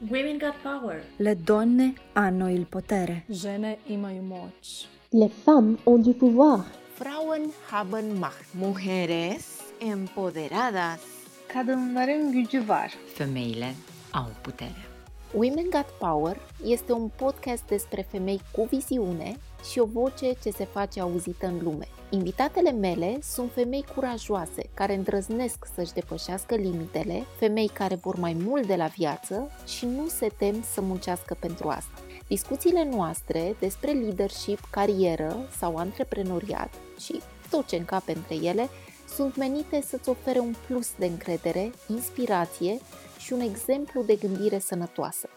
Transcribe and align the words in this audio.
Women 0.00 0.38
got 0.38 0.54
power. 0.62 1.02
Le 1.16 1.34
donne 1.34 1.94
hanno 2.12 2.48
il 2.48 2.66
potere. 2.66 3.24
Žene 3.28 3.78
imaju 3.86 4.22
moć. 4.22 4.88
Les 5.10 5.30
femmes 5.44 5.78
ont 5.84 6.04
du 6.04 6.12
pouvoir. 6.12 6.64
Frauen 6.94 7.50
haben 7.70 8.18
Macht. 8.18 8.54
Mujeres 8.54 9.60
empoderadas. 9.80 11.00
Kadınların 11.48 12.32
gücü 12.32 12.68
var. 12.68 12.92
Femeile 13.14 13.74
au 14.12 14.26
putere. 14.42 14.84
Women 15.32 15.70
Got 15.70 15.86
Power 15.98 16.36
este 16.64 16.92
un 16.92 17.10
podcast 17.16 17.66
despre 17.68 18.06
femei 18.10 18.40
cu 18.52 18.66
viziune 18.70 19.36
și 19.70 19.78
o 19.78 19.84
voce 19.84 20.32
ce 20.42 20.50
se 20.50 20.64
face 20.64 21.00
auzită 21.00 21.46
în 21.46 21.58
lume. 21.62 21.88
Invitatele 22.10 22.70
mele 22.70 23.18
sunt 23.22 23.52
femei 23.52 23.84
curajoase, 23.94 24.68
care 24.74 24.94
îndrăznesc 24.94 25.66
să-și 25.74 25.92
depășească 25.92 26.54
limitele, 26.54 27.24
femei 27.38 27.68
care 27.68 27.94
vor 27.94 28.16
mai 28.16 28.36
mult 28.44 28.66
de 28.66 28.74
la 28.74 28.86
viață 28.86 29.50
și 29.66 29.86
nu 29.86 30.06
se 30.08 30.28
tem 30.36 30.64
să 30.72 30.80
muncească 30.80 31.36
pentru 31.40 31.68
asta. 31.68 32.00
Discuțiile 32.26 32.88
noastre 32.92 33.56
despre 33.58 33.90
leadership, 33.90 34.58
carieră 34.70 35.36
sau 35.58 35.76
antreprenoriat 35.76 36.74
și 37.00 37.20
tot 37.50 37.66
ce 37.66 37.76
încape 37.76 38.12
între 38.12 38.34
ele 38.34 38.68
sunt 39.14 39.36
menite 39.36 39.80
să-ți 39.80 40.08
ofere 40.08 40.38
un 40.38 40.54
plus 40.66 40.90
de 40.98 41.06
încredere, 41.06 41.72
inspirație 41.88 42.78
și 43.18 43.32
un 43.32 43.40
exemplu 43.40 44.02
de 44.02 44.14
gândire 44.14 44.58
sănătoasă. 44.58 45.28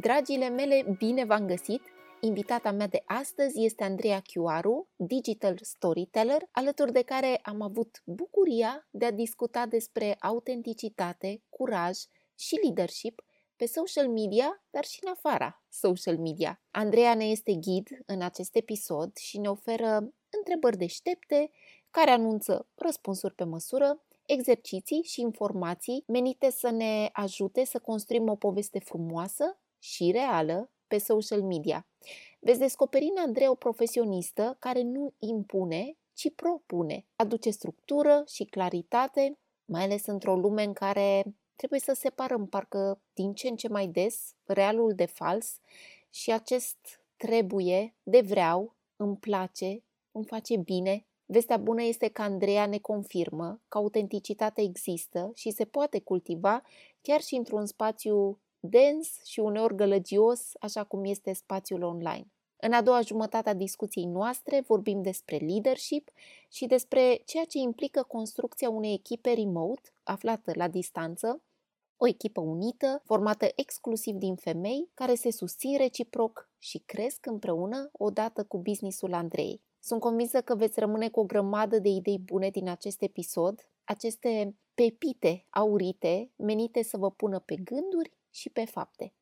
Dragile 0.00 0.48
mele, 0.48 0.96
bine 0.98 1.24
v-am 1.24 1.46
găsit! 1.46 1.82
Invitata 2.20 2.70
mea 2.70 2.86
de 2.86 3.02
astăzi 3.04 3.64
este 3.64 3.84
Andreea 3.84 4.20
Chiuaru, 4.20 4.88
digital 4.96 5.58
storyteller, 5.60 6.48
alături 6.50 6.92
de 6.92 7.02
care 7.02 7.40
am 7.42 7.60
avut 7.60 8.02
bucuria 8.04 8.88
de 8.90 9.04
a 9.04 9.10
discuta 9.10 9.66
despre 9.66 10.16
autenticitate, 10.20 11.42
curaj 11.48 11.98
și 12.38 12.58
leadership 12.62 13.24
pe 13.56 13.66
social 13.66 14.08
media, 14.08 14.64
dar 14.70 14.84
și 14.84 14.98
în 15.02 15.10
afara 15.10 15.64
social 15.68 16.18
media. 16.18 16.62
Andreea 16.70 17.14
ne 17.14 17.24
este 17.24 17.52
ghid 17.52 17.88
în 18.06 18.22
acest 18.22 18.56
episod 18.56 19.16
și 19.16 19.38
ne 19.38 19.48
oferă 19.48 20.14
întrebări 20.38 20.76
deștepte 20.76 21.50
care 21.90 22.10
anunță 22.10 22.68
răspunsuri 22.74 23.34
pe 23.34 23.44
măsură, 23.44 24.04
exerciții 24.26 25.02
și 25.02 25.20
informații 25.20 26.04
menite 26.06 26.50
să 26.50 26.70
ne 26.70 27.08
ajute 27.12 27.64
să 27.64 27.78
construim 27.78 28.28
o 28.28 28.34
poveste 28.34 28.78
frumoasă 28.78 29.58
și 29.84 30.10
reală 30.10 30.70
pe 30.86 30.98
social 30.98 31.42
media. 31.42 31.86
Veți 32.40 32.58
descoperi 32.58 33.10
în 33.14 33.22
Andrei 33.22 33.48
o 33.48 33.54
profesionistă 33.54 34.56
care 34.58 34.82
nu 34.82 35.12
impune, 35.18 35.96
ci 36.14 36.34
propune. 36.34 37.06
Aduce 37.16 37.50
structură 37.50 38.22
și 38.26 38.44
claritate, 38.44 39.38
mai 39.64 39.82
ales 39.82 40.06
într-o 40.06 40.36
lume 40.36 40.62
în 40.62 40.72
care 40.72 41.34
trebuie 41.56 41.80
să 41.80 41.92
separăm 41.92 42.46
parcă 42.46 43.00
din 43.14 43.34
ce 43.34 43.48
în 43.48 43.56
ce 43.56 43.68
mai 43.68 43.86
des 43.86 44.34
realul 44.44 44.92
de 44.94 45.04
fals 45.04 45.58
și 46.10 46.32
acest 46.32 46.76
trebuie, 47.16 47.94
de 48.02 48.20
vreau, 48.20 48.74
îmi 48.96 49.16
place, 49.16 49.82
îmi 50.12 50.24
face 50.24 50.56
bine. 50.56 51.06
Vestea 51.26 51.56
bună 51.56 51.82
este 51.82 52.08
că 52.08 52.22
Andreea 52.22 52.66
ne 52.66 52.78
confirmă 52.78 53.60
că 53.68 53.78
autenticitatea 53.78 54.64
există 54.64 55.32
și 55.34 55.50
se 55.50 55.64
poate 55.64 56.00
cultiva 56.00 56.62
chiar 57.00 57.20
și 57.20 57.34
într-un 57.34 57.66
spațiu 57.66 58.38
dens 58.66 59.24
și 59.24 59.40
uneori 59.40 59.76
gălăgios, 59.76 60.50
așa 60.60 60.84
cum 60.84 61.04
este 61.04 61.32
spațiul 61.32 61.82
online. 61.82 62.26
În 62.56 62.72
a 62.72 62.82
doua 62.82 63.00
jumătate 63.00 63.48
a 63.48 63.54
discuției 63.54 64.04
noastre 64.04 64.64
vorbim 64.66 65.02
despre 65.02 65.36
leadership 65.36 66.10
și 66.48 66.66
despre 66.66 67.22
ceea 67.24 67.44
ce 67.44 67.58
implică 67.58 68.02
construcția 68.02 68.70
unei 68.70 68.92
echipe 68.92 69.32
remote, 69.32 69.92
aflată 70.02 70.52
la 70.54 70.68
distanță, 70.68 71.42
o 71.96 72.06
echipă 72.06 72.40
unită, 72.40 73.02
formată 73.04 73.46
exclusiv 73.54 74.14
din 74.14 74.34
femei, 74.34 74.90
care 74.94 75.14
se 75.14 75.30
susțin 75.30 75.76
reciproc 75.76 76.50
și 76.58 76.82
cresc 76.86 77.26
împreună 77.26 77.88
odată 77.92 78.44
cu 78.44 78.58
businessul 78.58 79.12
Andrei. 79.12 79.62
Sunt 79.80 80.00
convinsă 80.00 80.40
că 80.40 80.54
veți 80.54 80.80
rămâne 80.80 81.08
cu 81.08 81.20
o 81.20 81.24
grămadă 81.24 81.78
de 81.78 81.88
idei 81.88 82.18
bune 82.18 82.50
din 82.50 82.68
acest 82.68 83.02
episod, 83.02 83.68
aceste 83.84 84.56
pepite 84.74 85.46
aurite 85.50 86.30
menite 86.36 86.82
să 86.82 86.96
vă 86.96 87.10
pună 87.10 87.38
pe 87.38 87.54
gânduri 87.54 88.12
și 88.34 88.50
pe 88.50 88.64
fapte. 88.64 89.12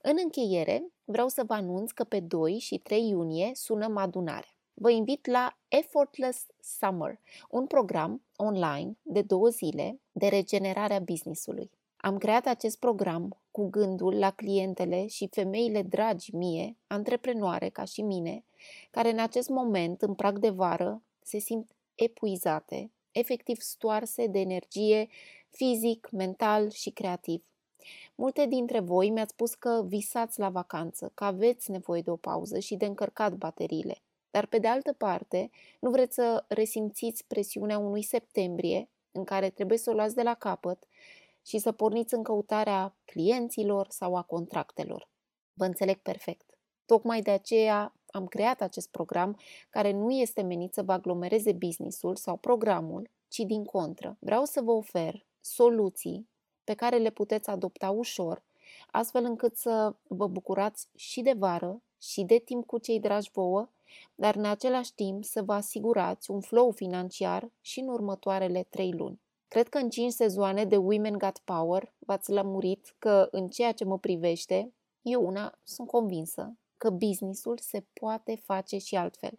În 0.00 0.16
încheiere, 0.22 0.84
vreau 1.04 1.28
să 1.28 1.44
vă 1.46 1.54
anunț 1.54 1.90
că 1.90 2.04
pe 2.04 2.20
2 2.20 2.58
și 2.58 2.78
3 2.78 3.08
iunie 3.08 3.50
sunăm 3.54 3.96
adunarea. 3.96 4.56
Vă 4.74 4.90
invit 4.90 5.26
la 5.26 5.58
Effortless 5.68 6.46
Summer, 6.60 7.20
un 7.50 7.66
program 7.66 8.22
online 8.36 8.96
de 9.02 9.22
două 9.22 9.48
zile 9.48 10.00
de 10.12 10.26
regenerare 10.26 10.94
a 10.94 10.98
businessului. 10.98 11.70
Am 11.96 12.18
creat 12.18 12.46
acest 12.46 12.78
program 12.78 13.40
cu 13.50 13.68
gândul 13.68 14.18
la 14.18 14.30
clientele 14.30 15.06
și 15.06 15.28
femeile 15.30 15.82
dragi 15.82 16.34
mie, 16.34 16.76
antreprenoare 16.86 17.68
ca 17.68 17.84
și 17.84 18.02
mine, 18.02 18.44
care 18.90 19.10
în 19.10 19.18
acest 19.18 19.48
moment, 19.48 20.02
în 20.02 20.14
prag 20.14 20.38
de 20.38 20.50
vară, 20.50 21.02
se 21.22 21.38
simt 21.38 21.70
epuizate, 21.94 22.90
efectiv 23.12 23.60
stoarse 23.60 24.26
de 24.26 24.38
energie 24.38 25.08
fizic, 25.50 26.08
mental 26.10 26.70
și 26.70 26.90
creativ. 26.90 27.44
Multe 28.14 28.46
dintre 28.46 28.80
voi 28.80 29.10
mi-ați 29.10 29.32
spus 29.32 29.54
că 29.54 29.82
visați 29.86 30.38
la 30.38 30.48
vacanță, 30.48 31.10
că 31.14 31.24
aveți 31.24 31.70
nevoie 31.70 32.00
de 32.00 32.10
o 32.10 32.16
pauză 32.16 32.58
și 32.58 32.76
de 32.76 32.86
încărcat 32.86 33.32
bateriile. 33.32 34.02
Dar 34.30 34.46
pe 34.46 34.58
de 34.58 34.68
altă 34.68 34.92
parte, 34.92 35.50
nu 35.80 35.90
vreți 35.90 36.14
să 36.14 36.44
resimțiți 36.48 37.24
presiunea 37.26 37.78
unui 37.78 38.02
septembrie 38.02 38.90
în 39.12 39.24
care 39.24 39.50
trebuie 39.50 39.78
să 39.78 39.90
o 39.90 39.92
luați 39.92 40.14
de 40.14 40.22
la 40.22 40.34
capăt 40.34 40.86
și 41.46 41.58
să 41.58 41.72
porniți 41.72 42.14
în 42.14 42.22
căutarea 42.22 42.96
clienților 43.04 43.86
sau 43.90 44.16
a 44.16 44.22
contractelor. 44.22 45.08
Vă 45.52 45.64
înțeleg 45.64 45.96
perfect. 45.96 46.58
Tocmai 46.86 47.22
de 47.22 47.30
aceea 47.30 47.94
am 48.06 48.26
creat 48.26 48.60
acest 48.60 48.90
program 48.90 49.38
care 49.70 49.90
nu 49.92 50.10
este 50.10 50.42
menit 50.42 50.74
să 50.74 50.82
vă 50.82 50.92
aglomereze 50.92 51.52
businessul 51.52 52.16
sau 52.16 52.36
programul, 52.36 53.10
ci 53.28 53.38
din 53.38 53.64
contră. 53.64 54.16
Vreau 54.20 54.44
să 54.44 54.60
vă 54.60 54.70
ofer 54.70 55.26
soluții 55.40 56.28
pe 56.66 56.74
care 56.74 56.96
le 56.96 57.10
puteți 57.10 57.50
adopta 57.50 57.90
ușor, 57.90 58.42
astfel 58.90 59.24
încât 59.24 59.56
să 59.56 59.94
vă 60.06 60.26
bucurați 60.26 60.88
și 60.96 61.20
de 61.22 61.32
vară 61.32 61.82
și 62.02 62.22
de 62.22 62.38
timp 62.38 62.66
cu 62.66 62.78
cei 62.78 63.00
dragi 63.00 63.30
vouă, 63.32 63.68
dar 64.14 64.34
în 64.34 64.44
același 64.44 64.94
timp 64.94 65.24
să 65.24 65.42
vă 65.42 65.52
asigurați 65.52 66.30
un 66.30 66.40
flow 66.40 66.70
financiar 66.70 67.50
și 67.60 67.80
în 67.80 67.88
următoarele 67.88 68.66
trei 68.70 68.92
luni. 68.92 69.20
Cred 69.48 69.68
că 69.68 69.78
în 69.78 69.90
5 69.90 70.12
sezoane 70.12 70.64
de 70.64 70.76
Women 70.76 71.18
Got 71.18 71.38
Power 71.38 71.92
v-ați 71.98 72.30
lămurit 72.30 72.94
că 72.98 73.28
în 73.30 73.48
ceea 73.48 73.72
ce 73.72 73.84
mă 73.84 73.98
privește, 73.98 74.72
eu 75.02 75.26
una 75.26 75.58
sunt 75.62 75.88
convinsă 75.88 76.56
că 76.76 76.90
businessul 76.90 77.58
se 77.58 77.84
poate 77.92 78.40
face 78.44 78.78
și 78.78 78.96
altfel, 78.96 79.38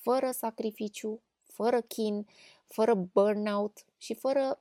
fără 0.00 0.30
sacrificiu, 0.30 1.20
fără 1.42 1.80
chin, 1.80 2.26
fără 2.64 2.94
burnout 2.94 3.84
și 3.98 4.14
fără 4.14 4.60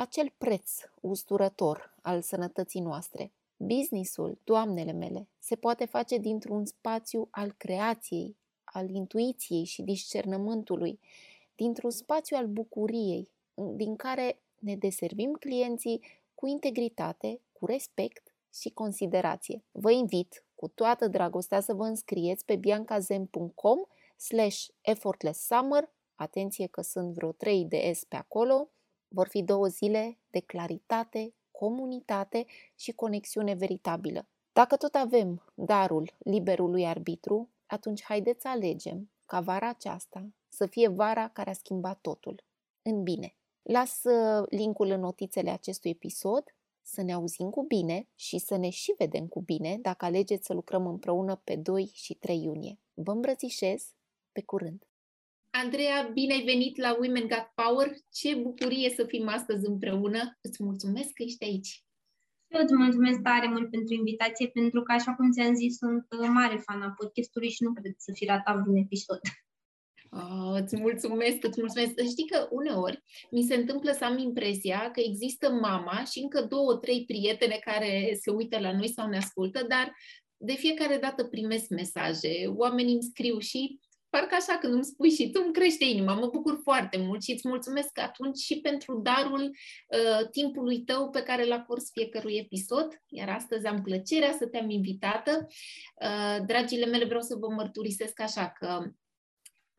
acel 0.00 0.32
preț 0.38 0.72
usturător 1.00 1.94
al 2.02 2.22
sănătății 2.22 2.80
noastre. 2.80 3.32
Businessul, 3.56 4.38
doamnele 4.44 4.92
mele, 4.92 5.28
se 5.38 5.56
poate 5.56 5.84
face 5.84 6.18
dintr-un 6.18 6.64
spațiu 6.64 7.28
al 7.30 7.52
creației, 7.56 8.36
al 8.64 8.90
intuiției 8.90 9.64
și 9.64 9.82
discernământului, 9.82 11.00
dintr-un 11.54 11.90
spațiu 11.90 12.36
al 12.36 12.46
bucuriei, 12.46 13.30
din 13.54 13.96
care 13.96 14.40
ne 14.58 14.76
deservim 14.76 15.32
clienții 15.32 16.02
cu 16.34 16.46
integritate, 16.46 17.40
cu 17.52 17.66
respect 17.66 18.34
și 18.54 18.70
considerație. 18.70 19.62
Vă 19.70 19.90
invit 19.90 20.44
cu 20.54 20.68
toată 20.68 21.08
dragostea 21.08 21.60
să 21.60 21.74
vă 21.74 21.84
înscrieți 21.84 22.44
pe 22.44 22.56
biancazem.com 22.56 23.78
slash 24.16 24.66
effortlesssummer 24.80 25.88
Atenție 26.14 26.66
că 26.66 26.80
sunt 26.80 27.14
vreo 27.14 27.32
3 27.32 27.64
de 27.64 27.92
S 27.94 28.04
pe 28.04 28.16
acolo. 28.16 28.68
Vor 29.08 29.28
fi 29.28 29.42
două 29.42 29.66
zile 29.66 30.18
de 30.30 30.40
claritate, 30.40 31.34
comunitate 31.50 32.46
și 32.74 32.92
conexiune 32.92 33.54
veritabilă. 33.54 34.28
Dacă 34.52 34.76
tot 34.76 34.94
avem 34.94 35.52
darul 35.54 36.16
liberului 36.18 36.86
arbitru, 36.86 37.48
atunci 37.66 38.02
haideți 38.02 38.42
să 38.42 38.48
alegem 38.48 39.10
ca 39.26 39.40
vara 39.40 39.68
aceasta 39.68 40.32
să 40.48 40.66
fie 40.66 40.88
vara 40.88 41.28
care 41.28 41.50
a 41.50 41.52
schimbat 41.52 42.00
totul. 42.00 42.44
În 42.82 43.02
bine. 43.02 43.34
Las 43.62 44.02
uh, 44.02 44.46
linkul 44.48 44.90
în 44.90 45.00
notițele 45.00 45.50
acestui 45.50 45.90
episod, 45.90 46.44
să 46.82 47.02
ne 47.02 47.12
auzim 47.12 47.50
cu 47.50 47.62
bine 47.62 48.08
și 48.14 48.38
să 48.38 48.56
ne 48.56 48.68
și 48.68 48.94
vedem 48.98 49.26
cu 49.26 49.40
bine 49.40 49.78
dacă 49.82 50.04
alegeți 50.04 50.46
să 50.46 50.52
lucrăm 50.52 50.86
împreună 50.86 51.40
pe 51.44 51.56
2 51.56 51.90
și 51.94 52.14
3 52.14 52.42
iunie. 52.42 52.78
Vă 52.94 53.10
îmbrățișez, 53.10 53.94
pe 54.32 54.42
curând! 54.42 54.87
Andreea, 55.50 56.10
bine 56.12 56.32
ai 56.32 56.44
venit 56.44 56.76
la 56.76 56.96
Women 57.00 57.26
Got 57.26 57.50
Power! 57.54 57.92
Ce 58.12 58.34
bucurie 58.34 58.90
să 58.90 59.04
fim 59.04 59.28
astăzi 59.28 59.66
împreună! 59.66 60.38
Îți 60.40 60.62
mulțumesc 60.62 61.12
că 61.12 61.22
ești 61.22 61.44
aici! 61.44 61.82
Eu 62.48 62.62
îți 62.62 62.74
mulțumesc 62.74 63.20
tare 63.20 63.48
mult 63.48 63.70
pentru 63.70 63.94
invitație, 63.94 64.48
pentru 64.48 64.82
că, 64.82 64.92
așa 64.92 65.14
cum 65.14 65.30
ți-am 65.30 65.54
zis, 65.54 65.76
sunt 65.76 66.06
uh, 66.20 66.28
mare 66.32 66.56
fan 66.56 66.82
a 66.82 66.94
podcastului 66.98 67.50
și 67.50 67.62
nu 67.62 67.72
cred 67.72 67.94
să 67.96 68.12
fi 68.14 68.24
ratat 68.24 68.66
un 68.66 68.76
episod. 68.76 69.20
Oh, 70.10 70.60
îți 70.62 70.76
mulțumesc, 70.76 71.44
îți 71.44 71.60
mulțumesc. 71.60 71.92
Știi 72.10 72.26
că 72.26 72.48
uneori 72.50 73.02
mi 73.30 73.42
se 73.42 73.54
întâmplă 73.54 73.92
să 73.92 74.04
am 74.04 74.18
impresia 74.18 74.90
că 74.90 75.00
există 75.00 75.50
mama 75.50 76.04
și 76.04 76.18
încă 76.18 76.42
două, 76.42 76.74
trei 76.74 77.04
prietene 77.04 77.58
care 77.64 78.18
se 78.20 78.30
uită 78.30 78.58
la 78.58 78.72
noi 78.72 78.88
sau 78.88 79.08
ne 79.08 79.16
ascultă, 79.16 79.66
dar 79.68 79.96
de 80.36 80.52
fiecare 80.52 80.98
dată 80.98 81.24
primesc 81.24 81.68
mesaje, 81.68 82.46
oamenii 82.46 82.92
îmi 82.92 83.02
scriu 83.02 83.38
și 83.38 83.78
parcă 84.10 84.34
așa 84.34 84.58
când 84.58 84.72
îmi 84.72 84.84
spui 84.84 85.10
și 85.10 85.30
tu 85.30 85.42
îmi 85.44 85.52
crește 85.52 85.84
inima, 85.84 86.14
mă 86.14 86.26
bucur 86.26 86.60
foarte 86.62 86.98
mult 86.98 87.22
și 87.22 87.32
îți 87.32 87.48
mulțumesc 87.48 87.98
atunci 87.98 88.38
și 88.38 88.60
pentru 88.60 89.00
darul 89.02 89.40
uh, 89.40 90.28
timpului 90.30 90.82
tău 90.84 91.10
pe 91.10 91.22
care 91.22 91.44
îl 91.44 91.52
acorzi 91.52 91.90
fiecărui 91.92 92.36
episod, 92.36 92.88
iar 93.08 93.28
astăzi 93.28 93.66
am 93.66 93.82
plăcerea 93.82 94.32
să 94.38 94.46
te-am 94.46 94.70
invitată. 94.70 95.46
Uh, 96.02 96.46
dragile 96.46 96.86
mele, 96.86 97.04
vreau 97.04 97.20
să 97.20 97.36
vă 97.40 97.48
mărturisesc 97.48 98.20
așa 98.20 98.48
că 98.58 98.92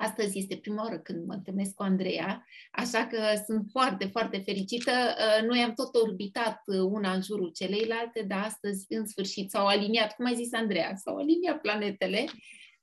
Astăzi 0.01 0.37
este 0.37 0.57
prima 0.57 0.83
oară 0.83 0.99
când 0.99 1.25
mă 1.25 1.33
întâlnesc 1.33 1.73
cu 1.73 1.83
Andreea, 1.83 2.45
așa 2.71 3.07
că 3.07 3.21
sunt 3.45 3.67
foarte, 3.71 4.05
foarte 4.05 4.37
fericită. 4.37 4.91
Uh, 4.91 5.47
noi 5.47 5.59
am 5.59 5.73
tot 5.73 5.95
orbitat 5.95 6.61
uh, 6.65 6.79
una 6.79 7.13
în 7.13 7.21
jurul 7.21 7.51
celeilalte, 7.53 8.25
dar 8.27 8.43
astăzi, 8.43 8.85
în 8.89 9.07
sfârșit, 9.07 9.49
s-au 9.49 9.65
aliniat, 9.65 10.15
cum 10.15 10.25
ai 10.25 10.35
zis 10.35 10.53
Andreea, 10.53 10.95
s-au 10.95 11.15
aliniat 11.15 11.61
planetele 11.61 12.25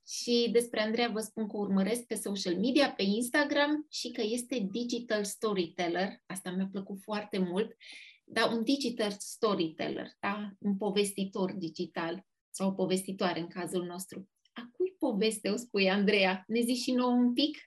și 0.09 0.49
despre 0.53 0.81
Andreea 0.81 1.09
vă 1.09 1.21
spun 1.21 1.49
că 1.49 1.57
urmăresc 1.57 2.03
pe 2.03 2.15
social 2.15 2.57
media, 2.59 2.93
pe 2.93 3.03
Instagram 3.03 3.87
și 3.91 4.11
că 4.11 4.23
este 4.25 4.67
digital 4.71 5.25
storyteller. 5.25 6.23
Asta 6.27 6.51
mi-a 6.51 6.69
plăcut 6.73 6.99
foarte 7.03 7.39
mult. 7.39 7.77
Da, 8.25 8.47
un 8.47 8.65
digital 8.65 9.11
storyteller, 9.19 10.11
da? 10.21 10.51
un 10.59 10.77
povestitor 10.77 11.53
digital 11.53 12.27
sau 12.51 12.69
o 12.69 12.73
povestitoare 12.73 13.41
în 13.41 13.47
cazul 13.47 13.85
nostru. 13.85 14.29
A 14.53 14.71
cui 14.73 14.95
poveste 14.99 15.49
o 15.49 15.57
spui, 15.57 15.91
Andreea? 15.91 16.45
Ne 16.47 16.61
zici 16.61 16.83
și 16.83 16.93
nouă 16.93 17.13
un 17.13 17.33
pic? 17.33 17.59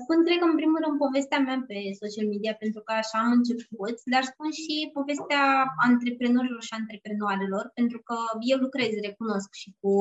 Spun, 0.00 0.18
cred 0.24 0.38
că, 0.40 0.46
în 0.48 0.60
primul 0.60 0.80
rând, 0.84 0.96
povestea 1.04 1.40
mea 1.46 1.58
pe 1.70 1.78
social 2.02 2.26
media, 2.32 2.54
pentru 2.62 2.80
că 2.86 2.92
așa 2.92 3.18
am 3.24 3.32
început, 3.38 3.96
dar 4.12 4.22
spun 4.32 4.50
și 4.60 4.74
povestea 4.98 5.44
antreprenorilor 5.88 6.62
și 6.68 6.76
antreprenoarelor, 6.80 7.64
pentru 7.78 7.98
că 8.08 8.16
eu 8.52 8.58
lucrez, 8.66 8.92
recunosc, 9.06 9.50
și 9.62 9.70
cu, 9.80 9.92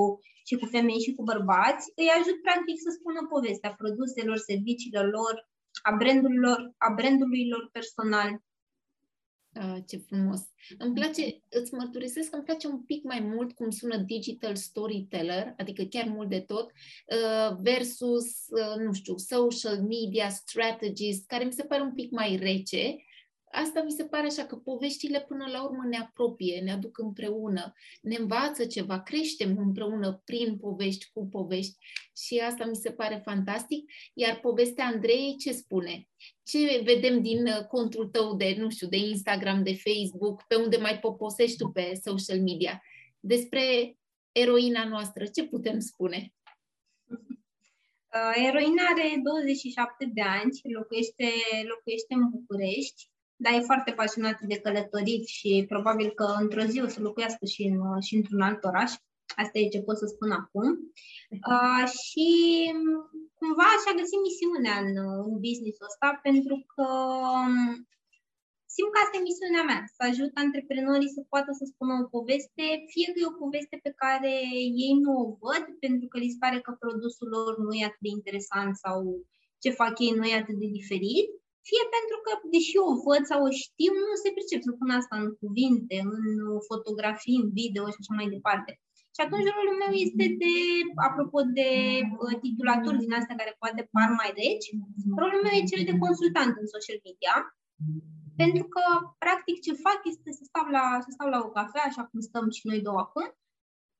și 0.47 0.55
cu 0.59 0.65
femei 0.73 1.05
și 1.05 1.15
cu 1.17 1.23
bărbați, 1.31 1.83
îi 2.01 2.09
ajut, 2.17 2.37
practic, 2.47 2.77
să 2.85 2.89
spună 2.97 3.19
povestea 3.33 3.77
produselor, 3.81 4.37
serviciilor 4.49 5.05
lor, 5.17 5.35
a 5.89 5.91
brandurilor, 5.99 6.59
a 6.87 6.89
brandului 6.97 7.43
lor 7.53 7.63
personal. 7.77 8.29
Ah, 9.53 9.77
ce 9.87 9.97
frumos! 9.97 10.41
Îmi 10.77 10.93
place, 10.93 11.41
îți 11.49 11.73
mărturisesc 11.73 12.29
că 12.29 12.35
îmi 12.35 12.45
place 12.45 12.67
un 12.67 12.83
pic 12.83 13.03
mai 13.03 13.19
mult 13.19 13.51
cum 13.51 13.69
sună 13.69 13.97
digital 13.97 14.55
storyteller, 14.55 15.53
adică 15.57 15.83
chiar 15.83 16.07
mult 16.07 16.29
de 16.29 16.39
tot, 16.39 16.71
uh, 16.71 17.57
versus, 17.59 18.25
uh, 18.47 18.83
nu 18.85 18.93
știu, 18.93 19.17
social 19.17 19.81
media 19.81 20.29
strategies, 20.29 21.23
care 21.27 21.43
mi 21.43 21.53
se 21.53 21.63
pare 21.63 21.81
un 21.81 21.93
pic 21.93 22.11
mai 22.11 22.35
rece, 22.35 22.95
asta 23.51 23.83
mi 23.83 23.91
se 23.91 24.05
pare 24.05 24.25
așa 24.25 24.45
că 24.45 24.55
poveștile 24.55 25.21
până 25.21 25.45
la 25.51 25.63
urmă 25.63 25.85
ne 25.89 25.97
apropie, 25.97 26.59
ne 26.59 26.71
aduc 26.71 26.97
împreună, 26.97 27.73
ne 28.01 28.15
învață 28.15 28.65
ceva, 28.65 29.01
creștem 29.01 29.57
împreună 29.57 30.21
prin 30.25 30.57
povești, 30.57 31.09
cu 31.13 31.27
povești 31.27 31.77
și 32.25 32.37
asta 32.37 32.65
mi 32.65 32.75
se 32.75 32.91
pare 32.91 33.21
fantastic. 33.23 33.91
Iar 34.13 34.39
povestea 34.39 34.85
Andrei 34.85 35.35
ce 35.39 35.51
spune? 35.51 36.07
Ce 36.43 36.81
vedem 36.83 37.21
din 37.21 37.45
uh, 37.45 37.65
contul 37.67 38.07
tău 38.07 38.35
de, 38.35 38.55
nu 38.57 38.69
știu, 38.69 38.87
de 38.87 38.97
Instagram, 38.97 39.63
de 39.63 39.73
Facebook, 39.75 40.43
pe 40.47 40.55
unde 40.55 40.77
mai 40.77 40.99
poposești 40.99 41.57
tu 41.57 41.67
pe 41.67 41.99
social 42.03 42.41
media? 42.41 42.81
Despre 43.19 43.95
eroina 44.31 44.87
noastră, 44.87 45.25
ce 45.25 45.43
putem 45.43 45.79
spune? 45.79 46.33
Uh, 48.15 48.47
eroina 48.47 48.83
are 48.95 49.21
27 49.23 50.09
de 50.13 50.21
ani 50.21 50.53
și 50.53 50.73
locuiește, 50.77 51.29
locuiește 51.67 52.13
în 52.13 52.29
București 52.29 53.08
dar 53.43 53.53
e 53.53 53.69
foarte 53.71 53.91
pasionată 53.91 54.43
de 54.51 54.61
călătorit 54.63 55.23
și 55.27 55.65
probabil 55.67 56.09
că 56.19 56.25
într-o 56.43 56.65
zi 56.71 56.81
o 56.81 56.87
să 56.87 57.01
locuiască 57.01 57.45
și, 57.45 57.61
în, 57.71 57.79
și 58.07 58.15
într-un 58.15 58.41
alt 58.41 58.63
oraș. 58.63 58.91
Asta 59.43 59.59
e 59.59 59.73
ce 59.75 59.81
pot 59.87 59.97
să 59.97 60.05
spun 60.05 60.31
acum. 60.31 60.67
Uh, 61.51 61.85
și 62.05 62.27
cumva 63.39 63.69
și-a 63.81 63.99
găsit 63.99 64.19
misiunea 64.27 64.75
în, 64.85 64.93
în 65.31 65.37
business-ul 65.45 65.89
ăsta 65.91 66.09
pentru 66.27 66.55
că 66.73 66.85
um, 67.39 67.55
simt 68.73 68.91
că 68.91 68.99
asta 69.01 69.17
e 69.17 69.29
misiunea 69.29 69.63
mea, 69.69 69.81
să 69.95 70.01
ajut 70.05 70.31
antreprenorii 70.43 71.15
să 71.17 71.21
poată 71.33 71.51
să 71.59 71.63
spună 71.73 71.93
o 71.95 72.09
poveste, 72.15 72.65
fie 72.93 73.07
că 73.11 73.17
e 73.19 73.33
o 73.33 73.41
poveste 73.43 73.75
pe 73.85 73.93
care 74.03 74.33
ei 74.85 74.95
nu 75.03 75.11
o 75.23 75.25
văd 75.43 75.63
pentru 75.85 76.05
că 76.11 76.15
li 76.17 76.33
se 76.33 76.41
pare 76.43 76.59
că 76.65 76.71
produsul 76.83 77.29
lor 77.37 77.53
nu 77.65 77.71
e 77.75 77.89
atât 77.89 78.03
de 78.05 78.11
interesant 78.17 78.73
sau 78.83 78.97
ce 79.63 79.69
fac 79.81 79.93
ei 80.05 80.13
nu 80.17 80.25
e 80.25 80.41
atât 80.41 80.57
de 80.63 80.69
diferit, 80.79 81.29
fie 81.69 81.83
pentru 81.97 82.17
că, 82.25 82.31
deși 82.53 82.75
o 82.89 82.91
văd 83.05 83.23
sau 83.31 83.39
o 83.47 83.51
știu, 83.63 83.91
nu 84.07 84.15
se 84.23 84.29
pricep 84.35 84.61
să 84.67 84.71
pun 84.79 84.89
asta 84.99 85.15
în 85.23 85.29
cuvinte, 85.41 85.97
în 86.15 86.23
fotografii, 86.69 87.41
în 87.43 87.49
video 87.59 87.83
și 87.93 88.01
așa 88.01 88.13
mai 88.19 88.29
departe. 88.35 88.71
Și 89.15 89.21
atunci 89.25 89.53
rolul 89.55 89.77
meu 89.83 89.93
este 90.05 90.25
de, 90.43 90.55
apropo 91.07 91.39
de 91.59 91.69
uh, 92.23 92.35
titulaturi 92.43 93.01
din 93.03 93.13
astea 93.19 93.39
care 93.39 93.53
poate 93.61 93.81
par 93.93 94.09
mai 94.21 94.31
reci, 94.41 94.67
rolul 95.21 95.41
meu 95.43 95.55
e 95.57 95.71
cel 95.71 95.83
de 95.89 95.99
consultant 96.03 96.53
în 96.61 96.67
social 96.75 96.99
media, 97.07 97.35
pentru 98.41 98.65
că, 98.73 98.83
practic, 99.23 99.55
ce 99.65 99.83
fac 99.85 99.99
este 100.11 100.29
să 100.37 100.43
stau 100.49 100.65
la, 100.75 100.85
să 101.05 101.09
stau 101.15 101.27
la 101.33 101.39
o 101.45 101.49
cafea, 101.57 101.83
așa 101.87 102.03
cum 102.09 102.19
stăm 102.29 102.45
și 102.57 102.67
noi 102.69 102.85
două 102.87 102.99
acum, 103.05 103.27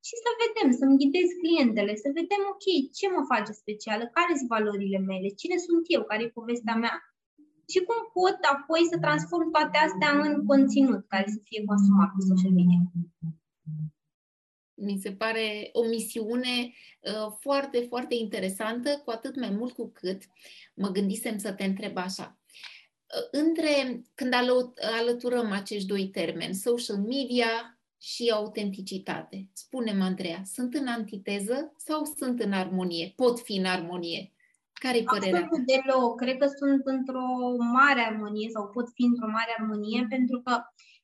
și 0.08 0.16
să 0.24 0.30
vedem, 0.44 0.70
să-mi 0.80 1.00
ghidez 1.02 1.30
clientele, 1.42 1.94
să 2.04 2.08
vedem, 2.20 2.42
ok, 2.54 2.66
ce 2.98 3.06
mă 3.14 3.22
face 3.32 3.52
specială, 3.62 4.04
care 4.18 4.32
sunt 4.36 4.50
valorile 4.56 5.00
mele, 5.10 5.30
cine 5.42 5.58
sunt 5.68 5.84
eu, 5.96 6.02
care 6.10 6.22
e 6.24 6.40
povestea 6.40 6.76
mea, 6.84 6.96
și 7.72 7.80
cum 7.88 8.00
pot 8.14 8.38
apoi 8.54 8.82
să 8.92 8.98
transform 9.00 9.52
toate 9.52 9.78
astea 9.78 10.12
în 10.28 10.46
conținut 10.46 11.08
care 11.08 11.28
să 11.28 11.40
fie 11.44 11.64
consumat 11.66 12.10
pe 12.16 12.22
social 12.32 12.52
media. 12.52 12.82
Mi 14.74 15.00
se 15.04 15.12
pare 15.12 15.70
o 15.72 15.88
misiune 15.88 16.58
uh, 17.00 17.32
foarte, 17.40 17.86
foarte 17.88 18.16
interesantă, 18.16 19.02
cu 19.06 19.12
atât 19.12 19.36
mai 19.40 19.50
mult 19.50 19.74
cu 19.74 19.92
cât 19.92 20.22
mă 20.74 20.90
gândisem 20.90 21.38
să 21.38 21.52
te 21.52 21.64
întreb 21.64 21.98
așa. 21.98 22.40
Uh, 23.16 23.40
între, 23.42 24.04
când 24.16 24.34
alăturăm 25.00 25.52
acești 25.52 25.88
doi 25.88 26.08
termeni, 26.08 26.54
social 26.54 26.98
media 26.98 27.80
și 28.02 28.32
autenticitate, 28.34 29.50
spune-mi, 29.54 30.02
Andreea, 30.02 30.42
sunt 30.46 30.74
în 30.74 30.88
antiteză 30.88 31.74
sau 31.78 32.06
sunt 32.18 32.40
în 32.40 32.52
armonie? 32.52 33.14
Pot 33.16 33.40
fi 33.40 33.56
în 33.56 33.66
armonie? 33.66 34.34
Care-i 34.84 35.10
părerea 35.14 35.46
ta? 35.52 35.58
deloc. 35.72 36.12
Cred 36.24 36.38
că 36.42 36.48
sunt 36.60 36.84
într-o 36.96 37.30
mare 37.78 38.02
armonie 38.12 38.50
sau 38.56 38.64
pot 38.76 38.88
fi 38.96 39.04
într-o 39.12 39.34
mare 39.38 39.52
armonie 39.60 40.02
pentru 40.16 40.38
că 40.46 40.54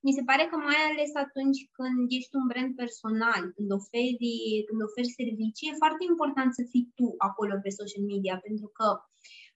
mi 0.05 0.15
se 0.17 0.23
pare 0.29 0.43
că 0.51 0.55
mai 0.69 0.81
ales 0.89 1.11
atunci 1.25 1.59
când 1.77 1.97
ești 2.19 2.33
un 2.39 2.45
brand 2.51 2.71
personal, 2.81 3.41
când 3.55 3.69
oferi, 3.79 4.35
când 4.67 4.79
oferi 4.87 5.17
servicii, 5.19 5.69
e 5.69 5.81
foarte 5.83 6.03
important 6.11 6.49
să 6.57 6.63
fii 6.71 6.85
tu 6.97 7.07
acolo 7.27 7.53
pe 7.63 7.71
social 7.79 8.03
media 8.11 8.35
pentru 8.45 8.67
că 8.77 8.87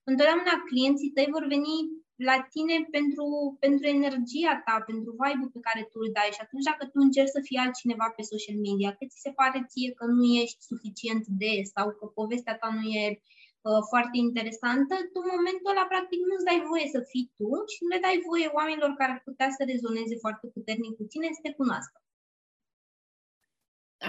întotdeauna 0.10 0.55
clienții 0.70 1.13
tăi 1.15 1.34
vor 1.36 1.46
veni 1.55 1.75
la 2.29 2.38
tine 2.53 2.75
pentru, 2.96 3.27
pentru 3.65 3.86
energia 3.98 4.53
ta, 4.65 4.75
pentru 4.89 5.12
vibe-ul 5.22 5.53
pe 5.55 5.65
care 5.67 5.82
tu 5.91 5.98
îl 6.03 6.10
dai 6.17 6.32
și 6.36 6.44
atunci 6.46 6.67
dacă 6.72 6.84
tu 6.91 6.98
încerci 7.05 7.36
să 7.36 7.41
fii 7.48 7.63
altcineva 7.63 8.08
pe 8.17 8.24
social 8.32 8.58
media, 8.67 8.89
că 8.98 9.03
ți 9.10 9.24
se 9.25 9.32
pare 9.39 9.60
ție 9.72 9.89
că 10.00 10.05
nu 10.17 10.25
ești 10.44 10.62
suficient 10.72 11.24
de 11.41 11.53
sau 11.74 11.88
că 11.98 12.05
povestea 12.20 12.55
ta 12.62 12.70
nu 12.77 12.86
e 13.01 13.05
Uh, 13.68 13.82
foarte 13.92 14.18
interesantă, 14.28 14.96
tu 15.12 15.18
în 15.24 15.32
momentul 15.36 15.72
ăla 15.74 15.86
practic 15.94 16.20
nu-ți 16.30 16.48
dai 16.50 16.60
voie 16.72 16.88
să 16.96 17.00
fii 17.12 17.28
tu 17.38 17.50
și 17.72 17.80
nu 17.84 17.89
le 17.94 18.00
dai 18.06 18.18
voie 18.30 18.48
oamenilor 18.58 18.92
care 19.00 19.12
ar 19.16 19.22
putea 19.30 19.50
să 19.58 19.62
rezoneze 19.72 20.16
foarte 20.24 20.46
puternic 20.56 20.94
cu 21.00 21.06
tine 21.12 21.28
să 21.38 21.42
te 21.44 21.58
cunoască. 21.60 21.98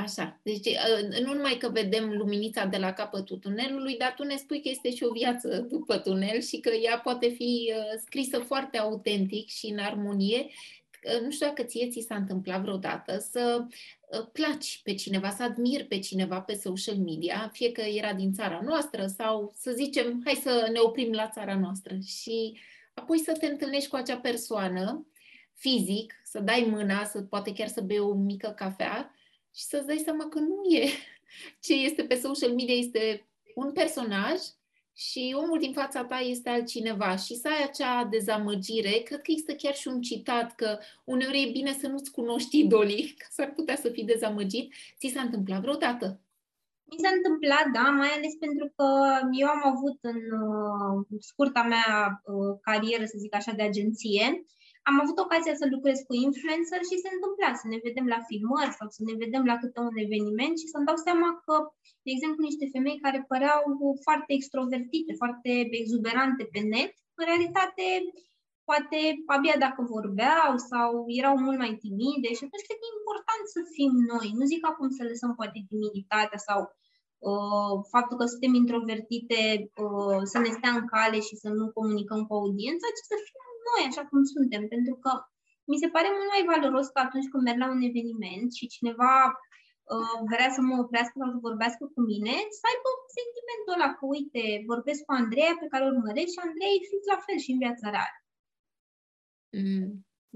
Așa, 0.04 0.40
deci 0.42 0.66
uh, 0.66 1.02
nu 1.24 1.32
numai 1.34 1.56
că 1.62 1.68
vedem 1.68 2.04
luminița 2.20 2.64
de 2.66 2.76
la 2.76 2.92
capătul 2.92 3.38
tunelului, 3.38 3.96
dar 3.96 4.12
tu 4.16 4.22
ne 4.22 4.36
spui 4.36 4.62
că 4.62 4.68
este 4.68 4.90
și 4.94 5.04
o 5.04 5.12
viață 5.12 5.48
după 5.74 5.98
tunel 5.98 6.40
și 6.40 6.60
că 6.60 6.70
ea 6.70 6.98
poate 6.98 7.28
fi 7.28 7.72
uh, 7.76 8.00
scrisă 8.04 8.38
foarte 8.38 8.78
autentic 8.78 9.48
și 9.48 9.66
în 9.66 9.78
armonie 9.78 10.46
nu 11.22 11.30
știu 11.30 11.46
dacă 11.46 11.62
ție 11.62 11.88
ți 11.88 12.04
s-a 12.08 12.14
întâmplat 12.14 12.60
vreodată 12.60 13.18
să 13.30 13.64
ă, 14.12 14.22
placi 14.22 14.80
pe 14.82 14.94
cineva, 14.94 15.30
să 15.30 15.42
admiri 15.42 15.84
pe 15.84 15.98
cineva 15.98 16.40
pe 16.40 16.54
social 16.54 16.96
media, 16.96 17.50
fie 17.52 17.72
că 17.72 17.80
era 17.80 18.12
din 18.12 18.32
țara 18.32 18.60
noastră 18.64 19.06
sau 19.06 19.54
să 19.56 19.70
zicem, 19.70 20.20
hai 20.24 20.34
să 20.34 20.68
ne 20.72 20.78
oprim 20.78 21.12
la 21.12 21.28
țara 21.28 21.58
noastră 21.58 21.98
și 21.98 22.58
apoi 22.94 23.18
să 23.18 23.32
te 23.32 23.46
întâlnești 23.46 23.88
cu 23.88 23.96
acea 23.96 24.16
persoană 24.16 25.06
fizic, 25.54 26.14
să 26.24 26.40
dai 26.40 26.66
mâna, 26.70 27.04
să 27.04 27.22
poate 27.22 27.52
chiar 27.52 27.68
să 27.68 27.80
bei 27.80 27.98
o 27.98 28.14
mică 28.14 28.48
cafea 28.56 29.14
și 29.54 29.62
să-ți 29.62 29.86
dai 29.86 30.00
seama 30.04 30.28
că 30.28 30.38
nu 30.38 30.74
e 30.74 30.88
ce 31.64 31.74
este 31.74 32.02
pe 32.02 32.14
social 32.14 32.54
media, 32.54 32.74
este 32.74 33.26
un 33.54 33.72
personaj 33.72 34.38
și 35.00 35.36
omul 35.42 35.58
din 35.58 35.72
fața 35.72 36.04
ta 36.04 36.16
este 36.16 36.48
altcineva 36.48 37.16
și 37.16 37.34
să 37.34 37.48
ai 37.48 37.62
acea 37.62 38.04
dezamăgire, 38.04 38.90
cred 38.90 39.20
că 39.20 39.30
există 39.30 39.54
chiar 39.54 39.74
și 39.74 39.88
un 39.88 40.00
citat 40.00 40.54
că 40.54 40.78
uneori 41.04 41.42
e 41.42 41.50
bine 41.50 41.72
să 41.72 41.86
nu-ți 41.88 42.10
cunoști 42.10 42.58
idolii, 42.58 43.14
că 43.18 43.26
s-ar 43.30 43.52
putea 43.52 43.76
să 43.76 43.88
fii 43.88 44.04
dezamăgit. 44.04 44.74
Ți 44.98 45.12
s-a 45.14 45.20
întâmplat 45.20 45.60
vreodată? 45.60 46.20
Mi 46.84 46.98
s-a 47.02 47.10
întâmplat, 47.16 47.66
da, 47.72 47.90
mai 47.90 48.08
ales 48.08 48.34
pentru 48.34 48.72
că 48.76 48.86
eu 49.40 49.48
am 49.48 49.62
avut 49.74 49.98
în 50.00 50.20
uh, 50.42 51.06
scurta 51.18 51.62
mea 51.62 52.22
uh, 52.24 52.58
carieră, 52.60 53.04
să 53.04 53.18
zic 53.18 53.34
așa, 53.34 53.52
de 53.52 53.62
agenție, 53.62 54.44
am 54.88 54.96
avut 55.02 55.18
ocazia 55.24 55.54
să 55.60 55.66
lucrez 55.74 55.98
cu 56.08 56.14
influencer 56.26 56.80
și 56.88 57.02
se 57.02 57.10
întâmpla 57.12 57.50
să 57.60 57.66
ne 57.72 57.78
vedem 57.86 58.06
la 58.14 58.20
filmări 58.28 58.76
sau 58.78 58.88
să 58.96 59.00
ne 59.08 59.14
vedem 59.22 59.44
la 59.50 59.56
câte 59.62 59.80
un 59.88 59.96
eveniment 60.06 60.54
și 60.58 60.70
să-mi 60.72 60.88
dau 60.88 60.98
seama 61.06 61.28
că, 61.44 61.54
de 62.04 62.10
exemplu, 62.14 62.40
niște 62.44 62.66
femei 62.74 63.02
care 63.04 63.20
păreau 63.32 63.62
foarte 64.06 64.30
extrovertite, 64.38 65.12
foarte 65.22 65.50
exuberante 65.82 66.42
pe 66.52 66.60
net, 66.72 66.92
în 67.18 67.24
realitate 67.30 67.86
poate 68.68 68.98
abia 69.34 69.56
dacă 69.66 69.80
vorbeau 69.96 70.50
sau 70.70 70.88
erau 71.20 71.34
mult 71.46 71.58
mai 71.64 71.74
timide 71.84 72.30
și 72.36 72.44
atunci 72.44 72.66
cred 72.66 72.78
că 72.80 72.86
e 72.86 73.00
important 73.00 73.42
să 73.54 73.60
fim 73.76 73.92
noi. 74.12 74.28
Nu 74.38 74.44
zic 74.52 74.62
acum 74.70 74.88
să 74.98 75.02
lăsăm 75.10 75.30
poate 75.40 75.58
timiditatea 75.70 76.40
sau 76.48 76.60
uh, 77.28 77.74
faptul 77.94 78.16
că 78.18 78.24
suntem 78.32 78.52
introvertite 78.62 79.40
uh, 79.84 80.20
să 80.32 80.38
ne 80.38 80.50
stea 80.58 80.72
în 80.78 80.86
cale 80.94 81.18
și 81.26 81.34
să 81.42 81.48
nu 81.58 81.66
comunicăm 81.78 82.20
cu 82.26 82.32
audiența, 82.40 82.88
ci 82.96 83.04
să 83.10 83.16
fim 83.26 83.49
noi 83.72 83.82
așa 83.90 84.04
cum 84.10 84.20
suntem. 84.34 84.62
Pentru 84.74 84.94
că 85.02 85.10
mi 85.70 85.80
se 85.82 85.92
pare 85.94 86.08
mult 86.16 86.30
mai 86.34 86.44
valoros 86.52 86.86
că 86.90 86.98
atunci 87.02 87.30
când 87.30 87.42
merg 87.42 87.58
la 87.62 87.72
un 87.74 87.82
eveniment 87.90 88.48
și 88.58 88.72
cineva 88.74 89.14
uh, 89.94 90.18
vrea 90.32 90.50
să 90.56 90.60
mă 90.68 90.74
oprească 90.82 91.14
sau 91.20 91.30
să 91.34 91.46
vorbească 91.48 91.82
cu 91.94 92.00
mine, 92.10 92.34
să 92.58 92.64
aibă 92.70 92.90
sentimentul 93.18 93.74
ăla 93.76 93.88
că, 93.96 94.04
uite, 94.16 94.44
vorbesc 94.70 95.00
cu 95.04 95.12
Andreea 95.20 95.54
pe 95.60 95.70
care 95.72 95.82
o 95.84 95.92
urmăresc 95.94 96.30
și 96.34 96.44
Andreea 96.46 96.72
e 96.74 96.90
fix 96.90 97.02
la 97.12 97.18
fel 97.26 97.38
și 97.44 97.52
în 97.52 97.60
viața 97.64 97.86
reală. 97.96 98.18
Mm, 99.60 99.88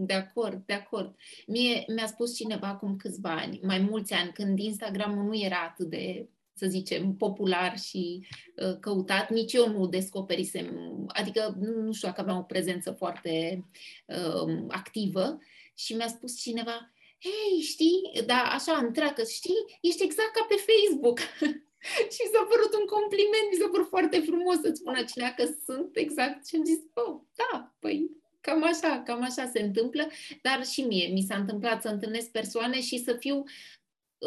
de 0.09 0.17
acord, 0.25 0.59
de 0.71 0.77
acord. 0.83 1.11
Mie 1.55 1.75
mi-a 1.95 2.09
spus 2.15 2.31
cineva 2.41 2.69
acum 2.69 2.93
câțiva 3.03 3.33
ani, 3.45 3.57
mai 3.71 3.81
mulți 3.91 4.13
ani, 4.21 4.33
când 4.39 4.59
Instagramul 4.59 5.25
nu 5.25 5.37
era 5.49 5.61
atât 5.71 5.89
de, 5.95 6.29
să 6.55 6.67
zicem, 6.67 7.15
popular 7.17 7.79
și 7.79 8.27
uh, 8.57 8.79
căutat, 8.81 9.31
nici 9.31 9.53
eu 9.53 9.69
nu 9.69 9.87
descoperisem, 9.87 10.69
adică 11.09 11.57
nu 11.61 11.93
știu 11.93 12.09
dacă 12.09 12.21
aveam 12.21 12.39
o 12.39 12.43
prezență 12.43 12.91
foarte 12.91 13.65
uh, 14.07 14.65
activă. 14.69 15.39
Și 15.75 15.95
mi-a 15.95 16.09
spus 16.09 16.41
cineva, 16.41 16.93
hei, 17.21 17.61
știi, 17.61 18.23
da, 18.27 18.43
așa 18.43 18.77
întreagă, 18.77 19.23
știi, 19.25 19.79
ești 19.81 20.03
exact 20.03 20.33
ca 20.33 20.47
pe 20.49 20.65
Facebook. 20.69 21.19
și 22.15 22.21
mi 22.25 22.33
s-a 22.33 22.47
părut 22.53 22.73
un 22.81 22.87
compliment, 22.97 23.47
mi 23.51 23.61
s-a 23.61 23.69
părut 23.73 23.89
foarte 23.89 24.19
frumos 24.19 24.57
să-ți 24.61 24.81
spună 24.81 25.05
cineva 25.05 25.33
că 25.33 25.45
sunt 25.65 25.97
exact 25.97 26.47
și 26.47 26.57
am 26.57 26.65
zis, 26.65 26.79
oh, 26.95 27.21
da, 27.41 27.75
păi 27.79 28.23
Cam 28.45 28.65
așa, 28.65 29.03
cam 29.05 29.23
așa 29.23 29.51
se 29.53 29.63
întâmplă, 29.63 30.09
dar 30.43 30.65
și 30.65 30.81
mie 30.81 31.09
mi 31.13 31.27
s-a 31.29 31.37
întâmplat 31.37 31.83
să 31.83 31.89
întâlnesc 31.89 32.31
persoane 32.31 32.81
și 32.81 32.99
să 32.99 33.13
fiu 33.13 33.37
uh, 33.37 33.45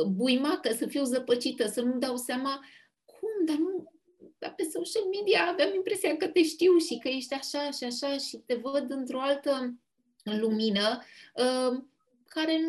buimacă, 0.07 0.73
să 0.73 0.87
fiu 0.87 1.03
zăpăcită, 1.03 1.67
să 1.67 1.81
nu 1.81 1.97
dau 1.97 2.15
seama 2.15 2.65
cum, 3.05 3.45
dar 3.45 3.55
nu, 3.55 3.91
dar 4.37 4.53
pe 4.55 4.63
social 4.63 5.03
media 5.11 5.47
aveam 5.51 5.73
impresia 5.75 6.17
că 6.17 6.27
te 6.27 6.43
știu 6.43 6.77
și 6.77 6.97
că 6.97 7.07
ești 7.07 7.33
așa 7.33 7.71
și 7.71 7.83
așa 7.83 8.17
și 8.17 8.37
te 8.37 8.55
văd 8.55 8.91
într-o 8.91 9.21
altă 9.21 9.79
lumină 10.23 11.03
uh, 11.35 11.83
care, 12.27 12.59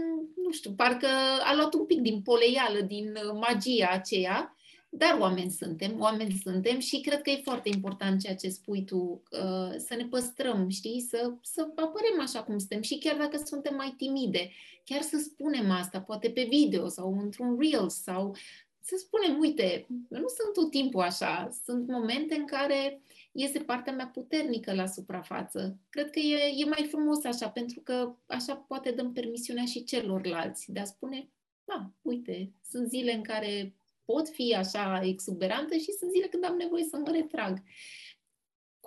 nu 0.45 0.51
știu, 0.51 0.73
parcă 0.73 1.09
a 1.43 1.55
luat 1.55 1.75
un 1.75 1.87
pic 1.87 2.01
din 2.01 2.23
poleială, 2.23 2.81
din 2.81 3.09
uh, 3.09 3.39
magia 3.41 3.89
aceea 3.89 4.53
dar 4.91 5.17
oameni 5.19 5.51
suntem, 5.51 6.01
oameni 6.01 6.41
suntem 6.43 6.79
și 6.79 7.01
cred 7.01 7.23
că 7.23 7.31
e 7.31 7.41
foarte 7.45 7.69
important 7.69 8.21
ceea 8.21 8.35
ce 8.35 8.49
spui 8.49 8.85
tu, 8.85 9.23
uh, 9.31 9.75
să 9.77 9.95
ne 9.97 10.05
păstrăm, 10.05 10.69
știi, 10.69 11.01
să, 11.01 11.33
să 11.43 11.69
apărem 11.75 12.21
așa 12.21 12.43
cum 12.43 12.59
suntem 12.59 12.83
și 12.83 12.99
chiar 12.99 13.17
dacă 13.17 13.43
suntem 13.45 13.75
mai 13.75 13.95
timide, 13.97 14.51
chiar 14.89 15.03
să 15.03 15.19
spunem 15.19 15.71
asta, 15.71 16.01
poate 16.01 16.31
pe 16.31 16.47
video 16.51 16.89
sau 16.89 17.19
într-un 17.19 17.59
reel 17.61 17.89
sau 17.89 18.37
să 18.81 18.97
spunem, 18.99 19.39
uite, 19.39 19.87
nu 20.09 20.29
sunt 20.29 20.53
tot 20.53 20.71
timpul 20.71 21.01
așa, 21.01 21.49
sunt 21.65 21.89
momente 21.89 22.35
în 22.35 22.47
care 22.47 23.03
iese 23.33 23.59
partea 23.59 23.93
mea 23.93 24.07
puternică 24.07 24.75
la 24.75 24.87
suprafață. 24.87 25.79
Cred 25.91 26.11
că 26.11 26.19
e, 26.19 26.55
e 26.57 26.65
mai 26.65 26.87
frumos 26.91 27.25
așa, 27.25 27.49
pentru 27.49 27.81
că 27.81 28.17
așa 28.27 28.57
poate 28.57 28.91
dăm 28.91 29.13
permisiunea 29.13 29.65
și 29.65 29.85
celorlalți 29.85 30.73
de 30.73 30.81
a 30.81 30.85
spune, 30.85 31.31
da, 31.65 31.91
uite, 32.03 32.53
sunt 32.71 32.89
zile 32.89 33.15
în 33.15 33.23
care 33.23 33.75
pot 34.05 34.29
fi 34.29 34.55
așa 34.55 35.01
exuberantă 35.05 35.77
și 35.77 35.93
sunt 35.93 36.11
zile 36.11 36.27
când 36.27 36.45
am 36.45 36.57
nevoie 36.57 36.85
să 36.85 36.97
mă 36.97 37.11
retrag. 37.11 37.63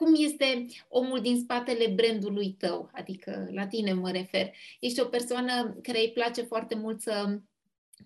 Cum 0.02 0.14
este 0.18 0.66
omul 0.88 1.20
din 1.22 1.40
spatele 1.40 1.94
brandului 1.96 2.56
tău? 2.60 2.90
Adică 2.94 3.48
la 3.52 3.68
tine 3.68 3.94
mă 3.94 4.12
refer. 4.12 4.52
Ești 4.80 5.02
o 5.02 5.06
persoană 5.06 5.78
care 5.82 6.00
îi 6.00 6.12
place 6.14 6.42
foarte 6.42 6.76
mult 6.76 7.02
să 7.02 7.40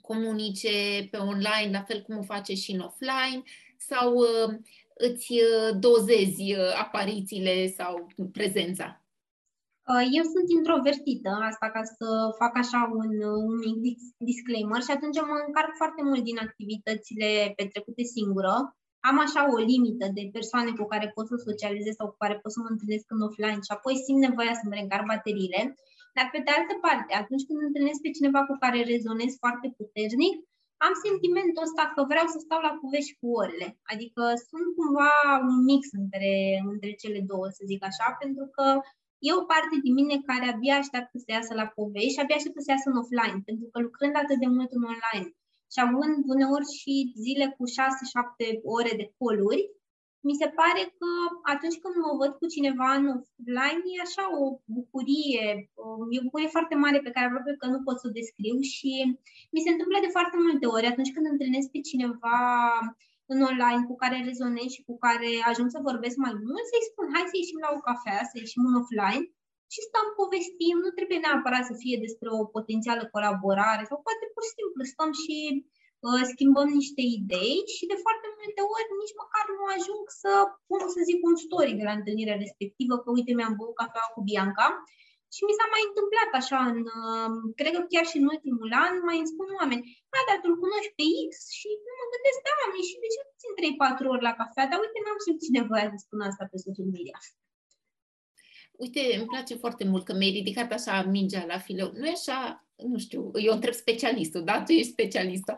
comunice 0.02 1.08
pe 1.12 1.18
online, 1.18 1.70
la 1.72 1.82
fel 1.82 2.02
cum 2.02 2.18
o 2.18 2.22
face 2.22 2.54
și 2.54 2.72
în 2.72 2.80
offline, 2.80 3.44
sau 3.78 4.16
uh, 4.16 4.50
îți 4.94 5.32
uh, 5.32 5.78
dozezi 5.80 6.54
uh, 6.54 6.74
aparițiile 6.78 7.68
sau 7.68 8.08
prezența? 8.32 9.04
Uh, 9.92 10.08
eu 10.18 10.24
sunt 10.24 10.48
introvertită, 10.58 11.30
asta 11.52 11.68
ca 11.76 11.84
să 11.84 12.08
fac 12.38 12.58
așa 12.58 12.90
un, 12.94 13.12
un 13.48 13.58
mic 13.82 14.00
disclaimer 14.18 14.82
și 14.82 14.92
atunci 14.92 15.20
mă 15.22 15.38
încarc 15.48 15.72
foarte 15.76 16.02
mult 16.04 16.24
din 16.24 16.38
activitățile 16.38 17.54
petrecute 17.56 18.04
singură. 18.04 18.76
Am 19.10 19.18
așa 19.26 19.42
o 19.56 19.58
limită 19.72 20.06
de 20.18 20.24
persoane 20.36 20.72
cu 20.80 20.86
care 20.94 21.08
pot 21.16 21.26
să 21.32 21.36
socializez 21.50 21.94
sau 21.98 22.08
cu 22.12 22.18
care 22.24 22.36
pot 22.42 22.52
să 22.56 22.60
mă 22.62 22.70
întâlnesc 22.74 23.06
în 23.16 23.26
offline 23.28 23.62
și 23.68 23.76
apoi 23.76 23.96
simt 24.06 24.22
nevoia 24.28 24.54
să-mi 24.60 24.76
reîncarc 24.76 25.06
bateriile. 25.14 25.62
Dar 26.16 26.28
pe 26.34 26.40
de 26.46 26.52
altă 26.58 26.74
parte, 26.86 27.12
atunci 27.22 27.46
când 27.48 27.60
întâlnesc 27.62 28.00
pe 28.04 28.16
cineva 28.18 28.42
cu 28.50 28.56
care 28.64 28.90
rezonez 28.94 29.32
foarte 29.44 29.68
puternic, 29.80 30.36
am 30.86 30.94
sentimentul 31.06 31.66
ăsta 31.68 31.84
că 31.94 32.02
vreau 32.12 32.28
să 32.34 32.40
stau 32.42 32.60
la 32.68 32.78
povești 32.82 33.18
cu 33.20 33.28
orele. 33.42 33.68
Adică 33.92 34.24
sunt 34.50 34.68
cumva 34.78 35.14
un 35.50 35.58
mix 35.70 35.84
între, 36.02 36.34
între 36.74 36.92
cele 37.02 37.20
două, 37.32 37.48
să 37.58 37.62
zic 37.72 37.82
așa, 37.90 38.08
pentru 38.22 38.46
că 38.56 38.66
E 39.28 39.40
o 39.42 39.50
parte 39.54 39.76
din 39.86 39.94
mine 40.00 40.16
care 40.30 40.46
abia 40.54 40.76
așteaptă 40.80 41.16
să 41.24 41.30
iasă 41.38 41.54
la 41.62 41.68
povești 41.78 42.14
și 42.16 42.22
abia 42.22 42.38
așteaptă 42.38 42.62
să 42.64 42.72
iasă 42.72 42.88
în 42.90 43.00
offline, 43.02 43.40
pentru 43.50 43.68
că 43.72 43.78
lucrând 43.86 44.16
atât 44.16 44.38
de 44.44 44.50
mult 44.56 44.72
în 44.78 44.84
online 44.94 45.28
și 45.74 45.80
având 45.86 46.18
uneori 46.34 46.68
și 46.80 46.94
zile 47.24 47.46
cu 47.58 47.64
6-7 47.68 47.74
ore 48.78 48.94
de 49.02 49.08
coluri, 49.18 49.64
mi 50.28 50.40
se 50.42 50.48
pare 50.60 50.84
că 51.00 51.10
atunci 51.54 51.82
când 51.82 51.96
mă 52.04 52.12
văd 52.20 52.32
cu 52.40 52.46
cineva 52.56 52.90
în 53.00 53.06
offline, 53.16 53.82
e 53.96 54.06
așa 54.08 54.24
o 54.42 54.44
bucurie, 54.78 55.46
e 56.14 56.22
o 56.22 56.26
bucurie 56.28 56.56
foarte 56.56 56.76
mare 56.84 57.00
pe 57.02 57.14
care 57.14 57.26
aproape 57.28 57.52
că 57.62 57.66
nu 57.74 57.80
pot 57.86 57.98
să 58.00 58.06
o 58.08 58.16
descriu 58.20 58.58
și 58.74 58.92
mi 59.54 59.64
se 59.66 59.72
întâmplă 59.74 59.98
de 60.02 60.14
foarte 60.16 60.38
multe 60.46 60.66
ori 60.76 60.92
atunci 60.92 61.14
când 61.14 61.26
întâlnesc 61.30 61.68
pe 61.72 61.80
cineva 61.90 62.40
în 63.34 63.40
online 63.50 63.84
cu 63.90 63.96
care 64.02 64.28
rezonez 64.30 64.70
și 64.76 64.86
cu 64.88 64.96
care 65.06 65.32
ajung 65.50 65.70
să 65.72 65.88
vorbesc 65.90 66.16
mai 66.26 66.34
mult, 66.46 66.66
să-i 66.72 66.90
spun, 66.90 67.06
hai 67.14 67.30
să 67.32 67.36
ieșim 67.38 67.60
la 67.66 67.72
o 67.76 67.84
cafea, 67.88 68.20
să 68.32 68.36
ieșim 68.38 68.64
în 68.70 68.76
offline 68.82 69.24
și 69.74 69.80
stăm, 69.88 70.08
povestim, 70.22 70.76
nu 70.86 70.92
trebuie 70.98 71.20
neapărat 71.22 71.64
să 71.70 71.76
fie 71.84 71.98
despre 72.06 72.28
o 72.40 72.42
potențială 72.56 73.04
colaborare 73.14 73.84
sau 73.90 73.98
poate 74.08 74.26
pur 74.34 74.44
și 74.48 74.58
simplu 74.60 74.82
stăm 74.94 75.12
și 75.24 75.38
uh, 76.08 76.24
schimbăm 76.34 76.70
niște 76.80 77.04
idei 77.20 77.58
și 77.76 77.84
de 77.92 77.98
foarte 78.06 78.28
multe 78.38 78.62
ori 78.76 78.90
nici 79.02 79.20
măcar 79.22 79.46
nu 79.58 79.66
ajung 79.76 80.04
să 80.22 80.32
pun, 80.68 80.82
să 80.96 81.00
zic, 81.10 81.20
un 81.30 81.36
story 81.46 81.80
de 81.80 81.86
la 81.90 81.98
întâlnirea 82.00 82.42
respectivă, 82.44 82.94
că 83.00 83.10
uite, 83.18 83.32
mi-am 83.34 83.56
băut 83.60 83.76
cafea 83.80 84.06
cu 84.14 84.20
Bianca 84.30 84.68
și 85.36 85.42
mi 85.48 85.58
s-a 85.58 85.68
mai 85.74 85.84
întâmplat 85.90 86.30
așa, 86.42 86.60
în, 86.72 86.80
um, 87.00 87.34
cred 87.60 87.72
că 87.76 87.82
chiar 87.92 88.06
și 88.12 88.18
în 88.22 88.28
ultimul 88.34 88.72
an, 88.86 88.94
mai 89.08 89.18
îmi 89.20 89.32
spun 89.34 89.48
oameni, 89.60 89.84
a, 90.18 90.20
dar 90.28 90.38
tu 90.42 90.50
cunoști 90.64 90.96
pe 90.98 91.06
X 91.30 91.32
și 91.60 91.70
nu 91.86 91.92
mă 92.00 92.06
gândesc, 92.14 92.40
da, 92.46 92.54
am 92.66 92.74
ieșit 92.82 93.00
de 93.04 93.10
ce 93.14 93.22
puțin 93.32 93.52
3-4 93.60 94.14
ori 94.14 94.28
la 94.28 94.38
cafea, 94.40 94.66
dar 94.70 94.80
uite, 94.84 95.00
n-am 95.02 95.20
simțit 95.26 95.54
nevoia 95.60 95.88
să 95.94 95.98
spun 96.06 96.20
asta 96.30 96.44
pe 96.52 96.58
social 96.66 96.90
media. 96.96 97.18
Uite, 98.78 99.00
îmi 99.18 99.26
place 99.26 99.56
foarte 99.56 99.84
mult 99.84 100.06
că 100.06 100.14
mi-ai 100.14 100.32
ridicat 100.32 100.72
așa 100.72 101.04
mingea 101.04 101.46
la 101.48 101.58
fileu. 101.58 101.92
Nu 101.98 102.06
e 102.06 102.12
așa 102.12 102.66
nu 102.76 102.98
știu, 102.98 103.32
eu 103.34 103.54
întreb 103.54 103.74
specialistul, 103.74 104.44
da? 104.44 104.64
Tu 104.64 104.72
ești 104.72 104.92
specialistă. 104.92 105.58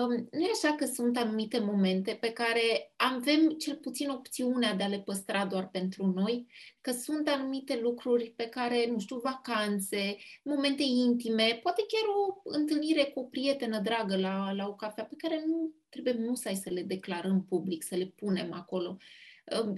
Um, 0.00 0.28
nu 0.30 0.40
e 0.40 0.50
așa 0.52 0.74
că 0.74 0.84
sunt 0.84 1.16
anumite 1.16 1.58
momente 1.58 2.18
pe 2.20 2.30
care 2.30 2.92
avem 2.96 3.48
cel 3.48 3.76
puțin 3.76 4.08
opțiunea 4.08 4.74
de 4.74 4.82
a 4.82 4.88
le 4.88 4.98
păstra 4.98 5.46
doar 5.46 5.68
pentru 5.68 6.06
noi, 6.06 6.46
că 6.80 6.90
sunt 6.90 7.28
anumite 7.28 7.78
lucruri 7.82 8.32
pe 8.36 8.44
care, 8.44 8.86
nu 8.90 8.98
știu, 8.98 9.16
vacanțe, 9.16 10.16
momente 10.42 10.82
intime, 10.82 11.58
poate 11.62 11.82
chiar 11.88 12.08
o 12.08 12.40
întâlnire 12.44 13.04
cu 13.04 13.20
o 13.20 13.24
prietenă 13.24 13.80
dragă 13.80 14.16
la, 14.16 14.52
la 14.52 14.68
o 14.68 14.74
cafea 14.74 15.04
pe 15.04 15.14
care 15.16 15.44
nu 15.46 15.72
trebuie 15.88 16.16
musai 16.18 16.54
să 16.54 16.70
le 16.70 16.82
declarăm 16.82 17.44
public, 17.48 17.82
să 17.82 17.96
le 17.96 18.06
punem 18.16 18.52
acolo. 18.52 18.96
Uh, 18.98 19.04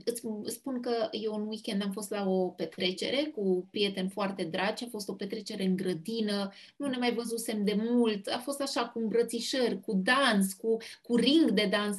Îți 0.05 0.23
spun 0.47 0.81
că 0.81 1.09
eu 1.11 1.35
în 1.35 1.47
weekend 1.47 1.83
am 1.83 1.93
fost 1.93 2.11
la 2.11 2.29
o 2.29 2.49
petrecere 2.49 3.25
cu 3.25 3.69
prieteni 3.71 4.11
foarte 4.11 4.45
dragi, 4.45 4.85
a 4.85 4.89
fost 4.89 5.09
o 5.09 5.15
petrecere 5.15 5.65
în 5.65 5.77
grădină, 5.77 6.53
nu 6.77 6.87
ne 6.87 6.97
mai 6.97 7.15
văzusem 7.15 7.65
de 7.65 7.75
mult, 7.79 8.27
a 8.27 8.39
fost 8.39 8.61
așa 8.61 8.89
cu 8.89 8.99
îmbrățișări, 8.99 9.81
cu 9.81 9.93
dans, 9.93 10.53
cu, 10.53 10.77
cu 11.03 11.17
ring 11.17 11.51
de 11.51 11.67
dans, 11.71 11.97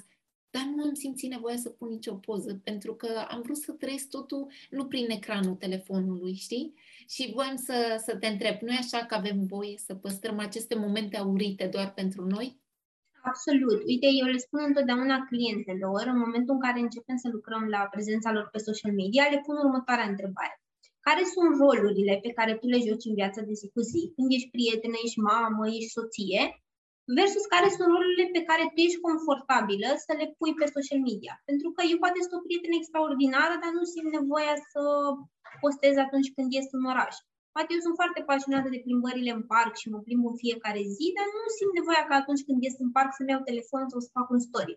dar 0.49 0.63
nu 0.75 0.83
am 0.83 0.93
simțit 0.93 1.29
nevoia 1.29 1.57
să 1.57 1.69
pun 1.69 1.89
nicio 1.89 2.13
poză, 2.13 2.61
pentru 2.63 2.95
că 2.95 3.25
am 3.29 3.41
vrut 3.41 3.57
să 3.57 3.71
trăiesc 3.71 4.09
totul 4.09 4.51
nu 4.69 4.85
prin 4.85 5.09
ecranul 5.09 5.55
telefonului, 5.55 6.33
știi? 6.33 6.73
Și 7.07 7.31
voiam 7.33 7.55
să, 7.55 8.01
să 8.05 8.15
te 8.17 8.27
întreb, 8.27 8.61
nu 8.61 8.71
e 8.71 8.77
așa 8.77 9.05
că 9.05 9.15
avem 9.15 9.45
voie 9.45 9.77
să 9.77 9.95
păstrăm 9.95 10.39
aceste 10.39 10.75
momente 10.75 11.17
aurite 11.17 11.67
doar 11.67 11.93
pentru 11.93 12.25
noi? 12.25 12.63
Absolut. 13.31 13.79
Uite, 13.91 14.07
eu 14.21 14.27
le 14.33 14.43
spun 14.45 14.61
întotdeauna 14.69 15.17
clientelor, 15.29 16.03
în 16.13 16.19
momentul 16.25 16.53
în 16.55 16.63
care 16.65 16.79
începem 16.79 17.17
să 17.23 17.27
lucrăm 17.35 17.63
la 17.75 17.81
prezența 17.93 18.29
lor 18.35 18.47
pe 18.51 18.65
social 18.67 18.93
media, 19.01 19.23
le 19.33 19.39
pun 19.45 19.55
următoarea 19.65 20.11
întrebare. 20.13 20.55
Care 21.07 21.23
sunt 21.33 21.51
rolurile 21.61 22.13
pe 22.25 22.31
care 22.37 22.53
tu 22.59 22.65
le 22.73 22.79
joci 22.87 23.09
în 23.09 23.15
viața 23.21 23.41
de 23.47 23.53
zi 23.59 23.67
cu 23.75 23.81
zi? 23.91 24.01
Când 24.15 24.29
ești 24.37 24.53
prietenă, 24.55 24.95
ești 25.05 25.25
mamă, 25.31 25.63
ești 25.77 25.95
soție, 25.97 26.41
versus 27.17 27.45
care 27.53 27.67
sunt 27.75 27.87
rolurile 27.93 28.25
pe 28.35 28.45
care 28.49 28.63
tu 28.73 28.79
ești 28.87 29.05
confortabilă 29.07 29.89
să 30.05 30.11
le 30.19 30.25
pui 30.37 30.53
pe 30.59 30.65
social 30.75 31.01
media. 31.09 31.33
Pentru 31.49 31.67
că 31.75 31.81
eu 31.91 31.97
poate 32.03 32.19
sunt 32.21 32.35
o 32.37 32.45
prietenă 32.45 32.75
extraordinară, 32.77 33.55
dar 33.63 33.71
nu 33.77 33.83
simt 33.93 34.09
nevoia 34.17 34.55
să 34.71 34.81
postez 35.63 35.95
atunci 36.05 36.29
când 36.35 36.47
ies 36.51 36.67
în 36.77 36.83
oraș. 36.93 37.15
Poate 37.55 37.71
eu 37.75 37.85
sunt 37.85 37.99
foarte 38.01 38.21
pasionată 38.31 38.69
de 38.73 38.83
plimbările 38.85 39.31
în 39.37 39.43
parc 39.53 39.73
și 39.81 39.91
mă 39.93 39.99
plimb 40.07 40.23
în 40.31 40.37
fiecare 40.43 40.81
zi, 40.95 41.05
dar 41.17 41.27
nu 41.35 41.43
simt 41.57 41.73
nevoia 41.75 42.03
ca 42.07 42.15
atunci 42.19 42.45
când 42.45 42.57
ies 42.59 42.77
în 42.85 42.91
parc 42.97 43.11
să-mi 43.13 43.31
iau 43.33 43.41
telefonul 43.49 43.89
sau 43.91 44.01
să 44.05 44.15
fac 44.17 44.27
un 44.35 44.41
story. 44.47 44.75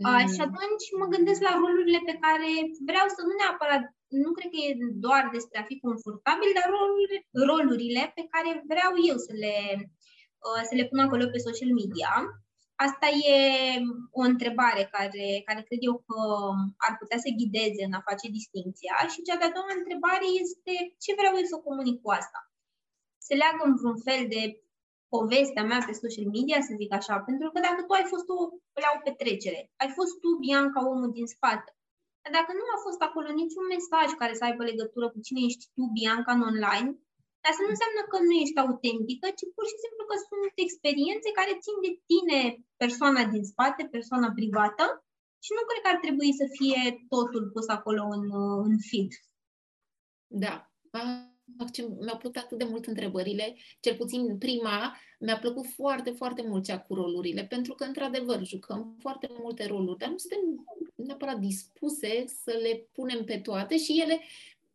Mm. 0.00 0.06
A, 0.08 0.12
și 0.34 0.40
atunci 0.46 0.86
mă 1.00 1.06
gândesc 1.14 1.40
la 1.48 1.52
rolurile 1.62 2.00
pe 2.08 2.16
care 2.24 2.50
vreau 2.90 3.06
să 3.16 3.20
nu 3.28 3.34
neapărat, 3.36 3.82
nu 4.24 4.30
cred 4.36 4.48
că 4.52 4.58
e 4.60 4.70
doar 5.06 5.22
despre 5.36 5.56
a 5.58 5.68
fi 5.70 5.76
confortabil, 5.86 6.50
dar 6.58 6.66
rolurile, 6.76 7.18
rolurile 7.50 8.02
pe 8.18 8.24
care 8.32 8.50
vreau 8.70 8.92
eu 9.10 9.16
să 9.26 9.32
le, 9.42 9.56
uh, 10.46 10.62
să 10.68 10.74
le 10.78 10.88
pun 10.90 10.98
acolo 11.02 11.24
pe 11.28 11.46
social 11.48 11.72
media 11.80 12.10
Asta 12.86 13.08
e 13.32 13.36
o 14.20 14.22
întrebare 14.30 14.82
care, 14.96 15.26
care 15.48 15.60
cred 15.68 15.80
eu 15.88 15.96
că 16.06 16.20
ar 16.86 16.92
putea 17.00 17.18
să 17.24 17.36
ghideze 17.38 17.82
în 17.88 17.94
a 17.98 18.02
face 18.10 18.26
distinția. 18.38 18.94
Și 19.12 19.26
cea 19.26 19.40
de-a 19.40 19.56
doua 19.56 19.72
întrebare 19.78 20.26
este 20.42 20.72
ce 21.04 21.10
vreau 21.18 21.34
eu 21.40 21.46
să 21.52 21.64
comunic 21.66 21.96
cu 22.02 22.10
asta? 22.20 22.40
Se 23.26 23.34
leagă 23.40 23.62
în 23.66 23.74
vreun 23.80 23.98
fel 24.08 24.22
de 24.34 24.42
povestea 25.14 25.64
mea 25.70 25.80
pe 25.86 26.00
social 26.02 26.28
media, 26.36 26.58
să 26.68 26.72
zic 26.80 26.90
așa, 26.98 27.14
pentru 27.28 27.48
că 27.52 27.58
dacă 27.66 27.80
tu 27.82 27.92
ai 27.98 28.06
fost 28.12 28.26
o, 28.36 28.38
la 28.84 28.90
o 28.96 29.02
petrecere, 29.06 29.60
ai 29.82 29.90
fost 29.98 30.14
tu, 30.22 30.30
Bianca, 30.44 30.80
omul 30.92 31.10
din 31.18 31.28
spate, 31.34 31.70
dar 32.22 32.32
dacă 32.38 32.50
nu 32.60 32.66
a 32.74 32.78
fost 32.86 33.00
acolo 33.08 33.28
niciun 33.42 33.64
mesaj 33.74 34.08
care 34.20 34.34
să 34.38 34.44
aibă 34.44 34.62
legătură 34.64 35.06
cu 35.10 35.18
cine 35.26 35.40
ești 35.48 35.64
tu, 35.74 35.82
Bianca, 35.98 36.30
în 36.34 36.42
online, 36.50 36.88
Asta 37.48 37.62
nu 37.64 37.72
înseamnă 37.74 38.02
că 38.10 38.16
nu 38.26 38.34
ești 38.44 38.62
autentică, 38.64 39.26
ci 39.38 39.44
pur 39.56 39.66
și 39.70 39.82
simplu 39.84 40.02
că 40.10 40.16
sunt 40.28 40.52
experiențe 40.66 41.28
care 41.38 41.62
țin 41.64 41.76
de 41.86 41.92
tine, 42.10 42.38
persoana 42.82 43.22
din 43.32 43.44
spate, 43.52 43.82
persoana 43.96 44.30
privată, 44.38 44.84
și 45.44 45.50
nu 45.56 45.62
cred 45.68 45.80
că 45.82 45.90
ar 45.92 45.98
trebui 46.04 46.30
să 46.40 46.46
fie 46.58 46.80
totul 47.14 47.44
pus 47.54 47.66
acolo 47.76 48.02
în, 48.16 48.24
în 48.68 48.74
feed. 48.88 49.12
Da. 50.42 50.54
Mi-au 52.00 52.18
plăcut 52.18 52.36
atât 52.36 52.58
de 52.58 52.64
mult 52.64 52.86
întrebările, 52.86 53.56
cel 53.80 53.96
puțin 53.96 54.38
prima, 54.38 54.96
mi-a 55.18 55.38
plăcut 55.38 55.66
foarte, 55.66 56.10
foarte 56.10 56.42
mult 56.42 56.64
cea 56.64 56.80
cu 56.80 56.94
rolurile, 56.94 57.44
pentru 57.44 57.74
că, 57.74 57.84
într-adevăr, 57.84 58.44
jucăm 58.44 58.96
foarte 58.98 59.28
multe 59.40 59.66
roluri, 59.66 59.98
dar 59.98 60.08
nu 60.08 60.18
suntem 60.18 60.40
neapărat 60.94 61.38
dispuse 61.38 62.24
să 62.26 62.58
le 62.62 62.88
punem 62.92 63.24
pe 63.24 63.38
toate 63.38 63.78
și 63.78 64.00
ele 64.00 64.20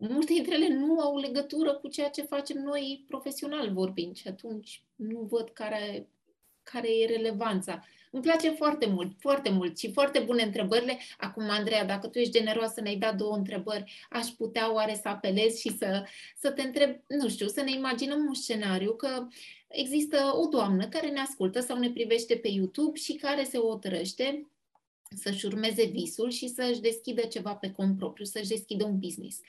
multe 0.09 0.33
dintre 0.33 0.53
ele 0.55 0.67
nu 0.67 0.99
au 0.99 1.17
legătură 1.17 1.73
cu 1.73 1.87
ceea 1.87 2.09
ce 2.09 2.21
facem 2.21 2.61
noi 2.61 3.05
profesional 3.07 3.73
vorbind 3.73 4.15
și 4.15 4.27
atunci 4.27 4.83
nu 4.95 5.19
văd 5.19 5.49
care, 5.49 6.07
care 6.63 6.87
e 6.99 7.05
relevanța. 7.05 7.83
Îmi 8.11 8.21
place 8.21 8.49
foarte 8.49 8.85
mult, 8.85 9.11
foarte 9.19 9.49
mult 9.49 9.77
și 9.77 9.91
foarte 9.91 10.19
bune 10.19 10.43
întrebările. 10.43 10.97
Acum, 11.17 11.49
Andreea, 11.49 11.85
dacă 11.85 12.07
tu 12.07 12.19
ești 12.19 12.31
generoasă, 12.31 12.81
ne-ai 12.81 12.95
dat 12.95 13.15
două 13.15 13.35
întrebări, 13.35 14.05
aș 14.09 14.27
putea 14.27 14.73
oare 14.73 14.99
să 15.01 15.07
apelez 15.07 15.57
și 15.57 15.77
să, 15.77 16.05
să 16.37 16.51
te 16.51 16.61
întreb, 16.61 16.95
nu 17.07 17.29
știu, 17.29 17.47
să 17.47 17.61
ne 17.61 17.71
imaginăm 17.71 18.25
un 18.25 18.33
scenariu 18.33 18.95
că 18.95 19.27
există 19.67 20.31
o 20.33 20.47
doamnă 20.47 20.87
care 20.87 21.09
ne 21.09 21.19
ascultă 21.19 21.59
sau 21.59 21.77
ne 21.77 21.89
privește 21.89 22.35
pe 22.35 22.47
YouTube 22.47 22.99
și 22.99 23.13
care 23.13 23.43
se 23.43 23.57
hotărăște 23.57 24.47
să-și 25.15 25.45
urmeze 25.45 25.85
visul 25.85 26.29
și 26.29 26.47
să-și 26.47 26.81
deschidă 26.81 27.21
ceva 27.21 27.55
pe 27.55 27.71
cont 27.71 27.97
propriu, 27.97 28.25
să-și 28.25 28.47
deschidă 28.47 28.85
un 28.85 28.99
business 28.99 29.39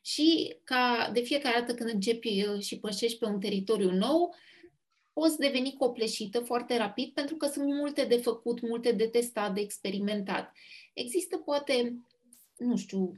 și 0.00 0.56
ca 0.64 1.10
de 1.12 1.20
fiecare 1.20 1.58
dată 1.58 1.74
când 1.74 1.90
începi 1.90 2.46
uh, 2.46 2.60
și 2.60 2.78
pășești 2.78 3.18
pe 3.18 3.24
un 3.24 3.40
teritoriu 3.40 3.90
nou, 3.90 4.34
poți 5.12 5.38
deveni 5.38 5.74
copleșită 5.78 6.40
foarte 6.40 6.76
rapid 6.76 7.12
pentru 7.12 7.36
că 7.36 7.46
sunt 7.46 7.66
multe 7.66 8.04
de 8.04 8.16
făcut, 8.16 8.60
multe 8.60 8.92
de 8.92 9.06
testat, 9.06 9.54
de 9.54 9.60
experimentat. 9.60 10.52
Există 10.94 11.36
poate, 11.36 11.96
nu 12.56 12.76
știu, 12.76 13.14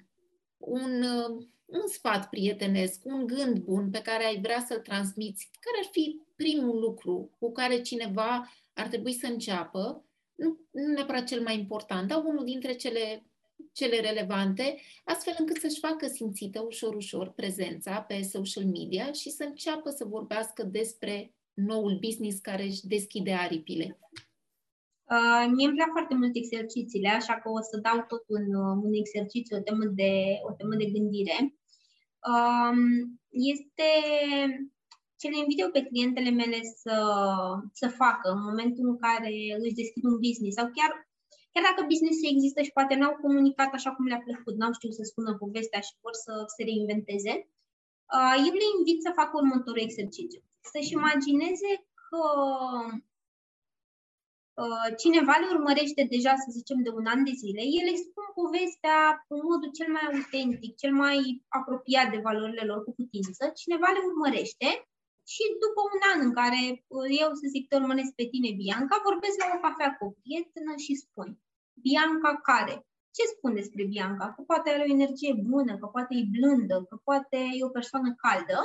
un, 0.57 1.03
uh, 1.03 1.47
un 1.65 1.87
sfat 1.89 2.29
prietenesc, 2.29 3.01
un 3.05 3.27
gând 3.27 3.59
bun 3.59 3.91
pe 3.91 4.01
care 4.03 4.25
ai 4.25 4.41
vrea 4.41 4.65
să-l 4.69 4.81
transmiți, 4.81 5.51
care 5.61 5.77
ar 5.85 5.89
fi 5.93 6.21
primul 6.37 6.79
lucru 6.81 7.31
cu 7.39 7.53
care 7.53 7.81
cineva 7.81 8.53
ar 8.75 8.89
trebui 8.89 9.13
să 9.13 9.27
înceapă, 9.27 10.05
nu, 10.35 10.61
nu 10.71 10.93
neapărat 10.93 11.27
cel 11.27 11.43
mai 11.43 11.59
important, 11.59 12.09
dar 12.09 12.25
unul 12.25 12.45
dintre 12.45 12.73
cele 12.73 13.27
cele 13.73 14.01
relevante, 14.01 14.77
astfel 15.05 15.35
încât 15.39 15.57
să-și 15.57 15.79
facă 15.79 16.07
simțită 16.07 16.61
ușor-ușor 16.61 17.29
prezența 17.31 18.01
pe 18.01 18.23
social 18.23 18.65
media 18.65 19.13
și 19.13 19.31
să 19.31 19.45
înceapă 19.45 19.91
să 19.91 20.05
vorbească 20.05 20.63
despre 20.63 21.35
noul 21.55 21.99
business 22.01 22.39
care 22.41 22.63
își 22.63 22.87
deschide 22.87 23.33
aripile. 23.33 23.99
Uh, 25.15 25.45
mie 25.55 25.67
îmi 25.67 25.77
plac 25.77 25.91
foarte 25.91 26.15
mult 26.15 26.35
exercițiile, 26.37 27.09
așa 27.09 27.35
că 27.41 27.49
o 27.51 27.61
să 27.71 27.77
dau 27.77 28.05
tot 28.09 28.25
un, 28.37 28.55
un 28.87 28.93
exercițiu, 28.93 29.57
o 29.57 29.61
temă 29.61 29.85
de, 29.85 30.13
o 30.49 30.53
temă 30.53 30.75
de 30.75 30.91
gândire. 30.95 31.39
Uh, 32.33 32.75
este 33.31 33.91
ce 35.21 35.29
le 35.29 35.39
invit 35.39 35.61
eu 35.61 35.71
pe 35.71 35.87
clientele 35.89 36.31
mele 36.31 36.59
să, 36.83 36.97
să 37.73 37.89
facă 37.89 38.27
în 38.37 38.43
momentul 38.49 38.85
în 38.89 38.99
care 39.07 39.33
își 39.65 39.79
deschid 39.81 40.05
un 40.05 40.19
business 40.27 40.57
sau 40.59 40.67
chiar 40.77 40.91
Chiar 41.53 41.65
dacă 41.69 41.81
businessul 41.93 42.33
există 42.35 42.61
și 42.63 42.77
poate 42.79 42.95
n-au 42.95 43.15
comunicat 43.25 43.71
așa 43.73 43.91
cum 43.95 44.05
le-a 44.07 44.23
plăcut, 44.27 44.55
n-au 44.57 44.73
știut 44.73 44.95
să 44.95 45.03
spună 45.03 45.31
povestea 45.43 45.81
și 45.87 45.93
vor 46.05 46.15
să 46.25 46.33
se 46.55 46.63
reinventeze, 46.69 47.35
uh, 48.17 48.37
eu 48.47 48.55
le 48.63 48.69
invit 48.77 48.99
să 49.07 49.19
facă 49.21 49.33
următorul 49.43 49.87
exercițiu. 49.89 50.41
Să-și 50.73 50.97
imagineze 50.99 51.71
că 52.07 52.23
uh, 54.63 54.89
cineva 55.03 55.35
le 55.41 55.49
urmărește 55.57 56.03
deja, 56.15 56.35
să 56.45 56.49
zicem, 56.59 56.79
de 56.87 56.91
un 56.99 57.07
an 57.15 57.21
de 57.29 57.35
zile, 57.43 57.63
ele 57.79 57.93
spun 58.07 58.27
povestea 58.41 58.99
în 59.35 59.41
modul 59.51 59.71
cel 59.79 59.89
mai 59.95 60.05
autentic, 60.11 60.73
cel 60.83 60.93
mai 61.03 61.19
apropiat 61.59 62.09
de 62.11 62.25
valorile 62.27 62.65
lor 62.71 62.81
cu 62.85 62.93
putință, 62.99 63.43
cineva 63.61 63.89
le 63.93 64.03
urmărește 64.11 64.69
și 65.33 65.43
după 65.65 65.81
un 65.95 66.01
an 66.13 66.19
în 66.27 66.33
care 66.41 66.63
uh, 66.97 67.09
eu, 67.23 67.29
să 67.41 67.47
zic, 67.55 67.65
te 67.67 67.77
urmăresc 67.81 68.13
pe 68.21 68.27
tine, 68.33 68.51
Bianca, 68.63 69.07
vorbesc 69.09 69.37
la 69.43 69.49
o 69.55 69.63
cafea 69.65 69.91
cu 69.97 70.03
o 70.09 70.15
prietenă 70.21 70.73
și 70.85 71.03
spun 71.05 71.29
Bianca 71.87 72.31
care? 72.51 72.75
Ce 73.17 73.25
spun 73.35 73.53
despre 73.61 73.83
Bianca? 73.93 74.27
Că 74.35 74.41
poate 74.51 74.67
are 74.71 74.83
o 74.87 74.95
energie 74.97 75.33
bună, 75.53 75.73
că 75.81 75.87
poate 75.95 76.13
e 76.21 76.33
blândă, 76.37 76.77
că 76.89 76.97
poate 77.09 77.39
e 77.59 77.69
o 77.69 77.77
persoană 77.79 78.11
caldă. 78.25 78.59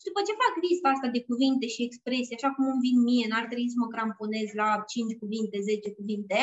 Și 0.00 0.08
după 0.08 0.20
ce 0.26 0.40
fac 0.42 0.54
lista 0.66 0.88
asta 0.90 1.08
de 1.16 1.24
cuvinte 1.28 1.66
și 1.74 1.86
expresii, 1.88 2.36
așa 2.38 2.50
cum 2.54 2.64
îmi 2.72 2.84
vin 2.86 2.98
mie, 3.08 3.26
n-ar 3.28 3.46
trebui 3.48 3.72
să 3.74 3.78
mă 3.82 3.88
cramponez 3.94 4.48
la 4.60 4.68
5 4.92 5.20
cuvinte, 5.22 5.56
10 5.68 5.98
cuvinte, 5.98 6.40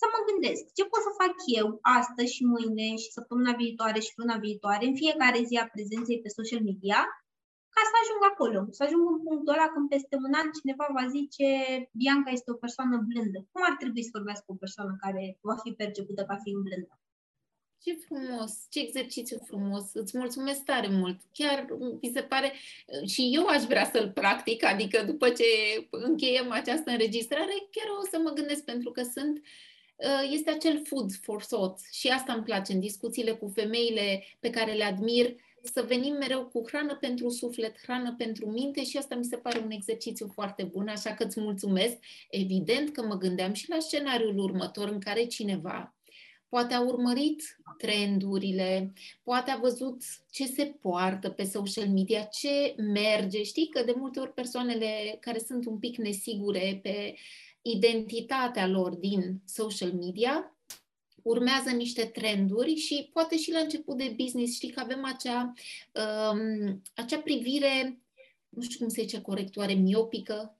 să 0.00 0.04
mă 0.12 0.18
gândesc 0.28 0.62
ce 0.76 0.82
pot 0.90 1.02
să 1.06 1.12
fac 1.22 1.34
eu 1.60 1.66
astăzi 1.98 2.34
și 2.36 2.42
mâine 2.54 2.88
și 3.02 3.14
săptămâna 3.16 3.52
viitoare 3.62 3.98
și 4.06 4.18
luna 4.20 4.36
viitoare, 4.46 4.84
în 4.86 4.96
fiecare 5.02 5.40
zi 5.48 5.54
a 5.62 5.72
prezenței 5.74 6.22
pe 6.24 6.36
social 6.38 6.62
media, 6.70 7.00
ca 7.74 7.82
să 7.90 7.96
ajung 8.02 8.22
acolo, 8.30 8.58
să 8.76 8.82
ajung 8.84 9.04
în 9.12 9.18
punctul 9.26 9.54
ăla 9.54 9.68
când 9.74 9.86
peste 9.88 10.14
un 10.26 10.32
an 10.40 10.48
cineva 10.58 10.86
va 10.98 11.04
zice 11.16 11.46
Bianca 12.00 12.30
este 12.30 12.50
o 12.54 12.62
persoană 12.64 12.96
blândă. 13.08 13.38
Cum 13.52 13.62
ar 13.68 13.74
trebui 13.82 14.02
să 14.08 14.16
vorbească 14.18 14.46
o 14.48 14.60
persoană 14.64 14.92
care 15.04 15.24
va 15.48 15.56
fi 15.62 15.70
percepută 15.80 16.22
ca 16.28 16.36
fiind 16.44 16.62
blândă? 16.66 16.94
Ce 17.82 17.92
frumos, 18.06 18.52
ce 18.70 18.80
exercițiu 18.80 19.38
frumos, 19.44 19.84
îți 19.92 20.18
mulțumesc 20.18 20.62
tare 20.64 20.88
mult. 20.88 21.18
Chiar 21.32 21.66
mi 22.02 22.10
se 22.14 22.22
pare, 22.22 22.52
și 23.06 23.30
eu 23.34 23.46
aș 23.46 23.62
vrea 23.62 23.90
să-l 23.92 24.10
practic, 24.10 24.64
adică 24.64 25.02
după 25.02 25.28
ce 25.28 25.44
încheiem 25.90 26.50
această 26.50 26.90
înregistrare, 26.90 27.54
chiar 27.70 27.86
o 28.00 28.06
să 28.10 28.18
mă 28.22 28.30
gândesc 28.30 28.64
pentru 28.64 28.90
că 28.90 29.02
sunt 29.02 29.42
uh, 29.96 30.30
este 30.30 30.50
acel 30.50 30.82
food 30.84 31.12
for 31.22 31.44
thought 31.44 31.78
și 31.92 32.08
asta 32.08 32.32
îmi 32.32 32.42
place 32.42 32.72
în 32.72 32.80
discuțiile 32.80 33.32
cu 33.32 33.48
femeile 33.54 34.24
pe 34.40 34.50
care 34.50 34.72
le 34.72 34.84
admir, 34.84 35.34
să 35.62 35.84
venim 35.88 36.14
mereu 36.14 36.44
cu 36.44 36.62
hrană 36.66 36.96
pentru 36.96 37.28
suflet, 37.28 37.82
hrană 37.82 38.14
pentru 38.18 38.50
minte 38.50 38.84
și 38.84 38.96
asta 38.96 39.14
mi 39.14 39.24
se 39.24 39.36
pare 39.36 39.58
un 39.58 39.70
exercițiu 39.70 40.30
foarte 40.34 40.62
bun, 40.62 40.88
așa 40.88 41.14
că 41.14 41.24
îți 41.24 41.40
mulțumesc. 41.40 41.96
Evident 42.30 42.92
că 42.92 43.02
mă 43.02 43.18
gândeam 43.18 43.52
și 43.52 43.68
la 43.68 43.78
scenariul 43.78 44.38
următor 44.38 44.88
în 44.88 45.00
care 45.00 45.24
cineva 45.24 45.94
poate 46.50 46.74
a 46.74 46.80
urmărit 46.80 47.58
trendurile, 47.78 48.92
poate 49.22 49.50
a 49.50 49.56
văzut 49.56 50.02
ce 50.30 50.46
se 50.46 50.64
poartă 50.80 51.30
pe 51.30 51.44
social 51.44 51.88
media, 51.88 52.22
ce 52.22 52.74
merge. 52.76 53.42
Știi 53.42 53.68
că 53.68 53.82
de 53.82 53.94
multe 53.96 54.20
ori 54.20 54.32
persoanele 54.32 55.16
care 55.20 55.38
sunt 55.38 55.66
un 55.66 55.78
pic 55.78 55.96
nesigure 55.96 56.80
pe 56.82 57.14
identitatea 57.62 58.66
lor 58.66 58.94
din 58.94 59.40
social 59.44 59.92
media 59.92 60.54
urmează 61.22 61.70
niște 61.70 62.04
trenduri 62.04 62.74
și 62.74 63.10
poate 63.12 63.36
și 63.36 63.52
la 63.52 63.58
început 63.58 63.96
de 63.96 64.14
business 64.16 64.54
știi 64.54 64.70
că 64.70 64.80
avem 64.80 65.04
acea, 65.04 65.52
um, 66.32 66.82
acea 66.94 67.18
privire, 67.18 68.00
nu 68.48 68.62
știu 68.62 68.78
cum 68.78 68.88
se 68.88 69.02
zice 69.02 69.20
corect, 69.20 69.56
oare 69.56 69.72
miopică, 69.72 70.54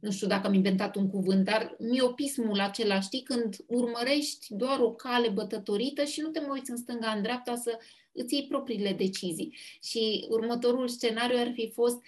nu 0.00 0.10
știu 0.10 0.26
dacă 0.26 0.46
am 0.46 0.54
inventat 0.54 0.96
un 0.96 1.10
cuvânt, 1.10 1.44
dar 1.44 1.76
miopismul 1.78 2.60
acela, 2.60 3.00
știi, 3.00 3.22
când 3.22 3.56
urmărești 3.66 4.54
doar 4.54 4.80
o 4.80 4.92
cale 4.92 5.28
bătătorită 5.28 6.04
și 6.04 6.20
nu 6.20 6.28
te 6.28 6.40
mai 6.40 6.48
uiți 6.52 6.70
în 6.70 6.76
stânga, 6.76 7.10
în 7.10 7.22
dreapta 7.22 7.56
să 7.56 7.78
îți 8.12 8.34
iei 8.34 8.46
propriile 8.46 8.92
decizii. 8.92 9.56
Și 9.82 10.26
următorul 10.28 10.88
scenariu 10.88 11.38
ar 11.38 11.52
fi 11.54 11.70
fost 11.70 12.02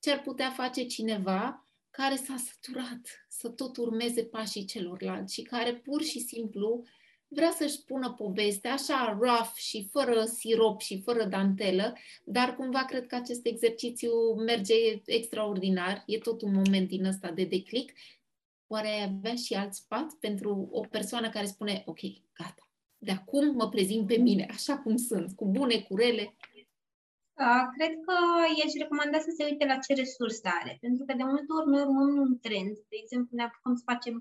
ce 0.00 0.10
ar 0.10 0.22
putea 0.22 0.50
face 0.50 0.84
cineva 0.84 1.66
care 1.90 2.16
s-a 2.16 2.36
săturat 2.36 3.26
să 3.28 3.48
tot 3.48 3.76
urmeze 3.76 4.22
pașii 4.22 4.64
celorlalți 4.64 5.34
și 5.34 5.42
care 5.42 5.74
pur 5.74 6.02
și 6.02 6.20
simplu 6.20 6.84
vrea 7.28 7.50
să-și 7.50 7.72
spună 7.72 8.12
povestea 8.12 8.72
așa 8.72 9.18
rough 9.20 9.52
și 9.54 9.88
fără 9.92 10.24
sirop 10.24 10.80
și 10.80 11.02
fără 11.02 11.24
dantelă, 11.24 11.94
dar 12.24 12.56
cumva 12.56 12.84
cred 12.84 13.06
că 13.06 13.14
acest 13.14 13.46
exercițiu 13.46 14.12
merge 14.34 14.74
extraordinar, 15.04 16.02
e 16.06 16.18
tot 16.18 16.42
un 16.42 16.52
moment 16.52 16.88
din 16.88 17.04
ăsta 17.04 17.30
de 17.30 17.44
declic. 17.44 17.92
Oare 18.66 18.88
ai 18.88 19.02
avea 19.02 19.34
și 19.34 19.54
alt 19.54 19.72
sfat 19.74 20.12
pentru 20.20 20.68
o 20.70 20.80
persoană 20.80 21.28
care 21.28 21.46
spune, 21.46 21.82
ok, 21.86 22.00
gata, 22.38 22.70
de 22.98 23.10
acum 23.10 23.54
mă 23.54 23.68
prezint 23.68 24.06
pe 24.06 24.16
mine, 24.16 24.46
așa 24.50 24.78
cum 24.78 24.96
sunt, 24.96 25.32
cu 25.36 25.46
bune, 25.46 25.80
cu 25.80 25.96
rele? 25.96 26.36
Da, 27.38 27.68
cred 27.76 27.92
că 28.06 28.16
i-aș 28.58 28.72
recomanda 28.82 29.18
să 29.18 29.32
se 29.36 29.44
uite 29.50 29.64
la 29.66 29.78
ce 29.84 29.92
resurse 29.94 30.48
are, 30.60 30.78
pentru 30.80 31.04
că 31.04 31.12
de 31.16 31.22
multe 31.22 31.52
ori 31.58 31.68
noi 31.70 31.82
urmăm 31.82 32.12
un 32.26 32.38
trend, 32.46 32.74
de 32.90 32.96
exemplu 33.02 33.32
ne 33.36 33.42
apucăm 33.42 33.74
să 33.76 33.82
facem 33.92 34.14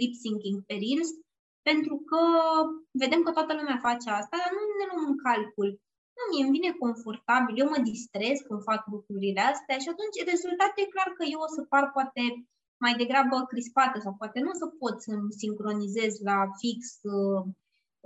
lip 0.00 0.12
syncing 0.22 0.56
pe 0.68 0.74
Reels, 0.82 1.10
pentru 1.68 1.96
că 2.10 2.22
vedem 3.02 3.20
că 3.22 3.30
toată 3.36 3.52
lumea 3.58 3.84
face 3.88 4.08
asta, 4.10 4.34
dar 4.42 4.50
nu 4.56 4.62
ne 4.78 4.86
luăm 4.88 5.04
în 5.10 5.16
calcul. 5.26 5.70
Nu, 6.16 6.22
mie 6.24 6.44
îmi 6.44 6.54
vine 6.56 6.70
confortabil, 6.84 7.54
eu 7.58 7.68
mă 7.72 7.80
distrez 7.90 8.36
când 8.46 8.66
fac 8.70 8.80
lucrurile 8.94 9.42
astea 9.52 9.76
și 9.82 9.92
atunci 9.92 10.28
rezultatul 10.32 10.82
e 10.82 10.94
clar 10.94 11.10
că 11.18 11.24
eu 11.34 11.40
o 11.46 11.50
să 11.56 11.60
par 11.72 11.84
poate 11.96 12.22
mai 12.84 12.94
degrabă 13.02 13.36
crispată 13.52 13.96
sau 14.04 14.12
poate 14.20 14.38
nu 14.40 14.50
o 14.54 14.60
să 14.62 14.66
pot 14.80 14.96
să-mi 15.06 15.36
sincronizez 15.42 16.12
la 16.30 16.38
fix 16.60 16.80
uh, 17.16 17.42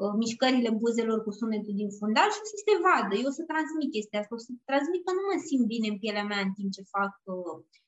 uh, 0.03 0.13
mișcările 0.23 0.71
buzelor 0.83 1.19
cu 1.25 1.33
sunetul 1.39 1.75
din 1.81 1.91
fundal 1.99 2.29
și 2.33 2.43
o 2.45 2.49
să 2.53 2.59
se 2.67 2.75
vadă. 2.87 3.13
Eu 3.17 3.29
o 3.31 3.37
să 3.39 3.43
transmit 3.53 3.91
chestia 3.95 4.21
asta, 4.21 4.35
o 4.39 4.45
să 4.47 4.51
transmit 4.71 5.03
că 5.05 5.13
nu 5.19 5.23
mă 5.29 5.37
simt 5.49 5.67
bine 5.75 5.87
în 5.93 5.99
pielea 6.03 6.27
mea 6.31 6.41
în 6.47 6.53
timp 6.57 6.71
ce 6.77 6.83
fac 6.97 7.13
uh, 7.35 7.55
uh, 7.55 7.86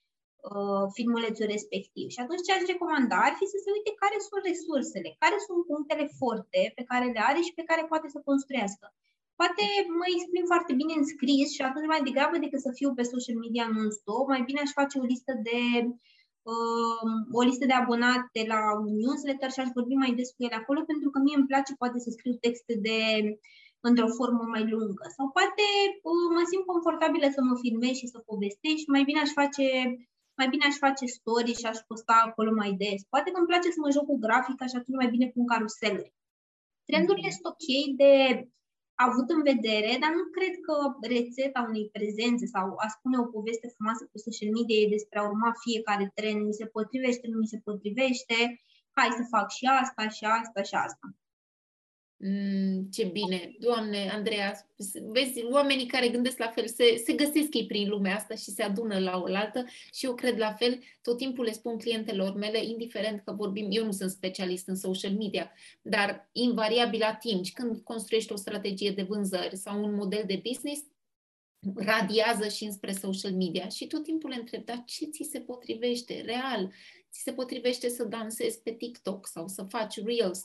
filmulețul 0.97 1.47
respectiv. 1.57 2.07
Și 2.15 2.21
atunci 2.25 2.45
ce 2.47 2.53
aș 2.55 2.63
recomanda 2.73 3.17
ar 3.27 3.35
fi 3.39 3.47
să 3.53 3.59
se 3.65 3.71
uite 3.77 3.93
care 4.03 4.17
sunt 4.27 4.43
resursele, 4.51 5.11
care 5.23 5.37
sunt 5.47 5.61
punctele 5.71 6.05
forte 6.21 6.63
pe 6.77 6.83
care 6.91 7.07
le 7.15 7.21
are 7.31 7.41
și 7.47 7.57
pe 7.59 7.69
care 7.71 7.83
poate 7.93 8.09
să 8.15 8.27
construiască. 8.31 8.87
Poate 9.41 9.65
mă 10.01 10.07
exprim 10.15 10.45
foarte 10.53 10.73
bine 10.81 10.95
în 10.97 11.07
scris 11.15 11.49
și 11.57 11.63
atunci 11.69 11.93
mai 11.93 12.07
degrabă 12.09 12.37
decât 12.45 12.61
să 12.67 12.71
fiu 12.79 12.91
pe 12.99 13.11
social 13.13 13.37
media 13.45 13.67
non-stop, 13.75 14.25
mai 14.35 14.43
bine 14.49 14.61
aș 14.63 14.73
face 14.81 14.95
o 14.99 15.09
listă 15.13 15.33
de 15.49 15.61
uh, 16.53 17.11
o 17.39 17.43
listă 17.49 17.65
de 17.71 17.77
abonate 17.83 18.41
la 18.53 18.61
un 18.83 18.93
newsletter 19.03 19.51
și 19.53 19.61
aș 19.63 19.71
vorbi 19.79 19.95
mai 20.03 20.13
des 20.19 20.29
cu 20.33 20.41
ele 20.47 20.57
acolo 20.59 20.81
pentru 20.91 21.09
că 21.11 21.19
mie 21.19 21.37
îmi 21.39 21.51
place 21.51 21.73
poate 21.83 21.99
să 22.05 22.09
scriu 22.11 22.35
texte 22.47 22.75
de 22.87 22.99
într-o 23.89 24.15
formă 24.19 24.45
mai 24.55 24.65
lungă. 24.73 25.05
Sau 25.17 25.27
poate 25.37 25.67
uh, 26.11 26.27
mă 26.37 26.43
simt 26.51 26.67
confortabilă 26.73 27.27
să 27.37 27.41
mă 27.49 27.55
filmez 27.63 27.95
și 28.01 28.13
să 28.13 28.19
povestesc 28.31 28.79
și 28.83 28.95
mai 28.95 29.05
bine 29.09 29.21
aș 29.23 29.33
face 29.41 29.67
mai 30.39 30.49
bine 30.53 30.65
aș 30.67 30.77
face 30.87 31.05
story 31.19 31.53
și 31.61 31.67
aș 31.71 31.79
posta 31.89 32.17
acolo 32.27 32.51
mai 32.61 32.73
des. 32.83 33.01
Poate 33.13 33.29
că 33.31 33.39
îmi 33.39 33.51
place 33.53 33.69
să 33.75 33.81
mă 33.83 33.91
joc 33.97 34.05
cu 34.11 34.17
grafica 34.25 34.65
și 34.71 34.79
atunci 34.79 35.01
mai 35.01 35.13
bine 35.15 35.27
pun 35.35 35.45
caruseluri. 35.53 36.15
Trendurile 36.89 37.31
sunt 37.37 37.47
ok 37.53 37.67
de 38.03 38.13
avut 39.07 39.29
în 39.37 39.43
vedere, 39.51 39.93
dar 40.03 40.13
nu 40.19 40.25
cred 40.37 40.55
că 40.67 40.75
rețeta 41.15 41.61
unei 41.71 41.87
prezențe 41.97 42.47
sau 42.55 42.67
a 42.85 42.89
spune 42.97 43.17
o 43.19 43.31
poveste 43.37 43.69
frumoasă 43.75 44.03
pe 44.13 44.19
social 44.27 44.51
media 44.59 44.79
e 44.81 44.95
despre 44.97 45.17
a 45.19 45.29
urma 45.33 45.53
fiecare 45.65 46.07
trend, 46.19 46.41
mi 46.49 46.59
se 46.61 46.67
potrivește, 46.77 47.27
nu 47.33 47.39
mi 47.43 47.53
se 47.53 47.59
potrivește, 47.67 48.39
hai 48.97 49.19
să 49.19 49.33
fac 49.35 49.47
și 49.57 49.65
asta, 49.83 50.03
și 50.17 50.25
asta, 50.39 50.61
și 50.69 50.75
asta. 50.87 51.07
Mm, 52.21 52.89
ce 52.93 53.05
bine! 53.05 53.57
Doamne, 53.59 54.11
Andreea, 54.13 54.69
vezi, 55.13 55.43
oamenii 55.51 55.87
care 55.87 56.09
gândesc 56.09 56.39
la 56.39 56.47
fel 56.47 56.67
se, 56.67 56.97
se 57.05 57.13
găsesc 57.13 57.55
ei 57.55 57.67
prin 57.67 57.89
lumea 57.89 58.17
asta 58.17 58.35
și 58.35 58.51
se 58.51 58.63
adună 58.63 58.99
la 58.99 59.21
oaltă 59.21 59.65
și 59.93 60.05
eu 60.05 60.15
cred 60.15 60.39
la 60.39 60.53
fel, 60.53 60.83
tot 61.03 61.17
timpul 61.17 61.45
le 61.45 61.53
spun 61.53 61.79
clientelor 61.79 62.35
mele, 62.35 62.65
indiferent 62.65 63.23
că 63.25 63.33
vorbim, 63.33 63.67
eu 63.71 63.85
nu 63.85 63.93
sunt 63.93 64.11
specialist 64.11 64.69
în 64.69 64.77
social 64.77 65.13
media, 65.13 65.53
dar 65.83 66.29
invariabil 66.33 67.03
atingi 67.03 67.53
când 67.53 67.81
construiești 67.85 68.33
o 68.33 68.37
strategie 68.37 68.91
de 68.91 69.03
vânzări 69.03 69.57
sau 69.57 69.85
un 69.85 69.95
model 69.95 70.25
de 70.27 70.43
business, 70.49 70.83
radiază 71.75 72.49
și 72.49 72.65
înspre 72.65 72.93
social 72.93 73.33
media 73.33 73.69
și 73.69 73.87
tot 73.87 74.03
timpul 74.03 74.31
le 74.31 74.37
întreb, 74.37 74.65
dar 74.65 74.83
ce 74.87 75.05
ți 75.05 75.29
se 75.31 75.41
potrivește 75.41 76.23
real? 76.27 76.73
Ți 77.11 77.23
se 77.23 77.33
potrivește 77.33 77.89
să 77.89 78.05
dansezi 78.05 78.63
pe 78.63 78.71
TikTok 78.71 79.27
sau 79.27 79.49
să 79.49 79.63
faci 79.63 80.05
Reels? 80.05 80.45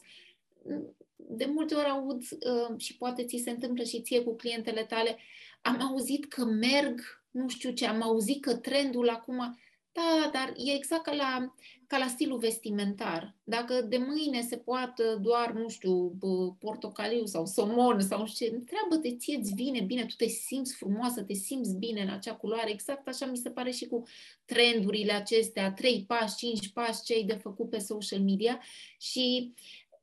De 1.15 1.45
multe 1.45 1.75
ori 1.75 1.87
aud 1.87 2.21
uh, 2.21 2.77
și 2.77 2.97
poate 2.97 3.25
ți 3.25 3.41
se 3.43 3.49
întâmplă 3.49 3.83
și 3.83 4.01
ție 4.01 4.21
cu 4.21 4.35
clientele 4.35 4.83
tale, 4.83 5.17
am 5.61 5.81
auzit 5.81 6.25
că 6.25 6.45
merg, 6.45 7.23
nu 7.31 7.47
știu 7.47 7.71
ce, 7.71 7.87
am 7.87 8.01
auzit 8.01 8.41
că 8.41 8.55
trendul 8.55 9.09
acum, 9.09 9.57
da, 9.93 10.29
dar 10.33 10.53
e 10.57 10.71
exact 10.71 11.03
ca 11.03 11.13
la, 11.13 11.53
ca 11.87 11.97
la 11.97 12.07
stilul 12.07 12.37
vestimentar. 12.37 13.35
Dacă 13.43 13.81
de 13.81 13.97
mâine 13.97 14.41
se 14.41 14.57
poate 14.57 15.03
doar, 15.21 15.51
nu 15.51 15.69
știu, 15.69 16.17
portocaliu 16.59 17.25
sau 17.25 17.45
somon 17.45 18.01
sau 18.01 18.19
nu 18.19 18.25
știu 18.25 18.47
ce, 18.47 18.53
întreabă-te, 18.53 19.15
ție 19.15 19.37
îți 19.37 19.53
vine 19.53 19.81
bine, 19.81 20.05
tu 20.05 20.15
te 20.17 20.27
simți 20.27 20.75
frumoasă, 20.75 21.21
te 21.21 21.33
simți 21.33 21.75
bine 21.75 22.01
în 22.01 22.09
acea 22.09 22.35
culoare. 22.35 22.71
Exact 22.71 23.07
așa 23.07 23.25
mi 23.25 23.37
se 23.37 23.49
pare 23.49 23.71
și 23.71 23.85
cu 23.85 24.03
trendurile 24.45 25.11
acestea, 25.11 25.71
trei 25.71 26.03
pași, 26.07 26.35
cinci 26.35 26.69
pași 26.69 27.03
ce 27.03 27.13
ai 27.13 27.23
de 27.23 27.33
făcut 27.33 27.69
pe 27.69 27.77
social 27.79 28.19
media 28.19 28.61
și 28.99 29.53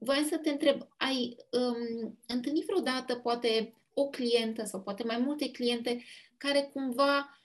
voiam 0.01 0.27
să 0.27 0.37
te 0.37 0.51
întreb, 0.51 0.89
ai 0.97 1.37
um, 1.51 2.19
întâlnit 2.27 2.65
vreodată 2.65 3.15
poate 3.15 3.75
o 3.95 4.09
clientă 4.09 4.65
sau 4.65 4.81
poate 4.81 5.03
mai 5.05 5.19
multe 5.19 5.51
cliente 5.51 6.03
care 6.37 6.71
cumva 6.73 7.43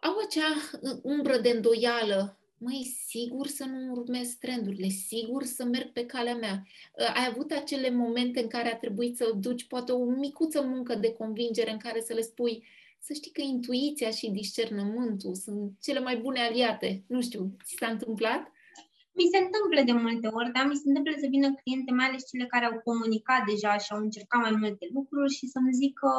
au 0.00 0.14
acea 0.24 0.80
umbră 1.02 1.38
de 1.38 1.48
îndoială 1.48 2.36
măi, 2.62 2.96
sigur 3.06 3.46
să 3.46 3.64
nu 3.64 3.92
urmez 3.92 4.28
trendurile, 4.28 4.88
sigur 4.88 5.44
să 5.44 5.64
merg 5.64 5.92
pe 5.92 6.06
calea 6.06 6.34
mea. 6.34 6.66
Uh, 6.98 7.12
ai 7.14 7.26
avut 7.30 7.50
acele 7.50 7.90
momente 7.90 8.40
în 8.40 8.48
care 8.48 8.72
a 8.72 8.76
trebuit 8.76 9.16
să 9.16 9.32
duci 9.36 9.66
poate 9.66 9.92
o 9.92 10.04
micuță 10.04 10.62
muncă 10.62 10.94
de 10.94 11.12
convingere 11.12 11.70
în 11.70 11.78
care 11.78 12.00
să 12.00 12.12
le 12.14 12.20
spui 12.20 12.64
să 12.98 13.12
știi 13.12 13.30
că 13.30 13.40
intuiția 13.40 14.10
și 14.10 14.30
discernământul 14.30 15.34
sunt 15.34 15.72
cele 15.80 16.00
mai 16.00 16.16
bune 16.16 16.40
aliate. 16.40 17.04
Nu 17.06 17.22
știu, 17.22 17.56
ți 17.64 17.74
s-a 17.78 17.86
întâmplat? 17.86 18.51
Mi 19.18 19.30
se 19.32 19.38
întâmplă 19.44 19.80
de 19.88 19.94
multe 20.04 20.28
ori, 20.38 20.54
dar 20.56 20.64
mi 20.66 20.80
se 20.80 20.88
întâmplă 20.88 21.14
să 21.22 21.26
vină 21.34 21.48
cliente, 21.60 21.90
mai 21.92 22.06
ales 22.08 22.22
cele 22.30 22.46
care 22.54 22.64
au 22.68 22.76
comunicat 22.88 23.42
deja 23.50 23.72
și 23.82 23.92
au 23.92 24.00
încercat 24.02 24.40
mai 24.46 24.54
multe 24.62 24.84
lucruri 24.96 25.36
și 25.38 25.44
să-mi 25.52 25.76
zică 25.82 26.10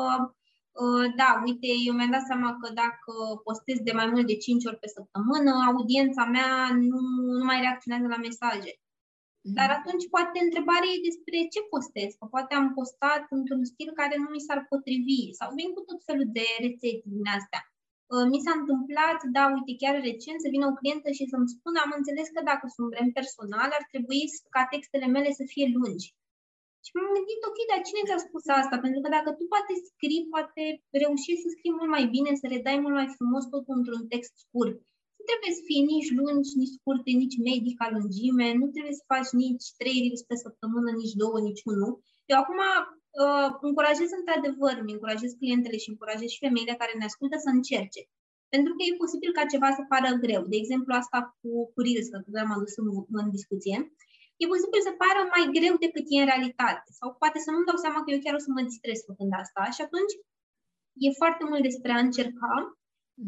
uh, 0.81 1.05
da, 1.19 1.29
uite, 1.45 1.69
eu 1.87 1.93
mi-am 1.95 2.15
dat 2.17 2.25
seama 2.29 2.49
că 2.59 2.67
dacă 2.83 3.13
postez 3.45 3.77
de 3.87 3.93
mai 3.99 4.07
mult 4.13 4.25
de 4.31 4.37
5 4.37 4.65
ori 4.69 4.81
pe 4.83 4.93
săptămână, 4.97 5.51
audiența 5.69 6.23
mea 6.35 6.51
nu, 6.89 6.99
nu 7.39 7.43
mai 7.49 7.59
reacționează 7.65 8.07
la 8.13 8.23
mesaje. 8.27 8.71
Mm. 9.45 9.53
Dar 9.57 9.69
atunci 9.77 10.05
poate 10.15 10.37
întrebarea 10.47 10.91
e 10.93 11.07
despre 11.09 11.37
ce 11.53 11.61
postez, 11.73 12.09
că 12.19 12.25
poate 12.35 12.53
am 12.55 12.67
postat 12.77 13.23
într-un 13.37 13.63
stil 13.71 13.89
care 13.99 14.15
nu 14.23 14.27
mi 14.33 14.45
s-ar 14.47 14.59
potrivi 14.71 15.21
sau 15.39 15.47
vin 15.57 15.69
cu 15.75 15.81
tot 15.87 15.99
felul 16.07 16.27
de 16.37 16.45
rețete 16.65 17.07
din 17.15 17.27
astea. 17.37 17.61
Uh, 18.11 18.25
mi 18.31 18.43
s-a 18.45 18.53
întâmplat, 18.61 19.19
da, 19.35 19.43
uite, 19.55 19.73
chiar 19.81 19.95
recent, 20.09 20.39
să 20.41 20.53
vină 20.53 20.65
o 20.67 20.77
clientă 20.79 21.09
și 21.17 21.29
să-mi 21.31 21.51
spună, 21.55 21.77
am 21.81 21.91
înțeles 21.99 22.27
că 22.35 22.41
dacă 22.51 22.65
sunt 22.75 22.89
brand 22.93 23.11
personal, 23.19 23.69
ar 23.77 23.85
trebui 23.91 24.21
ca 24.55 24.63
textele 24.73 25.07
mele 25.15 25.29
să 25.39 25.43
fie 25.53 25.67
lungi. 25.77 26.07
Și 26.85 26.91
m-am 26.93 27.15
gândit, 27.17 27.41
ok, 27.49 27.59
dar 27.71 27.81
cine 27.87 28.01
ți-a 28.07 28.21
spus 28.27 28.45
asta? 28.59 28.75
Pentru 28.83 28.99
că 29.01 29.09
dacă 29.17 29.29
tu 29.37 29.43
poate 29.53 29.73
scrii, 29.89 30.29
poate 30.33 30.63
reușești 31.01 31.43
să 31.43 31.49
scrii 31.49 31.77
mult 31.79 31.91
mai 31.95 32.05
bine, 32.15 32.31
să 32.41 32.45
redai 32.47 32.77
mult 32.83 32.95
mai 32.99 33.09
frumos 33.17 33.43
totul 33.53 33.75
într-un 33.79 34.03
text 34.11 34.33
scurt. 34.43 34.77
Nu 35.17 35.23
trebuie 35.29 35.53
să 35.57 35.63
fie 35.69 35.81
nici 35.93 36.09
lungi, 36.19 36.51
nici 36.61 36.75
scurte, 36.77 37.11
nici 37.23 37.37
medii 37.47 37.79
ca 37.79 37.87
lungime, 37.95 38.47
nu 38.59 38.65
trebuie 38.73 38.95
să 38.99 39.09
faci 39.13 39.29
nici 39.43 39.65
trei 39.79 39.97
reels 40.03 40.23
pe 40.29 40.35
săptămână, 40.45 40.89
nici 41.01 41.17
două, 41.21 41.37
nici 41.47 41.65
unul. 41.71 41.93
Eu 42.31 42.37
acum 42.41 42.59
uh, 43.21 43.49
încurajez 43.67 44.09
într-adevăr, 44.19 44.75
îmi 44.81 44.93
încurajez 44.95 45.31
clientele 45.39 45.77
și 45.83 45.91
încurajez 45.93 46.29
și 46.33 46.43
femeile 46.45 46.79
care 46.81 46.93
ne 46.95 47.07
ascultă 47.09 47.37
să 47.45 47.49
încerce. 47.51 48.01
Pentru 48.53 48.71
că 48.73 48.81
e 48.83 49.01
posibil 49.03 49.31
ca 49.37 49.43
ceva 49.53 49.69
să 49.77 49.83
pară 49.91 50.09
greu. 50.25 50.41
De 50.51 50.57
exemplu, 50.61 50.91
asta 51.01 51.19
cu, 51.39 51.49
cu 51.73 51.79
Reels, 51.85 52.07
că 52.13 52.17
am 52.45 52.51
adus 52.57 52.73
în, 52.81 52.87
în 53.21 53.27
discuție. 53.37 53.77
E 54.41 54.53
posibil 54.53 54.81
să 54.87 54.99
pară 55.03 55.21
mai 55.33 55.43
greu 55.57 55.73
decât 55.83 56.05
e 56.07 56.23
în 56.23 56.29
realitate. 56.31 56.89
Sau 56.99 57.07
poate 57.21 57.37
să 57.45 57.49
nu-mi 57.51 57.67
dau 57.69 57.79
seama 57.83 57.99
că 58.01 58.09
eu 58.11 58.23
chiar 58.23 58.35
o 58.37 58.45
să 58.45 58.49
mă 58.51 58.61
distrez 58.69 58.97
făcând 59.09 59.31
asta. 59.43 59.61
Și 59.75 59.81
atunci 59.87 60.13
e 61.05 61.19
foarte 61.21 61.43
mult 61.49 61.63
despre 61.69 61.91
a 61.93 62.05
încerca, 62.07 62.53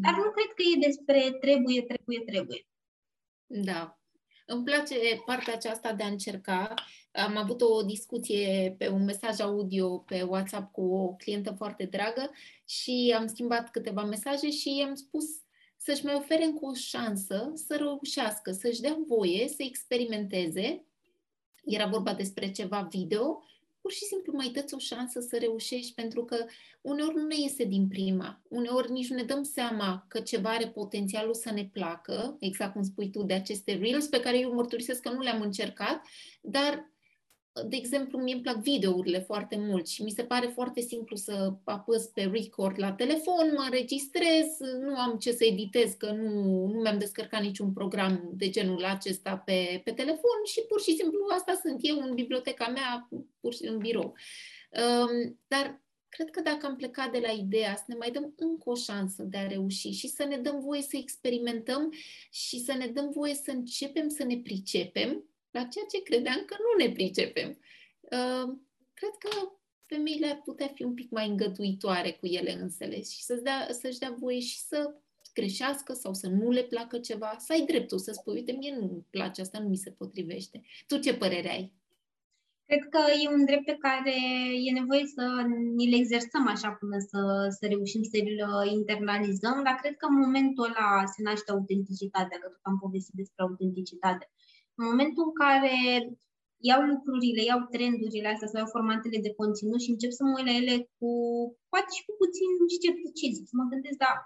dar 0.04 0.14
nu 0.24 0.28
cred 0.36 0.50
că 0.56 0.62
e 0.72 0.86
despre 0.88 1.20
trebuie, 1.44 1.80
trebuie, 1.90 2.20
trebuie. 2.30 2.60
Da. 3.68 3.80
Îmi 4.48 4.64
place 4.64 4.94
partea 5.24 5.54
aceasta 5.54 5.92
de 5.92 6.02
a 6.02 6.06
încerca. 6.06 6.74
Am 7.12 7.36
avut 7.36 7.60
o 7.60 7.82
discuție 7.82 8.74
pe 8.78 8.88
un 8.88 9.04
mesaj 9.04 9.40
audio 9.40 9.98
pe 9.98 10.22
WhatsApp 10.22 10.72
cu 10.72 10.80
o 10.80 11.14
clientă 11.14 11.54
foarte 11.56 11.84
dragă 11.84 12.30
și 12.64 13.14
am 13.18 13.26
schimbat 13.26 13.70
câteva 13.70 14.04
mesaje 14.04 14.50
și 14.50 14.76
i-am 14.76 14.94
spus 14.94 15.24
să-și 15.76 16.04
mai 16.04 16.14
ofere 16.14 16.44
încă 16.44 16.58
o 16.66 16.74
șansă 16.74 17.52
să 17.54 17.76
reușească, 17.76 18.52
să-și 18.52 18.80
dea 18.80 18.96
voie 19.06 19.48
să 19.48 19.62
experimenteze. 19.62 20.84
Era 21.64 21.86
vorba 21.86 22.14
despre 22.14 22.50
ceva 22.50 22.88
video, 22.90 23.42
pur 23.86 23.94
și 23.94 24.04
simplu 24.04 24.32
mai 24.32 24.48
dă 24.48 24.64
o 24.70 24.78
șansă 24.78 25.20
să 25.20 25.36
reușești, 25.38 25.94
pentru 25.94 26.24
că 26.24 26.44
uneori 26.80 27.14
nu 27.14 27.26
ne 27.26 27.34
iese 27.38 27.64
din 27.64 27.88
prima, 27.88 28.42
uneori 28.48 28.92
nici 28.92 29.08
nu 29.08 29.16
ne 29.16 29.22
dăm 29.22 29.42
seama 29.42 30.04
că 30.08 30.20
ceva 30.20 30.50
are 30.50 30.68
potențialul 30.68 31.34
să 31.34 31.52
ne 31.52 31.68
placă, 31.72 32.36
exact 32.40 32.72
cum 32.72 32.82
spui 32.82 33.10
tu, 33.10 33.22
de 33.22 33.34
aceste 33.34 33.74
reels 33.74 34.06
pe 34.06 34.20
care 34.20 34.38
eu 34.38 34.54
mărturisesc 34.54 35.00
că 35.00 35.10
nu 35.10 35.20
le-am 35.20 35.40
încercat, 35.40 36.00
dar 36.40 36.92
de 37.62 37.76
exemplu, 37.76 38.18
mie 38.18 38.34
îmi 38.34 38.42
plac 38.42 38.56
videourile 38.56 39.20
foarte 39.20 39.56
mult 39.56 39.88
și 39.88 40.02
mi 40.02 40.10
se 40.10 40.24
pare 40.24 40.46
foarte 40.46 40.80
simplu 40.80 41.16
să 41.16 41.52
apăs 41.64 42.04
pe 42.04 42.22
record 42.22 42.78
la 42.78 42.92
telefon, 42.92 43.52
mă 43.54 43.62
înregistrez, 43.64 44.46
nu 44.80 44.96
am 44.96 45.18
ce 45.18 45.32
să 45.32 45.44
editez, 45.44 45.92
că 45.92 46.10
nu, 46.10 46.66
nu 46.66 46.80
mi-am 46.80 46.98
descărcat 46.98 47.42
niciun 47.42 47.72
program 47.72 48.30
de 48.32 48.48
genul 48.48 48.84
acesta 48.84 49.36
pe, 49.36 49.80
pe 49.84 49.92
telefon 49.92 50.38
și 50.44 50.60
pur 50.68 50.80
și 50.80 50.94
simplu 50.94 51.18
asta 51.36 51.60
sunt 51.62 51.78
eu 51.80 51.98
în 51.98 52.14
biblioteca 52.14 52.68
mea, 52.68 53.08
pur 53.40 53.54
și 53.54 53.66
în 53.66 53.78
birou. 53.78 54.14
Um, 54.70 55.40
dar 55.46 55.82
cred 56.08 56.30
că 56.30 56.40
dacă 56.40 56.66
am 56.66 56.76
plecat 56.76 57.12
de 57.12 57.18
la 57.18 57.30
ideea 57.30 57.76
să 57.76 57.84
ne 57.86 57.94
mai 57.94 58.10
dăm 58.10 58.34
încă 58.36 58.70
o 58.70 58.74
șansă 58.74 59.22
de 59.22 59.36
a 59.36 59.46
reuși 59.46 59.90
și 59.90 60.08
să 60.08 60.24
ne 60.24 60.36
dăm 60.36 60.60
voie 60.60 60.82
să 60.82 60.96
experimentăm 60.96 61.92
și 62.30 62.58
să 62.58 62.72
ne 62.72 62.86
dăm 62.86 63.10
voie 63.10 63.34
să 63.34 63.50
începem 63.50 64.08
să 64.08 64.24
ne 64.24 64.36
pricepem, 64.36 65.24
la 65.58 65.64
ceea 65.72 65.86
ce 65.92 66.02
credeam 66.02 66.40
că 66.46 66.56
nu 66.64 66.84
ne 66.84 66.92
pricepem. 66.92 67.48
Uh, 68.00 68.46
cred 68.94 69.14
că 69.24 69.30
femeile 69.86 70.26
ar 70.26 70.40
putea 70.44 70.70
fi 70.74 70.82
un 70.82 70.94
pic 70.94 71.10
mai 71.10 71.28
îngăduitoare 71.28 72.10
cu 72.10 72.26
ele 72.26 72.52
însele 72.52 72.96
și 72.96 73.22
să-și 73.22 73.42
dea, 73.42 73.68
să-și 73.70 73.98
dea 73.98 74.14
voie 74.18 74.40
și 74.40 74.58
să 74.58 74.94
greșească 75.34 75.92
sau 75.92 76.12
să 76.14 76.28
nu 76.28 76.50
le 76.50 76.62
placă 76.62 76.98
ceva, 76.98 77.36
să 77.38 77.52
ai 77.52 77.64
dreptul 77.70 77.98
să 77.98 78.12
spui, 78.12 78.34
uite, 78.34 78.52
mie 78.52 78.76
nu-mi 78.80 79.06
place 79.10 79.40
asta, 79.40 79.58
nu 79.58 79.68
mi 79.68 79.84
se 79.84 79.90
potrivește. 79.90 80.62
Tu 80.86 80.98
ce 80.98 81.14
părere 81.14 81.50
ai? 81.50 81.72
Cred 82.68 82.84
că 82.94 83.00
e 83.22 83.34
un 83.38 83.44
drept 83.44 83.64
pe 83.64 83.76
care 83.86 84.14
e 84.66 84.78
nevoie 84.80 85.06
să 85.16 85.24
ni 85.76 85.90
le 85.90 85.96
exersăm 85.96 86.46
așa 86.54 86.70
până 86.80 86.98
să, 87.10 87.20
să 87.58 87.66
reușim 87.66 88.02
să-l 88.02 88.28
uh, 88.48 88.72
internalizăm, 88.78 89.56
dar 89.66 89.74
cred 89.82 89.96
că 89.96 90.06
în 90.08 90.18
momentul 90.24 90.64
ăla 90.64 91.04
se 91.14 91.22
naște 91.22 91.50
autenticitatea, 91.50 92.38
că 92.38 92.48
tot 92.48 92.64
am 92.70 92.78
povestit 92.78 93.14
despre 93.14 93.42
autenticitate. 93.42 94.30
În 94.78 94.84
momentul 94.90 95.22
în 95.28 95.34
care 95.42 95.74
iau 96.68 96.82
lucrurile, 96.92 97.42
iau 97.44 97.60
trendurile 97.74 98.28
astea 98.30 98.48
sau 98.48 98.58
iau 98.60 98.74
formatele 98.76 99.18
de 99.26 99.36
conținut 99.40 99.80
și 99.84 99.92
încep 99.94 100.12
să 100.18 100.22
mă 100.24 100.32
uit 100.36 100.48
la 100.48 100.54
ele 100.60 100.76
cu, 100.98 101.10
poate 101.72 101.90
și 101.96 102.06
cu 102.06 102.12
puțin 102.22 102.48
scepticism, 102.76 103.42
să 103.50 103.54
mă 103.58 103.64
gândesc, 103.72 103.98
dar 104.04 104.16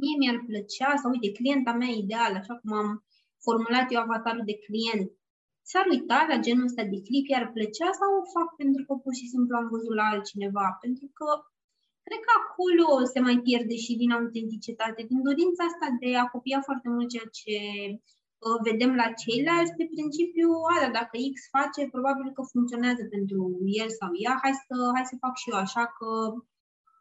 mie 0.00 0.16
mi-ar 0.18 0.38
plăcea, 0.48 0.90
sau 1.00 1.08
uite, 1.12 1.36
clienta 1.38 1.72
mea 1.80 1.92
ideală, 2.02 2.36
așa 2.38 2.54
cum 2.60 2.70
am 2.82 2.88
formulat 3.46 3.86
eu 3.92 4.00
avatarul 4.02 4.44
de 4.50 4.56
client, 4.66 5.08
s-ar 5.70 5.86
uita 5.94 6.18
la 6.30 6.36
genul 6.46 6.68
ăsta 6.70 6.84
de 6.92 6.98
clip, 7.06 7.24
iar 7.28 7.44
plăcea 7.56 7.90
sau 8.00 8.10
o 8.20 8.28
fac 8.34 8.48
pentru 8.62 8.82
că 8.86 8.92
pur 9.04 9.14
și 9.20 9.30
simplu 9.32 9.52
am 9.56 9.68
văzut 9.74 9.94
la 10.00 10.06
altcineva? 10.12 10.66
Pentru 10.84 11.06
că 11.18 11.28
cred 12.06 12.20
că 12.26 12.32
acolo 12.42 12.86
se 13.12 13.20
mai 13.26 13.36
pierde 13.46 13.76
și 13.84 13.92
din 14.02 14.10
autenticitate, 14.18 15.00
din 15.10 15.20
dorința 15.28 15.62
asta 15.70 15.86
de 16.02 16.10
a 16.22 16.26
copia 16.34 16.60
foarte 16.68 16.88
mult 16.94 17.08
ceea 17.12 17.28
ce 17.38 17.54
vedem 18.68 18.92
la 19.02 19.08
ceilalți, 19.22 19.76
pe 19.78 19.86
principiu, 19.94 20.48
a, 20.72 20.76
da, 20.82 20.88
dacă 20.98 21.14
X 21.34 21.36
face, 21.56 21.80
probabil 21.94 22.26
că 22.36 22.42
funcționează 22.52 23.02
pentru 23.14 23.40
el 23.80 23.88
sau 24.00 24.10
ea, 24.24 24.34
hai 24.42 24.54
să, 24.66 24.76
hai 24.94 25.10
să 25.10 25.22
fac 25.24 25.34
și 25.42 25.50
eu 25.52 25.58
așa 25.66 25.84
că 25.96 26.08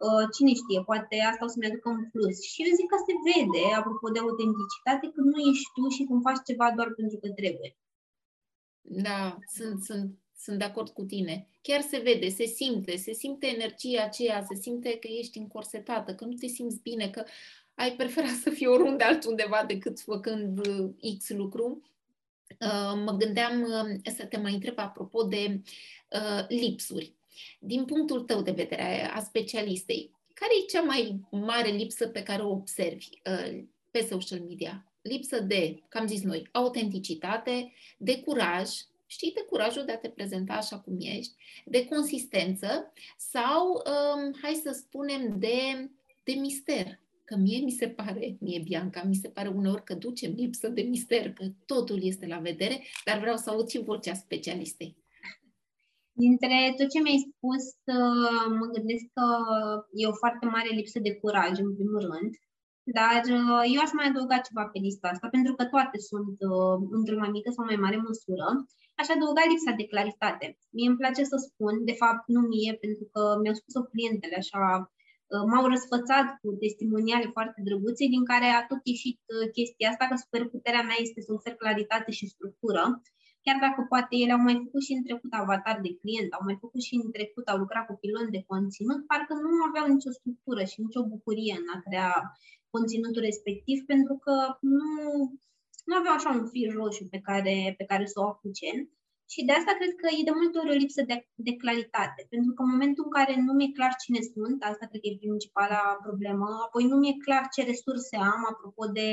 uh, 0.08 0.25
cine 0.36 0.54
știe, 0.62 0.80
poate 0.89 1.15
asta 1.32 1.45
o 1.45 1.51
să-mi 1.51 1.69
aducă 1.69 1.88
un 1.97 2.04
plus. 2.13 2.36
Și 2.51 2.60
eu 2.65 2.77
zic 2.80 2.88
că 2.91 2.97
se 3.08 3.13
vede, 3.27 3.63
apropo 3.80 4.08
de 4.15 4.19
autenticitate, 4.25 5.06
când 5.13 5.27
nu 5.34 5.39
ești 5.49 5.73
tu 5.75 5.84
și 5.95 6.04
când 6.08 6.25
faci 6.27 6.47
ceva 6.49 6.67
doar 6.77 6.89
pentru 6.99 7.17
că 7.21 7.27
trebuie. 7.39 7.69
Da, 9.08 9.21
sunt, 9.56 9.77
sunt, 9.88 10.06
sunt 10.43 10.58
de 10.58 10.67
acord 10.69 10.89
cu 10.97 11.04
tine. 11.13 11.36
Chiar 11.62 11.82
se 11.82 11.97
vede, 12.08 12.27
se 12.30 12.45
simte, 12.45 12.93
se 12.95 13.13
simte 13.21 13.47
energia 13.47 14.04
aceea, 14.04 14.43
se 14.49 14.56
simte 14.56 14.89
că 15.01 15.08
ești 15.19 15.38
încorsetată, 15.38 16.15
că 16.15 16.25
nu 16.25 16.34
te 16.34 16.47
simți 16.47 16.82
bine, 16.82 17.10
că 17.10 17.23
ai 17.82 17.91
prefera 17.91 18.28
să 18.28 18.50
fii 18.50 18.67
oriunde 18.67 19.04
altundeva 19.04 19.63
decât 19.67 20.00
făcând 20.00 20.67
uh, 20.67 21.15
X 21.17 21.30
lucru. 21.30 21.82
Uh, 22.60 23.02
mă 23.06 23.15
gândeam 23.17 23.62
uh, 23.62 24.13
să 24.15 24.26
te 24.26 24.38
mai 24.38 24.54
întreb 24.54 24.80
apropo 24.80 25.24
de 25.24 25.62
lipsuri. 26.48 27.13
Din 27.60 27.86
punctul 27.86 28.22
tău 28.22 28.41
de 28.41 28.52
vedere 28.52 29.10
a 29.13 29.20
specialistei, 29.20 30.12
care 30.34 30.52
e 30.62 30.65
cea 30.65 30.82
mai 30.82 31.20
mare 31.32 31.70
lipsă 31.70 32.08
pe 32.08 32.24
care 32.24 32.41
o 32.41 32.50
observi 32.50 33.10
pe 33.91 34.08
social 34.10 34.39
media? 34.39 34.86
Lipsă 35.02 35.39
de, 35.39 35.84
cam 35.88 36.08
zis 36.08 36.22
noi, 36.22 36.50
autenticitate, 36.52 37.74
de 37.98 38.20
curaj, 38.20 38.70
știi, 39.06 39.32
de 39.34 39.46
curajul 39.50 39.86
de 39.86 39.91
a 39.91 39.98
te 39.98 40.10
prezenta 40.10 40.54
așa 40.54 40.80
cum 40.80 40.98
ești, 41.00 41.34
de 41.65 41.86
consistență 41.86 42.94
sau, 43.17 43.67
um, 43.72 44.36
hai 44.41 44.54
să 44.63 44.72
spunem, 44.72 45.39
de, 45.39 45.89
de 46.24 46.34
mister 46.34 47.00
că 47.32 47.38
mie 47.38 47.60
mi 47.63 47.80
se 47.82 47.88
pare, 48.00 48.38
mie 48.39 48.60
Bianca, 48.67 49.02
mi 49.12 49.22
se 49.24 49.30
pare 49.36 49.50
uneori 49.60 49.84
că 49.84 49.94
ducem 49.94 50.32
lipsă 50.44 50.67
de 50.78 50.82
mister, 50.82 51.34
că 51.38 51.44
totul 51.65 52.00
este 52.12 52.26
la 52.34 52.39
vedere, 52.50 52.76
dar 53.06 53.20
vreau 53.20 53.38
să 53.38 53.50
aud 53.50 53.67
și 53.67 53.88
vocea 53.89 54.13
specialistei. 54.13 54.91
Dintre 56.24 56.58
tot 56.78 56.89
ce 56.94 57.00
mi-ai 57.02 57.26
spus, 57.28 57.63
uh, 57.98 58.46
mă 58.60 58.65
gândesc 58.76 59.06
că 59.17 59.28
e 60.02 60.12
o 60.13 60.20
foarte 60.24 60.46
mare 60.56 60.70
lipsă 60.80 61.00
de 61.08 61.13
curaj, 61.22 61.54
în 61.65 61.76
primul 61.78 62.04
rând, 62.12 62.32
dar 62.98 63.22
uh, 63.39 63.63
eu 63.74 63.80
aș 63.84 63.91
mai 63.98 64.08
adăuga 64.08 64.38
ceva 64.48 64.63
pe 64.74 64.80
lista 64.86 65.08
asta, 65.08 65.28
pentru 65.36 65.54
că 65.58 65.63
toate 65.74 65.98
sunt 66.12 66.36
uh, 66.52 66.78
într-o 66.98 67.22
mai 67.24 67.32
mică 67.36 67.50
sau 67.52 67.63
mai 67.65 67.80
mare 67.86 67.98
măsură. 68.10 68.48
Aș 69.00 69.08
adăuga 69.10 69.44
lipsa 69.52 69.72
de 69.80 69.89
claritate. 69.91 70.46
Mie 70.76 70.88
îmi 70.89 71.02
place 71.02 71.24
să 71.32 71.38
spun, 71.48 71.74
de 71.89 71.96
fapt 72.02 72.24
nu 72.36 72.41
mie, 72.54 72.72
pentru 72.84 73.06
că 73.12 73.22
mi-au 73.41 73.58
spus-o 73.60 73.88
clientele 73.91 74.38
așa 74.44 74.63
Uh, 74.76 75.00
m-au 75.50 75.65
răsfățat 75.74 76.28
cu 76.41 76.48
testimoniale 76.63 77.28
foarte 77.36 77.60
drăguțe, 77.67 78.04
din 78.15 78.24
care 78.32 78.48
a 78.52 78.67
tot 78.72 78.82
ieșit 78.94 79.20
uh, 79.26 79.48
chestia 79.58 79.89
asta, 79.89 80.04
că 80.08 80.15
superputerea 80.24 80.84
mea 80.89 81.00
este 81.06 81.20
să 81.26 81.30
ofer 81.38 81.56
claritate 81.63 82.12
și 82.17 82.32
structură, 82.36 82.84
chiar 83.46 83.58
dacă 83.65 83.80
poate 83.94 84.13
ele 84.24 84.34
au 84.38 84.44
mai 84.48 84.58
făcut 84.63 84.82
și 84.88 84.94
în 84.98 85.04
trecut 85.08 85.32
avatar 85.44 85.78
de 85.86 85.91
client, 86.00 86.30
au 86.38 86.44
mai 86.48 86.58
făcut 86.63 86.82
și 86.88 86.94
în 87.04 87.12
trecut, 87.15 87.46
au 87.48 87.58
lucrat 87.63 87.84
cu 87.88 87.96
pilon 88.02 88.28
de 88.36 88.41
conținut, 88.52 89.00
parcă 89.12 89.34
nu 89.46 89.52
aveau 89.67 89.86
nicio 89.96 90.12
structură 90.20 90.62
și 90.72 90.82
nicio 90.86 91.04
bucurie 91.13 91.56
în 91.62 91.67
a 91.76 91.78
crea 91.88 92.10
conținutul 92.76 93.22
respectiv, 93.30 93.78
pentru 93.91 94.15
că 94.26 94.36
nu, 94.78 94.91
nu 95.88 95.94
aveau 96.00 96.15
așa 96.15 96.30
un 96.39 96.48
fir 96.52 96.70
roșu 96.80 97.04
pe 97.13 97.20
care, 97.28 97.56
pe 97.80 97.86
care 97.91 98.06
să 98.12 98.17
o 98.20 98.28
apuce. 98.32 98.70
Și 99.34 99.41
de 99.48 99.54
asta 99.60 99.74
cred 99.80 99.94
că 100.02 100.08
e 100.10 100.30
de 100.30 100.38
multe 100.39 100.58
ori 100.62 100.74
o 100.74 100.82
lipsă 100.84 101.02
de, 101.12 101.15
de 101.48 101.54
claritate, 101.62 102.22
pentru 102.34 102.52
că 102.54 102.62
în 102.63 102.72
momentul 102.74 103.04
în 103.08 103.13
care 103.17 103.34
nu 103.46 103.52
mi-e 103.54 103.78
clar 103.78 103.94
cine 104.04 104.22
sunt, 104.34 104.58
asta 104.70 104.86
cred 104.89 105.02
că 105.02 105.10
e 105.10 105.26
principala 105.26 105.82
problemă, 106.06 106.48
apoi 106.65 106.84
nu 106.91 106.96
mi-e 106.98 107.24
clar 107.26 107.44
ce 107.54 107.62
resurse 107.72 108.15
am, 108.34 108.41
apropo 108.52 108.84
de 108.98 109.08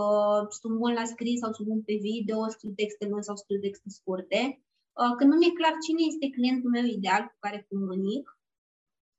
uh, 0.00 0.40
sunt 0.58 0.74
bun 0.80 0.92
la 1.00 1.06
scris 1.12 1.38
sau 1.42 1.50
sunt 1.52 1.68
bun 1.70 1.80
pe 1.88 1.96
video, 2.08 2.38
scriu 2.54 2.72
texte 2.80 3.04
lungi 3.10 3.28
sau 3.28 3.36
scriu 3.42 3.58
texte 3.66 3.88
scurte, 3.98 4.40
uh, 5.00 5.12
când 5.16 5.28
nu 5.30 5.36
mi-e 5.38 5.58
clar 5.60 5.74
cine 5.84 6.02
este 6.12 6.34
clientul 6.36 6.70
meu 6.76 6.86
ideal 6.96 7.22
cu 7.30 7.36
care 7.44 7.66
comunic, 7.70 8.24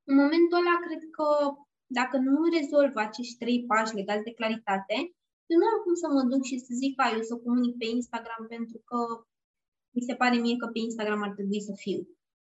în 0.09 0.15
momentul 0.21 0.59
ăla 0.61 0.75
cred 0.85 1.01
că 1.17 1.27
dacă 1.99 2.15
nu 2.27 2.39
rezolv 2.57 2.93
acești 2.95 3.39
trei 3.41 3.59
pași 3.69 3.97
legați 3.99 4.27
de 4.27 4.37
claritate, 4.39 4.95
eu 5.51 5.57
nu 5.59 5.67
am 5.71 5.77
cum 5.83 5.95
să 6.03 6.07
mă 6.15 6.21
duc 6.31 6.41
și 6.49 6.57
să 6.65 6.71
zic, 6.81 6.91
că 6.95 7.03
eu 7.15 7.23
să 7.29 7.35
comunic 7.45 7.73
pe 7.81 7.87
Instagram 7.97 8.43
pentru 8.55 8.79
că 8.89 8.97
mi 9.99 10.07
se 10.09 10.19
pare 10.21 10.37
mie 10.43 10.55
că 10.61 10.67
pe 10.67 10.79
Instagram 10.87 11.21
ar 11.27 11.33
trebui 11.37 11.61
să 11.69 11.73
fiu. 11.83 11.99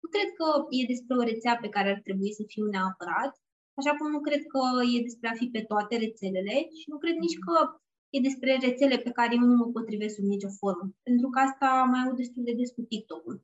Nu 0.03 0.09
cred 0.15 0.31
că 0.39 0.49
e 0.79 0.93
despre 0.93 1.15
o 1.21 1.27
rețea 1.31 1.55
pe 1.63 1.73
care 1.75 1.89
ar 1.95 2.01
trebui 2.07 2.33
să 2.39 2.43
fiu 2.53 2.65
neapărat, 2.75 3.33
așa 3.81 3.93
cum 3.99 4.07
nu 4.15 4.21
cred 4.27 4.43
că 4.53 4.63
e 4.95 5.07
despre 5.09 5.27
a 5.29 5.39
fi 5.41 5.47
pe 5.55 5.63
toate 5.71 5.95
rețelele 6.05 6.57
și 6.79 6.87
nu 6.93 6.99
cred 7.03 7.17
nici 7.25 7.39
că 7.47 7.57
e 8.15 8.27
despre 8.29 8.51
rețele 8.67 8.97
pe 9.07 9.15
care 9.19 9.33
eu 9.39 9.45
nu 9.51 9.57
mă 9.61 9.67
potrivesc 9.77 10.15
sub 10.15 10.27
nicio 10.35 10.51
formă. 10.61 10.87
Pentru 11.09 11.29
că 11.33 11.39
asta 11.49 11.69
mai 11.93 12.01
aud 12.03 12.17
destul 12.23 12.43
de 12.49 12.55
des 12.59 12.71
cu 12.77 12.83
TikTok-ul. 12.91 13.37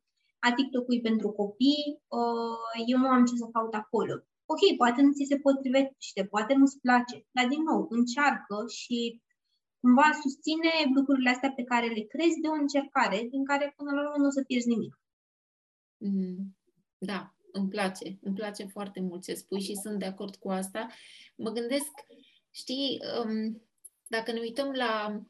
A 0.46 0.48
TikTok-ul 0.56 0.96
e 0.96 1.08
pentru 1.10 1.28
copii, 1.40 1.86
uh, 2.18 2.70
eu 2.92 2.98
nu 3.02 3.08
am 3.14 3.24
ce 3.28 3.34
să 3.42 3.46
caut 3.56 3.74
acolo. 3.82 4.14
Ok, 4.52 4.62
poate 4.80 5.00
nu 5.02 5.12
ți 5.16 5.30
se 5.30 5.38
potrivește, 5.46 6.20
poate 6.34 6.52
nu-ți 6.54 6.80
place, 6.84 7.16
dar 7.36 7.46
din 7.52 7.62
nou, 7.70 7.80
încearcă 7.96 8.56
și 8.80 8.98
cumva 9.80 10.10
susține 10.22 10.70
lucrurile 10.94 11.30
astea 11.30 11.52
pe 11.52 11.62
care 11.62 11.86
le 11.86 12.00
crezi 12.00 12.40
de 12.40 12.48
o 12.48 12.60
încercare 12.62 13.26
din 13.30 13.44
care 13.44 13.74
până 13.76 13.90
la 13.90 14.00
urmă 14.00 14.16
nu 14.16 14.26
o 14.26 14.30
să 14.30 14.42
pierzi 14.42 14.68
nimic. 14.68 15.00
Mm, 15.96 16.56
da, 16.98 17.34
îmi 17.52 17.68
place, 17.68 18.18
îmi 18.22 18.34
place 18.34 18.64
foarte 18.64 19.00
mult 19.00 19.22
ce 19.22 19.34
spui 19.34 19.60
și 19.60 19.74
sunt 19.74 19.98
de 19.98 20.04
acord 20.04 20.36
cu 20.36 20.50
asta. 20.50 20.86
Mă 21.36 21.50
gândesc, 21.50 21.90
știi, 22.50 23.00
um, 23.24 23.62
dacă 24.06 24.32
ne 24.32 24.40
uităm 24.40 24.70
la 24.70 25.22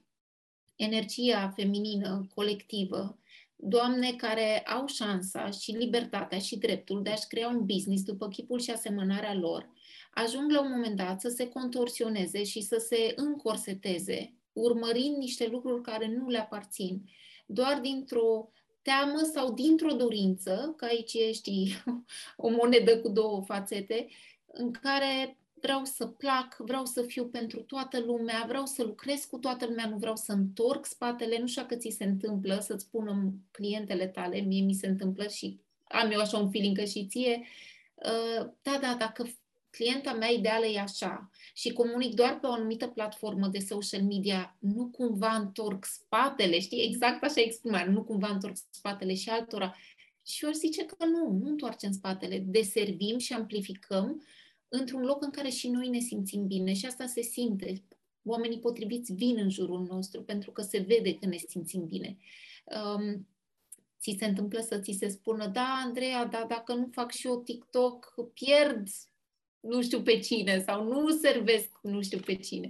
energia 0.77 1.53
feminină 1.57 2.27
colectivă, 2.35 3.19
doamne 3.57 4.13
care 4.13 4.61
au 4.61 4.87
șansa 4.87 5.51
și 5.51 5.71
libertatea 5.71 6.39
și 6.39 6.59
dreptul 6.59 7.03
de 7.03 7.11
a-și 7.11 7.27
crea 7.27 7.49
un 7.49 7.65
business 7.65 8.03
după 8.03 8.29
chipul 8.29 8.61
și 8.61 8.71
asemănarea 8.71 9.35
lor, 9.35 9.71
ajung 10.11 10.51
la 10.51 10.61
un 10.61 10.71
moment 10.71 10.97
dat 10.97 11.21
să 11.21 11.29
se 11.29 11.49
contorsioneze 11.49 12.45
și 12.45 12.61
să 12.61 12.77
se 12.89 13.13
încorseteze, 13.17 14.36
urmărind 14.57 15.17
niște 15.17 15.49
lucruri 15.49 15.83
care 15.83 16.17
nu 16.19 16.29
le 16.29 16.39
aparțin, 16.39 17.03
doar 17.47 17.81
dintr-o 17.81 18.51
teamă 18.83 19.31
sau 19.35 19.53
dintr-o 19.53 19.93
dorință, 19.93 20.75
că 20.77 20.85
aici 20.85 21.13
ești 21.13 21.77
o 22.37 22.49
monedă 22.49 22.99
cu 22.99 23.09
două 23.09 23.43
fațete, 23.43 24.09
în 24.47 24.71
care 24.71 25.39
vreau 25.61 25.85
să 25.85 26.07
plac, 26.07 26.57
vreau 26.59 26.85
să 26.85 27.03
fiu 27.03 27.27
pentru 27.27 27.61
toată 27.61 28.01
lumea, 28.01 28.45
vreau 28.49 28.67
să 28.67 28.83
lucrez 28.83 29.25
cu 29.25 29.39
toată 29.39 29.67
lumea, 29.67 29.89
nu 29.89 29.97
vreau 29.97 30.17
să 30.17 30.33
întorc 30.33 30.87
spatele, 30.87 31.39
nu 31.39 31.47
știu 31.47 31.65
că 31.65 31.77
ți 31.77 31.95
se 31.99 32.05
întâmplă 32.05 32.59
să-ți 32.61 32.85
spună 32.85 33.33
clientele 33.51 34.07
tale, 34.07 34.41
mie 34.41 34.63
mi 34.63 34.75
se 34.75 34.87
întâmplă 34.87 35.27
și 35.27 35.61
am 35.85 36.11
eu 36.11 36.21
așa 36.21 36.39
un 36.39 36.51
feeling 36.51 36.79
că 36.79 36.85
și 36.85 37.07
ție, 37.07 37.43
uh, 37.95 38.47
da, 38.63 38.79
da, 38.81 38.97
dacă 38.99 39.27
clienta 39.77 40.13
mea 40.13 40.29
ideală 40.29 40.67
e 40.67 40.81
așa 40.81 41.31
și 41.55 41.73
comunic 41.73 42.15
doar 42.15 42.39
pe 42.41 42.47
o 42.47 42.53
anumită 42.53 42.87
platformă 42.87 43.49
de 43.49 43.59
social 43.59 44.03
media, 44.03 44.57
nu 44.61 44.87
cumva 44.87 45.35
întorc 45.35 45.85
spatele, 45.85 46.61
știi? 46.61 46.85
Exact 46.85 47.25
așa 47.25 47.41
exprimare, 47.41 47.91
nu 47.91 48.05
cumva 48.05 48.29
întorc 48.29 48.57
spatele 48.71 49.15
și 49.15 49.29
altora. 49.29 49.77
Și 50.27 50.45
eu 50.45 50.51
zice 50.51 50.85
că 50.85 51.05
nu, 51.05 51.33
nu 51.33 51.49
întoarcem 51.49 51.93
spatele, 51.93 52.39
deservim 52.39 53.19
și 53.19 53.33
amplificăm 53.33 54.23
într-un 54.69 55.03
loc 55.03 55.23
în 55.23 55.31
care 55.31 55.49
și 55.49 55.69
noi 55.69 55.89
ne 55.89 55.99
simțim 55.99 56.47
bine 56.47 56.73
și 56.73 56.87
asta 56.87 57.07
se 57.07 57.23
simte. 57.23 57.85
Oamenii 58.25 58.59
potriviți 58.59 59.13
vin 59.13 59.39
în 59.39 59.51
jurul 59.51 59.87
nostru 59.91 60.23
pentru 60.23 60.51
că 60.51 60.63
se 60.63 60.79
vede 60.79 61.15
că 61.15 61.27
ne 61.27 61.37
simțim 61.37 61.87
bine. 61.87 62.17
Um, 62.65 63.29
ți 64.01 64.17
se 64.19 64.25
întâmplă 64.27 64.61
să 64.61 64.79
ți 64.79 64.97
se 64.99 65.09
spună, 65.09 65.47
da, 65.47 65.81
Andreea, 65.85 66.25
da, 66.25 66.45
dacă 66.49 66.75
nu 66.75 66.89
fac 66.93 67.13
și 67.13 67.27
eu 67.27 67.43
TikTok, 67.43 68.15
pierd 68.35 68.89
nu 69.73 69.83
știu 69.83 70.01
pe 70.03 70.19
cine 70.19 70.55
sau 70.67 70.79
nu 70.85 71.09
servesc 71.09 71.71
nu 71.83 72.03
știu 72.03 72.19
pe 72.19 72.35
cine? 72.35 72.69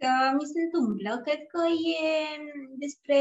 Că 0.00 0.10
mi 0.38 0.46
se 0.52 0.60
întâmplă. 0.66 1.10
Cred 1.24 1.40
că 1.52 1.62
e 1.98 2.04
despre 2.84 3.18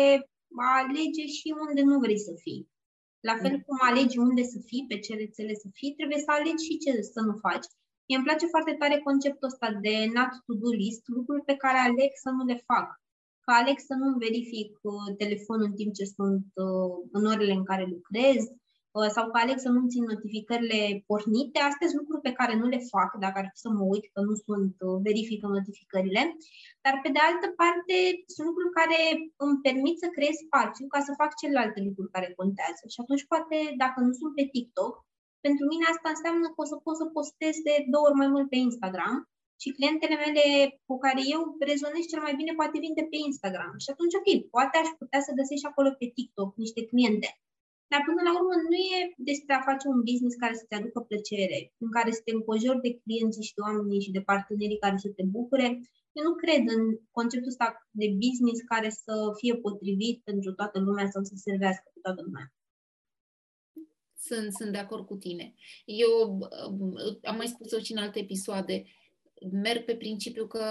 a 0.65 0.67
alege 0.83 1.25
și 1.37 1.47
unde 1.67 1.81
nu 1.81 1.99
vrei 1.99 2.19
să 2.27 2.33
fii. 2.43 2.63
La 3.29 3.35
fel 3.41 3.55
cum 3.65 3.77
alegi 3.89 4.17
unde 4.17 4.43
să 4.53 4.59
fii, 4.69 4.85
pe 4.87 4.97
ce 4.99 5.11
rețele 5.15 5.53
să 5.63 5.67
fii, 5.77 5.97
trebuie 5.97 6.19
să 6.25 6.31
alegi 6.31 6.65
și 6.67 6.81
ce 6.83 6.91
să 7.01 7.19
nu 7.27 7.33
faci. 7.45 7.67
Mie 8.05 8.17
îmi 8.17 8.27
place 8.27 8.45
foarte 8.53 8.73
tare 8.79 8.97
conceptul 9.07 9.47
ăsta 9.51 9.67
de 9.85 9.95
not 10.15 10.31
to-do 10.45 10.69
list, 10.83 11.03
lucruri 11.17 11.43
pe 11.49 11.55
care 11.63 11.77
aleg 11.77 12.11
să 12.23 12.29
nu 12.37 12.43
le 12.51 12.57
fac. 12.69 12.87
Că 13.43 13.51
aleg 13.61 13.77
să 13.89 13.93
nu 14.01 14.07
verific 14.25 14.69
uh, 14.81 15.07
telefonul 15.21 15.67
în 15.69 15.75
timp 15.79 15.91
ce 15.99 16.05
sunt 16.17 16.45
uh, 16.65 16.91
în 17.17 17.23
orele 17.33 17.53
în 17.59 17.65
care 17.69 17.85
lucrez, 17.95 18.41
Uh, 18.45 18.64
sau 19.15 19.25
că 19.31 19.37
aleg 19.39 19.57
să 19.65 19.69
nu 19.75 19.81
țin 19.91 20.03
notificările 20.11 20.79
pornite, 21.09 21.59
astea 21.69 21.87
sunt 21.89 22.01
lucruri 22.01 22.25
pe 22.27 22.37
care 22.39 22.53
nu 22.61 22.67
le 22.73 22.81
fac 22.93 23.09
dacă 23.23 23.37
ar 23.39 23.47
fi 23.53 23.59
să 23.65 23.69
mă 23.77 23.83
uit, 23.93 24.05
că 24.13 24.19
nu 24.27 24.33
sunt, 24.47 24.75
uh, 24.87 24.97
verifică 25.07 25.45
notificările, 25.47 26.21
dar 26.83 26.95
pe 27.03 27.09
de 27.15 27.21
altă 27.29 27.47
parte 27.61 27.95
sunt 28.35 28.45
lucruri 28.49 28.77
care 28.79 28.99
îmi 29.45 29.61
permit 29.67 29.95
să 30.03 30.07
creez 30.15 30.35
spațiu 30.45 30.85
ca 30.93 30.99
să 31.07 31.19
fac 31.21 31.31
celelalte 31.41 31.79
lucruri 31.87 32.13
care 32.15 32.37
contează. 32.39 32.83
Și 32.93 32.99
atunci 33.03 33.27
poate, 33.31 33.57
dacă 33.83 33.97
nu 34.05 34.11
sunt 34.19 34.31
pe 34.37 34.45
TikTok, 34.53 34.93
pentru 35.45 35.63
mine 35.71 35.85
asta 35.93 36.09
înseamnă 36.11 36.45
că 36.51 36.59
o 36.63 36.65
să 36.71 36.75
pot 36.85 36.95
să 37.01 37.05
postez 37.15 37.55
de 37.67 37.75
două 37.93 38.05
ori 38.07 38.19
mai 38.21 38.29
mult 38.33 38.47
pe 38.49 38.59
Instagram 38.69 39.15
și 39.61 39.75
clientele 39.77 40.15
mele 40.23 40.45
cu 40.87 40.95
care 41.05 41.21
eu 41.35 41.41
rezonez 41.69 42.03
cel 42.11 42.21
mai 42.25 42.35
bine 42.39 42.53
poate 42.59 42.77
vin 42.83 42.93
de 42.99 43.05
pe 43.11 43.17
Instagram. 43.29 43.73
Și 43.83 43.89
atunci, 43.93 44.17
ok, 44.19 44.29
poate 44.55 44.75
aș 44.77 44.89
putea 45.01 45.21
să 45.27 45.37
găsesc 45.39 45.61
și 45.61 45.69
acolo 45.71 45.89
pe 45.99 46.07
TikTok 46.15 46.49
niște 46.63 46.81
cliente 46.91 47.29
dar 47.95 48.03
până 48.09 48.21
la 48.27 48.33
urmă 48.39 48.55
nu 48.69 48.77
e 48.95 48.99
despre 49.29 49.53
a 49.55 49.67
face 49.69 49.85
un 49.93 49.99
business 50.09 50.41
care 50.43 50.55
să-ți 50.59 50.77
aducă 50.79 50.99
plăcere, 51.09 51.59
în 51.83 51.89
care 51.97 52.09
să 52.17 52.21
te 52.23 52.31
încojori 52.37 52.85
de 52.85 52.91
clienții 53.03 53.47
și 53.47 53.55
de 53.57 53.61
oamenii 53.67 54.05
și 54.05 54.15
de 54.17 54.27
partenerii 54.31 54.83
care 54.85 54.97
să 55.05 55.09
te 55.17 55.23
bucure. 55.35 55.67
Eu 56.17 56.23
nu 56.29 56.33
cred 56.43 56.63
în 56.75 56.83
conceptul 57.17 57.53
ăsta 57.53 57.67
de 58.01 58.07
business 58.23 58.59
care 58.73 58.89
să 59.03 59.13
fie 59.39 59.55
potrivit 59.65 60.17
pentru 60.29 60.49
toată 60.59 60.77
lumea 60.87 61.07
sau 61.13 61.21
să 61.29 61.33
servească 61.35 61.87
pe 61.93 61.99
toată 62.05 62.21
lumea. 62.27 62.45
Sunt, 64.25 64.47
sunt 64.59 64.71
de 64.75 64.81
acord 64.85 65.05
cu 65.05 65.15
tine. 65.25 65.45
Eu 66.03 66.13
am 67.29 67.35
mai 67.41 67.53
spus-o 67.53 67.79
și 67.85 67.91
în 67.95 68.03
alte 68.03 68.19
episoade, 68.19 68.75
merg 69.65 69.81
pe 69.85 69.95
principiu 70.03 70.45
că 70.47 70.63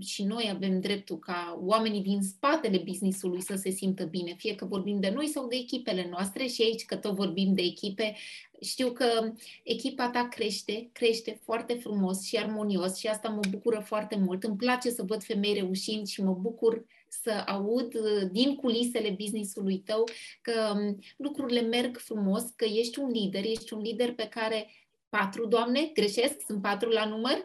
și 0.00 0.24
noi 0.24 0.50
avem 0.54 0.80
dreptul 0.80 1.18
ca 1.18 1.58
oamenii 1.60 2.00
din 2.00 2.22
spatele 2.22 2.78
businessului 2.78 3.42
să 3.42 3.54
se 3.54 3.70
simtă 3.70 4.04
bine, 4.04 4.34
fie 4.34 4.54
că 4.54 4.64
vorbim 4.64 5.00
de 5.00 5.10
noi 5.10 5.26
sau 5.26 5.46
de 5.46 5.56
echipele 5.56 6.08
noastre 6.10 6.46
și 6.46 6.62
aici 6.62 6.84
că 6.84 6.96
tot 6.96 7.14
vorbim 7.14 7.54
de 7.54 7.62
echipe, 7.62 8.16
știu 8.60 8.92
că 8.92 9.32
echipa 9.62 10.10
ta 10.10 10.28
crește, 10.28 10.88
crește 10.92 11.40
foarte 11.42 11.74
frumos 11.74 12.24
și 12.24 12.36
armonios 12.36 12.96
și 12.96 13.06
asta 13.06 13.28
mă 13.28 13.40
bucură 13.50 13.82
foarte 13.84 14.16
mult. 14.16 14.44
Îmi 14.44 14.56
place 14.56 14.90
să 14.90 15.02
văd 15.02 15.22
femei 15.22 15.54
reușind 15.54 16.06
și 16.06 16.22
mă 16.22 16.32
bucur 16.32 16.84
să 17.08 17.42
aud 17.46 17.94
uh, 17.94 18.28
din 18.32 18.56
culisele 18.56 19.10
businessului 19.10 19.78
tău 19.78 20.04
că 20.40 20.72
um, 20.74 20.98
lucrurile 21.16 21.60
merg 21.60 21.96
frumos, 21.96 22.42
că 22.56 22.64
ești 22.64 22.98
un 22.98 23.10
lider, 23.10 23.44
ești 23.44 23.72
un 23.72 23.80
lider 23.80 24.14
pe 24.14 24.28
care 24.28 24.70
patru 25.08 25.46
doamne, 25.46 25.90
greșesc, 25.94 26.40
sunt 26.46 26.62
patru 26.62 26.88
la 26.88 27.04
număr? 27.04 27.44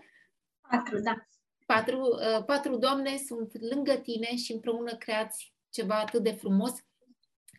Patru, 0.70 1.00
da 1.00 1.28
patru, 1.74 2.00
uh, 2.00 2.44
patru 2.46 2.78
doamne 2.78 3.18
sunt 3.26 3.52
lângă 3.72 3.94
tine 3.94 4.36
și 4.36 4.52
împreună 4.52 4.96
creați 4.96 5.54
ceva 5.70 6.00
atât 6.00 6.24
de 6.24 6.32
frumos. 6.32 6.72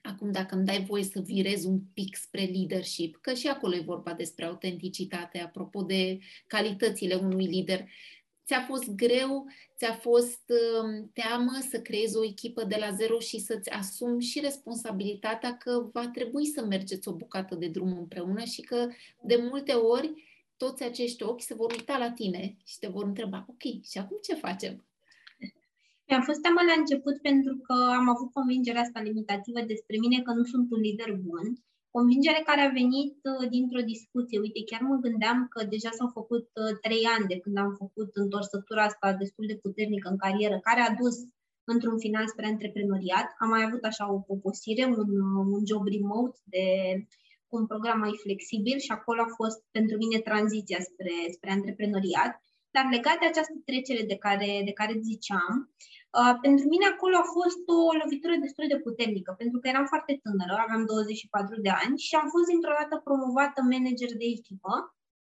Acum, 0.03 0.33
dacă 0.33 0.55
îmi 0.55 0.64
dai 0.64 0.85
voie 0.85 1.03
să 1.05 1.20
virez 1.20 1.64
un 1.64 1.81
pic 1.94 2.16
spre 2.16 2.44
leadership, 2.44 3.18
că 3.20 3.35
și 3.35 3.48
acolo 3.48 3.74
e 3.74 3.81
vorba 3.81 4.12
despre 4.12 4.44
autenticitate, 4.44 5.38
apropo 5.38 5.83
de 5.83 6.18
calitățile 6.46 7.14
unui 7.14 7.46
lider, 7.46 7.85
ți-a 8.46 8.61
fost 8.61 8.90
greu, 8.90 9.46
ți-a 9.77 9.92
fost 9.92 10.42
uh, 10.48 11.09
teamă 11.12 11.53
să 11.70 11.81
creezi 11.81 12.16
o 12.16 12.24
echipă 12.24 12.64
de 12.64 12.77
la 12.79 12.90
zero 12.90 13.18
și 13.18 13.38
să-ți 13.38 13.70
asumi 13.70 14.22
și 14.22 14.40
responsabilitatea 14.40 15.57
că 15.57 15.88
va 15.92 16.09
trebui 16.09 16.46
să 16.46 16.64
mergeți 16.64 17.09
o 17.09 17.14
bucată 17.14 17.55
de 17.55 17.68
drum 17.68 17.98
împreună 17.98 18.44
și 18.44 18.61
că 18.61 18.88
de 19.22 19.37
multe 19.50 19.72
ori 19.72 20.12
toți 20.64 20.83
acești 20.90 21.22
ochi 21.31 21.48
se 21.48 21.55
vor 21.61 21.70
uita 21.77 21.96
la 22.05 22.11
tine 22.20 22.42
și 22.70 22.77
te 22.81 22.88
vor 22.94 23.05
întreba, 23.11 23.38
ok, 23.53 23.64
și 23.90 23.96
acum 24.03 24.18
ce 24.27 24.35
facem? 24.46 24.74
Mi-a 26.07 26.22
fost 26.29 26.40
teamă 26.44 26.62
la 26.70 26.74
început 26.81 27.16
pentru 27.29 27.55
că 27.66 27.77
am 28.00 28.07
avut 28.14 28.31
convingerea 28.38 28.85
asta 28.85 29.00
limitativă 29.09 29.61
despre 29.72 29.96
mine 30.05 30.18
că 30.27 30.33
nu 30.38 30.44
sunt 30.53 30.66
un 30.74 30.81
lider 30.87 31.11
bun. 31.29 31.46
Convingere 31.96 32.40
care 32.50 32.62
a 32.64 32.77
venit 32.81 33.16
uh, 33.31 33.48
dintr-o 33.55 33.88
discuție. 33.92 34.42
Uite, 34.44 34.61
chiar 34.70 34.83
mă 34.90 34.96
gândeam 35.07 35.38
că 35.53 35.61
deja 35.74 35.90
s-au 35.98 36.11
făcut 36.18 36.46
uh, 36.61 36.72
trei 36.85 37.05
ani 37.14 37.31
de 37.33 37.38
când 37.42 37.57
am 37.64 37.72
făcut 37.83 38.11
întorsătura 38.24 38.83
asta 38.85 39.09
destul 39.22 39.44
de 39.50 39.61
puternică 39.64 40.07
în 40.11 40.18
carieră, 40.24 40.57
care 40.68 40.81
a 40.85 40.96
dus 41.00 41.16
într-un 41.72 41.98
final 42.05 42.24
spre 42.29 42.46
antreprenoriat. 42.46 43.29
Am 43.42 43.48
mai 43.55 43.62
avut 43.66 43.83
așa 43.90 44.05
o 44.14 44.18
poposire, 44.31 44.85
un, 44.85 45.11
uh, 45.27 45.44
un 45.57 45.62
job 45.70 45.85
remote 45.94 46.38
de 46.55 46.64
un 47.61 47.67
program 47.73 47.99
mai 48.05 48.14
flexibil 48.25 48.79
și 48.87 48.93
acolo 48.99 49.21
a 49.23 49.35
fost 49.40 49.59
pentru 49.77 49.97
mine 50.03 50.19
tranziția 50.29 50.81
spre, 50.88 51.14
spre 51.37 51.51
antreprenoriat. 51.57 52.33
Dar 52.75 52.85
legat 52.97 53.19
de 53.21 53.29
această 53.29 53.57
trecere 53.69 54.03
de 54.11 54.17
care, 54.27 54.51
de 54.69 54.75
care 54.81 54.95
ziceam, 55.11 55.53
uh, 56.19 56.35
pentru 56.47 56.64
mine 56.73 56.87
acolo 56.95 57.17
a 57.21 57.27
fost 57.38 57.62
o 57.77 57.81
lovitură 58.03 58.35
destul 58.45 58.67
de 58.73 58.83
puternică, 58.87 59.31
pentru 59.40 59.59
că 59.61 59.67
eram 59.69 59.87
foarte 59.93 60.12
tânără, 60.25 60.55
aveam 60.57 60.83
24 60.85 61.61
de 61.67 61.73
ani 61.83 61.97
și 62.07 62.14
am 62.21 62.29
fost 62.35 62.47
dintr-o 62.53 62.77
dată 62.81 62.95
promovată 63.09 63.59
manager 63.73 64.11
de 64.21 64.29
echipă. 64.37 64.75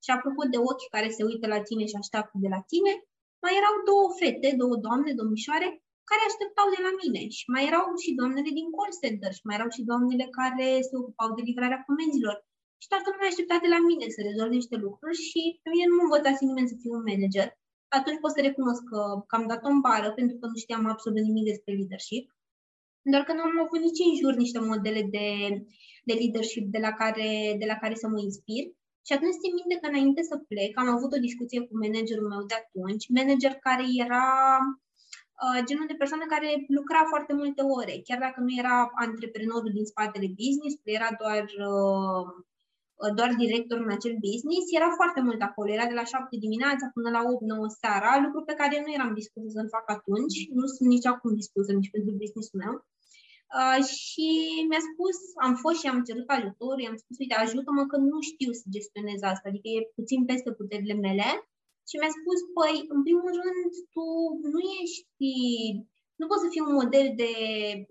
Și 0.03 0.09
apropo 0.15 0.41
de 0.53 0.59
ochi 0.69 0.93
care 0.95 1.09
se 1.17 1.23
uită 1.29 1.45
la 1.55 1.61
tine 1.67 1.83
și 1.91 1.99
așteaptă 2.01 2.35
de 2.43 2.49
la 2.55 2.61
tine, 2.71 2.93
mai 3.43 3.53
erau 3.59 3.75
două 3.89 4.07
fete, 4.19 4.49
două 4.61 4.75
doamne, 4.85 5.11
domnișoare, 5.19 5.67
care 6.09 6.23
așteptau 6.25 6.67
de 6.75 6.81
la 6.87 6.91
mine. 7.01 7.21
Și 7.37 7.45
mai 7.53 7.63
erau 7.69 7.85
și 8.03 8.17
doamnele 8.19 8.51
din 8.57 8.67
call 8.75 8.93
center 9.01 9.31
și 9.37 9.45
mai 9.47 9.57
erau 9.57 9.69
și 9.75 9.87
doamnele 9.89 10.25
care 10.39 10.67
se 10.87 10.95
ocupau 11.01 11.29
de 11.37 11.43
livrarea 11.49 11.85
comenzilor. 11.89 12.35
Și 12.81 12.87
toată 12.91 13.07
lumea 13.09 13.29
aștepta 13.31 13.57
de 13.63 13.69
la 13.75 13.79
mine 13.89 14.05
să 14.15 14.19
rezolv 14.21 14.51
niște 14.59 14.75
lucruri 14.85 15.17
și 15.27 15.41
pe 15.63 15.69
mine 15.73 15.85
nu 15.87 15.97
mă 15.99 16.05
votase 16.15 16.41
nimeni 16.45 16.71
să 16.71 16.75
fiu 16.81 16.91
un 16.97 17.07
manager. 17.11 17.47
Atunci 17.97 18.21
pot 18.23 18.31
să 18.35 18.41
recunosc 18.47 18.81
că, 18.91 19.01
că 19.27 19.33
am 19.37 19.45
dat-o 19.51 19.69
în 19.73 19.79
bară 19.87 20.09
pentru 20.19 20.35
că 20.39 20.45
nu 20.51 20.57
știam 20.63 20.83
absolut 20.93 21.23
nimic 21.25 21.45
despre 21.51 21.71
leadership. 21.79 22.25
Doar 23.11 23.23
că 23.25 23.33
nu 23.33 23.43
am 23.49 23.57
avut 23.63 23.81
nici 23.85 24.05
în 24.07 24.13
jur 24.21 24.33
niște 24.43 24.59
modele 24.71 25.01
de, 25.15 25.27
de 26.07 26.13
leadership 26.21 26.65
de 26.75 26.79
la, 26.85 26.91
care, 27.01 27.29
de 27.61 27.67
la 27.71 27.77
care 27.81 27.95
să 28.01 28.07
mă 28.07 28.19
inspir. 28.29 28.63
Și 29.07 29.13
atunci 29.15 29.41
țin 29.41 29.53
minte 29.59 29.75
că 29.81 29.87
înainte 29.89 30.21
să 30.29 30.35
plec 30.49 30.71
am 30.77 30.89
avut 30.95 31.11
o 31.13 31.25
discuție 31.27 31.59
cu 31.67 31.73
managerul 31.83 32.27
meu 32.33 32.43
de 32.49 32.55
atunci, 32.61 33.09
manager 33.17 33.53
care 33.67 33.85
era 34.05 34.25
Uh, 34.59 34.84
genul 35.67 35.87
de 35.87 36.01
persoană 36.01 36.25
care 36.33 36.49
lucra 36.77 37.01
foarte 37.13 37.33
multe 37.41 37.61
ore, 37.79 37.95
chiar 38.07 38.19
dacă 38.25 38.39
nu 38.41 38.51
era 38.61 38.75
antreprenorul 39.05 39.71
din 39.77 39.85
spatele 39.91 40.29
business, 40.41 40.75
era 40.97 41.09
doar, 41.21 41.43
uh, 41.73 42.23
doar 43.19 43.31
director 43.43 43.77
în 43.85 43.91
acel 43.97 44.15
business, 44.27 44.65
era 44.79 44.89
foarte 44.99 45.21
mult 45.27 45.41
acolo, 45.49 45.69
era 45.71 45.87
de 45.91 45.99
la 45.99 46.05
7 46.13 46.43
dimineața 46.45 46.85
până 46.95 47.09
la 47.15 47.21
8-9 47.33 47.67
seara, 47.81 48.23
lucru 48.25 48.39
pe 48.43 48.57
care 48.59 48.71
eu 48.75 48.83
nu 48.85 48.93
eram 48.97 49.11
dispusă 49.19 49.49
să-l 49.55 49.73
fac 49.75 49.85
atunci, 49.97 50.37
nu 50.59 50.65
sunt 50.75 50.87
nici 50.93 51.09
acum 51.13 51.29
dispusă 51.41 51.71
nici 51.73 51.93
pentru 51.93 52.11
businessul 52.21 52.59
meu. 52.63 52.75
Uh, 53.59 53.79
și 53.97 54.29
mi-a 54.69 54.83
spus, 54.91 55.17
am 55.47 55.53
fost 55.63 55.77
și 55.79 55.87
am 55.87 56.05
cerut 56.07 56.29
ajutor, 56.37 56.75
i-am 56.79 56.97
spus, 57.01 57.15
uite, 57.19 57.35
ajută-mă 57.35 57.83
că 57.91 57.97
nu 58.11 58.17
știu 58.29 58.51
să 58.59 58.65
gestionez 58.75 59.19
asta, 59.31 59.45
adică 59.49 59.67
e 59.71 59.91
puțin 59.99 60.21
peste 60.29 60.49
puterile 60.59 60.95
mele. 61.05 61.27
Și 61.89 61.95
mi-a 61.99 62.13
spus, 62.19 62.39
păi, 62.57 62.75
în 62.95 62.99
primul 63.07 63.33
rând, 63.41 63.69
tu 63.95 64.05
nu 64.53 64.61
ești, 64.81 65.29
nu 66.19 66.25
poți 66.27 66.43
să 66.43 66.51
fii 66.53 66.67
un 66.67 66.75
model 66.81 67.07
de, 67.21 67.33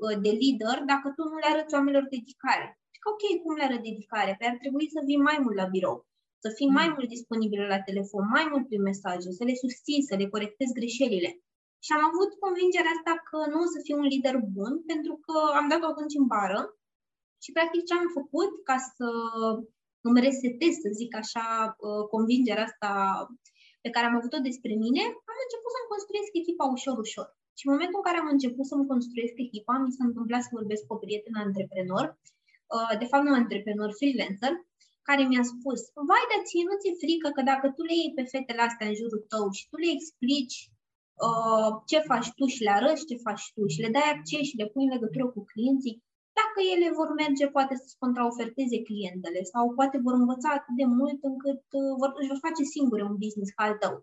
uh, 0.05 0.17
de 0.25 0.33
lider 0.43 0.79
dacă 0.93 1.07
tu 1.17 1.23
nu 1.31 1.37
le 1.43 1.49
arăți 1.51 1.75
oamenilor 1.77 2.05
dedicare. 2.15 2.67
Și 2.95 3.01
că, 3.03 3.09
ok, 3.13 3.25
cum 3.43 3.53
le 3.57 3.67
arăt 3.67 3.83
dedicare? 3.91 4.33
Păi 4.39 4.51
ar 4.51 4.57
trebui 4.63 4.87
să 4.95 5.01
vii 5.09 5.27
mai 5.29 5.39
mult 5.45 5.57
la 5.63 5.67
birou, 5.75 5.97
să 6.45 6.49
fii 6.59 6.71
mai 6.79 6.87
mm. 6.89 6.95
mult 6.97 7.09
disponibil 7.15 7.63
la 7.75 7.81
telefon, 7.89 8.25
mai 8.37 8.47
mult 8.51 8.65
prin 8.69 8.83
mesaje, 8.91 9.29
să 9.39 9.45
le 9.49 9.55
susții, 9.65 10.07
să 10.09 10.15
le 10.21 10.33
corectezi 10.35 10.79
greșelile. 10.79 11.31
Și 11.85 11.91
am 11.97 12.03
avut 12.11 12.31
convingerea 12.45 12.95
asta 12.97 13.13
că 13.29 13.39
nu 13.53 13.59
o 13.65 13.69
să 13.75 13.79
fiu 13.87 13.97
un 14.03 14.09
lider 14.15 14.37
bun, 14.57 14.73
pentru 14.91 15.15
că 15.25 15.37
am 15.59 15.67
dat-o 15.73 15.89
atunci 15.91 16.19
în 16.21 16.27
bară 16.35 16.61
și 17.43 17.55
practic 17.57 17.83
ce 17.85 17.95
am 17.95 18.09
făcut 18.19 18.51
ca 18.69 18.77
să 18.97 19.09
îmi 20.07 20.21
resetez, 20.27 20.73
să 20.85 20.89
zic 21.01 21.13
așa, 21.23 21.47
uh, 21.79 22.05
convingerea 22.15 22.69
asta 22.71 22.91
pe 23.85 23.95
care 23.95 24.07
am 24.09 24.19
avut-o 24.21 24.47
despre 24.49 24.73
mine, 24.85 25.03
am 25.31 25.39
început 25.45 25.71
să-mi 25.75 25.93
construiesc 25.95 26.31
echipa 26.43 26.65
ușor, 26.77 26.97
ușor. 27.07 27.27
Și 27.59 27.65
în 27.65 27.73
momentul 27.75 27.99
în 28.01 28.07
care 28.09 28.19
am 28.21 28.31
început 28.37 28.67
să-mi 28.71 28.91
construiesc 28.93 29.37
echipa, 29.47 29.75
mi 29.85 29.95
s-a 29.97 30.05
întâmplat 30.09 30.43
să 30.45 30.57
vorbesc 30.59 30.83
cu 30.85 30.95
o 30.95 31.03
prietenă 31.03 31.39
antreprenor, 31.47 32.07
uh, 32.75 32.93
de 33.01 33.07
fapt 33.11 33.25
nu 33.27 33.33
antreprenor, 33.43 33.91
freelancer, 33.99 34.53
care 35.09 35.23
mi-a 35.31 35.45
spus, 35.53 35.81
vai, 36.09 36.25
dar 36.31 36.41
ție 36.49 36.65
nu 36.69 36.75
ți-e 36.81 37.01
frică 37.03 37.29
că 37.37 37.43
dacă 37.51 37.67
tu 37.77 37.83
le 37.89 37.95
iei 38.01 38.17
pe 38.19 38.25
fetele 38.33 38.63
astea 38.69 38.87
în 38.91 38.97
jurul 39.01 39.23
tău 39.33 39.45
și 39.57 39.65
tu 39.71 39.77
le 39.83 39.91
explici 39.97 40.59
uh, 41.27 41.71
ce 41.91 41.99
faci 42.11 42.29
tu 42.37 42.45
și 42.55 42.65
le 42.67 42.73
arăți 42.79 43.09
ce 43.11 43.17
faci 43.27 43.45
tu 43.55 43.63
și 43.73 43.83
le 43.85 43.91
dai 43.97 44.09
acces 44.15 44.43
și 44.51 44.59
le 44.61 44.67
pui 44.73 44.87
în 44.87 44.95
legătură 44.97 45.25
cu 45.35 45.41
clienții, 45.51 45.97
dacă 46.41 46.59
ele 46.75 46.89
vor 46.99 47.09
merge, 47.23 47.47
poate 47.57 47.75
să-ți 47.81 48.01
contraoferteze 48.03 48.79
clientele 48.89 49.41
sau 49.53 49.65
poate 49.79 49.97
vor 50.07 50.15
învăța 50.23 50.51
atât 50.59 50.75
de 50.81 50.87
mult 50.99 51.21
încât 51.31 51.65
uh, 51.81 51.93
vor, 52.01 52.11
își 52.21 52.31
vor 52.33 52.41
face 52.47 52.63
singure 52.75 53.03
un 53.11 53.17
business 53.25 53.51
ca 53.57 53.63
al 53.67 53.77
tău. 53.83 53.95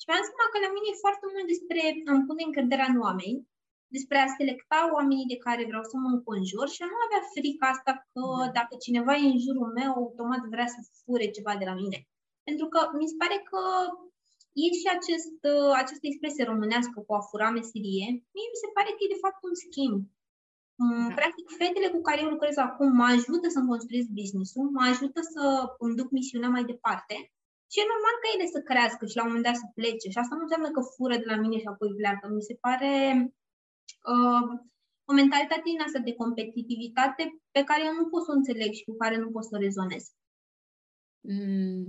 Și 0.00 0.06
mi-am 0.08 0.24
seama 0.28 0.46
că 0.52 0.58
la 0.64 0.70
mine 0.74 0.88
e 0.90 1.04
foarte 1.04 1.26
mult 1.32 1.46
despre 1.52 1.80
a 2.10 2.14
pune 2.28 2.42
încrederea 2.48 2.88
în 2.92 2.98
oameni, 3.06 3.38
despre 3.96 4.16
a 4.20 4.34
selecta 4.38 4.80
oamenii 4.96 5.30
de 5.32 5.42
care 5.46 5.62
vreau 5.70 5.84
să 5.90 5.96
mă 6.02 6.08
înconjur 6.12 6.66
și 6.74 6.80
a 6.82 6.90
nu 6.92 6.98
avea 7.06 7.22
frica 7.34 7.66
asta 7.74 7.92
că 8.12 8.24
dacă 8.58 8.72
cineva 8.84 9.14
e 9.16 9.34
în 9.34 9.40
jurul 9.46 9.68
meu, 9.78 9.90
automat 9.92 10.42
vrea 10.54 10.68
să 10.74 10.80
fure 11.02 11.26
ceva 11.36 11.52
de 11.60 11.66
la 11.70 11.74
mine. 11.82 11.98
Pentru 12.48 12.66
că 12.72 12.80
mi 12.98 13.10
se 13.10 13.16
pare 13.22 13.38
că 13.50 13.62
e 14.62 14.66
și 14.80 14.88
acest, 14.96 15.38
uh, 15.54 15.72
această 15.82 16.04
expresie 16.06 16.44
românească 16.50 16.96
cu 17.06 17.12
a 17.18 17.22
fura 17.28 17.48
meserie. 17.58 18.06
Mie 18.34 18.48
mi 18.52 18.62
se 18.62 18.68
pare 18.76 18.90
că 18.92 19.00
e 19.02 19.14
de 19.14 19.22
fapt 19.24 19.40
un 19.48 19.56
schimb. 19.64 19.98
Mm, 20.82 21.08
da. 21.08 21.14
Practic, 21.20 21.46
fetele 21.60 21.88
cu 21.94 22.00
care 22.00 22.20
eu 22.22 22.30
lucrez 22.34 22.56
acum 22.56 22.90
mă 23.00 23.06
ajută 23.14 23.46
să-mi 23.48 23.70
construiesc 23.72 24.08
business-ul, 24.20 24.66
mă 24.76 24.82
ajută 24.90 25.20
să 25.34 25.42
îmi 25.84 25.96
duc 25.98 26.08
misiunea 26.10 26.50
mai 26.56 26.64
departe 26.72 27.14
și 27.70 27.80
e 27.80 27.92
normal 27.92 28.16
ca 28.22 28.28
ele 28.34 28.46
să 28.54 28.60
crească 28.68 29.02
și 29.06 29.16
la 29.16 29.22
un 29.22 29.30
moment 29.30 29.46
dat 29.48 29.56
să 29.62 29.66
plece. 29.78 30.06
Și 30.12 30.20
asta 30.22 30.34
nu 30.36 30.44
înseamnă 30.46 30.70
că 30.72 30.80
fură 30.94 31.16
de 31.22 31.28
la 31.32 31.36
mine 31.44 31.56
și 31.58 31.68
apoi 31.72 31.98
pleacă. 32.00 32.24
Mi 32.28 32.48
se 32.48 32.54
pare 32.64 32.92
uh, 34.12 34.46
o 35.10 35.12
mentalitate 35.20 35.66
din 35.70 35.80
asta 35.86 36.00
de 36.08 36.18
competitivitate 36.22 37.22
pe 37.54 37.62
care 37.68 37.82
eu 37.88 37.94
nu 38.00 38.06
pot 38.12 38.22
să 38.24 38.30
o 38.30 38.38
înțeleg 38.38 38.70
și 38.78 38.88
cu 38.88 38.94
care 39.02 39.16
nu 39.22 39.28
pot 39.34 39.44
să 39.50 39.56
rezonez. 39.56 40.04
Mm, 41.20 41.84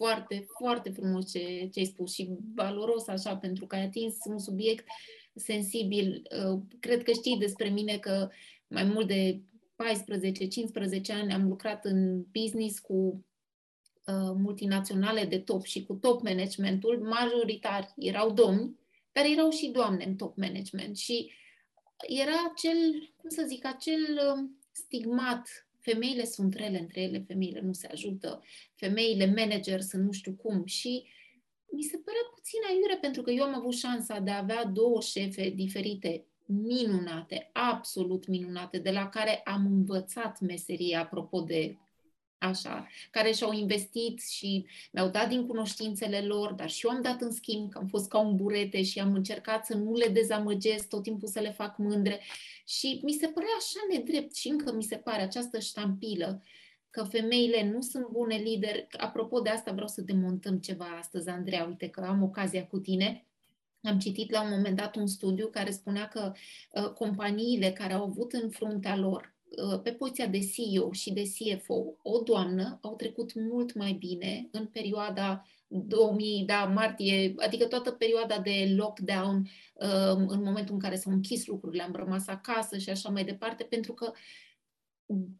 foarte, 0.00 0.36
foarte 0.58 0.88
frumos 0.90 1.30
ce, 1.32 1.42
ce 1.72 1.78
ai 1.78 1.92
spus 1.92 2.12
și 2.16 2.22
valoros 2.54 3.04
așa, 3.08 3.36
pentru 3.36 3.66
că 3.66 3.74
ai 3.74 3.84
atins 3.84 4.16
un 4.24 4.38
subiect 4.38 4.84
sensibil. 5.38 6.22
Uh, 6.46 6.60
cred 6.80 7.02
că 7.02 7.12
știi 7.12 7.38
despre 7.38 7.68
mine 7.68 7.98
că 7.98 8.28
mai 8.68 8.84
mult 8.84 9.06
de 9.06 9.40
14-15 9.40 11.12
ani 11.12 11.32
am 11.32 11.48
lucrat 11.48 11.84
în 11.84 12.24
business 12.32 12.78
cu 12.78 13.24
Uh, 14.08 14.34
multinaționale 14.36 15.24
de 15.24 15.38
top 15.38 15.64
și 15.64 15.84
cu 15.84 15.94
top 15.94 16.22
managementul, 16.22 16.98
majoritar 16.98 17.92
erau 17.96 18.32
domni, 18.32 18.78
dar 19.12 19.24
erau 19.24 19.50
și 19.50 19.66
doamne 19.66 20.04
în 20.04 20.16
top 20.16 20.36
management 20.36 20.96
și 20.96 21.32
era 22.06 22.32
acel, 22.52 23.12
cum 23.16 23.30
să 23.30 23.44
zic, 23.48 23.64
acel 23.64 24.00
um, 24.34 24.58
stigmat 24.72 25.68
femeile 25.78 26.24
sunt 26.24 26.54
rele 26.54 26.78
între 26.78 27.00
ele, 27.00 27.24
femeile 27.26 27.60
nu 27.60 27.72
se 27.72 27.86
ajută, 27.86 28.42
femeile 28.74 29.26
manager 29.26 29.80
sunt 29.80 30.04
nu 30.04 30.12
știu 30.12 30.32
cum 30.32 30.64
și 30.64 31.04
mi 31.70 31.82
se 31.82 31.96
părea 31.96 32.30
puțin 32.34 32.60
aiure 32.68 32.96
pentru 33.00 33.22
că 33.22 33.30
eu 33.30 33.44
am 33.44 33.54
avut 33.54 33.74
șansa 33.74 34.18
de 34.18 34.30
a 34.30 34.38
avea 34.38 34.64
două 34.64 35.00
șefe 35.00 35.50
diferite, 35.50 36.24
minunate, 36.46 37.50
absolut 37.52 38.26
minunate, 38.26 38.78
de 38.78 38.90
la 38.90 39.08
care 39.08 39.40
am 39.44 39.66
învățat 39.66 40.40
meseria, 40.40 41.00
apropo 41.00 41.40
de 41.40 41.76
așa, 42.38 42.86
care 43.10 43.32
și-au 43.32 43.52
investit 43.52 44.22
și 44.22 44.66
mi-au 44.92 45.08
dat 45.08 45.28
din 45.28 45.46
cunoștințele 45.46 46.20
lor, 46.20 46.52
dar 46.52 46.70
și 46.70 46.86
eu 46.86 46.92
am 46.92 47.02
dat 47.02 47.20
în 47.20 47.32
schimb, 47.32 47.70
că 47.70 47.78
am 47.78 47.86
fost 47.86 48.08
ca 48.08 48.18
un 48.18 48.36
burete 48.36 48.82
și 48.82 49.00
am 49.00 49.14
încercat 49.14 49.66
să 49.66 49.76
nu 49.76 49.92
le 49.94 50.08
dezamăgesc, 50.08 50.88
tot 50.88 51.02
timpul 51.02 51.28
să 51.28 51.40
le 51.40 51.50
fac 51.50 51.76
mândre. 51.76 52.20
Și 52.66 53.00
mi 53.04 53.12
se 53.12 53.26
părea 53.26 53.48
așa 53.58 53.98
nedrept 53.98 54.34
și 54.34 54.48
încă 54.48 54.72
mi 54.72 54.82
se 54.82 54.96
pare 54.96 55.22
această 55.22 55.58
ștampilă 55.58 56.42
că 56.98 57.04
femeile 57.04 57.70
nu 57.70 57.80
sunt 57.80 58.08
bune 58.08 58.36
lideri. 58.36 58.86
Apropo 58.96 59.40
de 59.40 59.50
asta 59.50 59.72
vreau 59.72 59.88
să 59.88 60.00
demontăm 60.00 60.58
ceva 60.58 60.84
astăzi, 60.84 61.28
Andreea, 61.28 61.64
uite 61.64 61.88
că 61.88 62.00
am 62.00 62.22
ocazia 62.22 62.66
cu 62.66 62.78
tine. 62.78 63.26
Am 63.82 63.98
citit 63.98 64.30
la 64.30 64.42
un 64.42 64.50
moment 64.50 64.76
dat 64.76 64.96
un 64.96 65.06
studiu 65.06 65.46
care 65.46 65.70
spunea 65.70 66.08
că 66.08 66.32
uh, 66.72 66.88
companiile 66.88 67.72
care 67.72 67.92
au 67.92 68.04
avut 68.04 68.32
în 68.32 68.50
fruntea 68.50 68.96
lor 68.96 69.36
Uh, 69.56 69.80
pe 69.82 69.90
poziția 69.90 70.26
de 70.26 70.38
CEO 70.38 70.92
și 70.92 71.12
de 71.12 71.22
CFO, 71.22 71.96
o 72.02 72.22
doamnă, 72.22 72.78
au 72.82 72.94
trecut 72.94 73.34
mult 73.34 73.74
mai 73.74 73.92
bine 73.92 74.48
în 74.50 74.66
perioada 74.66 75.46
2000, 75.66 76.44
da, 76.46 76.64
martie, 76.64 77.34
adică 77.36 77.66
toată 77.66 77.90
perioada 77.90 78.38
de 78.38 78.74
lockdown, 78.76 79.34
um, 79.36 80.28
în 80.28 80.42
momentul 80.42 80.74
în 80.74 80.80
care 80.80 80.96
s-au 80.96 81.12
închis 81.12 81.46
lucrurile, 81.46 81.82
am 81.82 81.94
rămas 81.94 82.26
acasă 82.26 82.78
și 82.78 82.90
așa 82.90 83.08
mai 83.08 83.24
departe, 83.24 83.64
pentru 83.64 83.92
că 83.92 84.12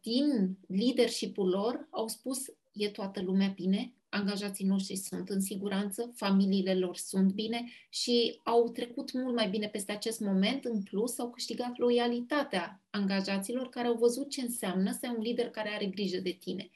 din 0.01 0.57
leadership-ul 0.67 1.49
lor 1.49 1.87
au 1.89 2.07
spus 2.07 2.45
e 2.73 2.89
toată 2.89 3.21
lumea 3.21 3.47
bine, 3.47 3.93
angajații 4.09 4.65
noștri 4.65 4.95
sunt 4.95 5.29
în 5.29 5.41
siguranță, 5.41 6.11
familiile 6.15 6.75
lor 6.75 6.97
sunt 6.97 7.33
bine 7.33 7.69
și 7.89 8.39
au 8.43 8.69
trecut 8.69 9.11
mult 9.11 9.35
mai 9.35 9.49
bine 9.49 9.67
peste 9.67 9.91
acest 9.91 10.19
moment. 10.19 10.65
În 10.65 10.83
plus, 10.83 11.19
au 11.19 11.29
câștigat 11.29 11.77
loialitatea 11.77 12.81
angajaților 12.89 13.69
care 13.69 13.87
au 13.87 13.95
văzut 13.95 14.29
ce 14.29 14.41
înseamnă 14.41 14.91
să 14.91 14.99
ai 15.01 15.13
un 15.17 15.21
lider 15.21 15.49
care 15.49 15.69
are 15.69 15.85
grijă 15.85 16.19
de 16.19 16.37
tine. 16.39 16.69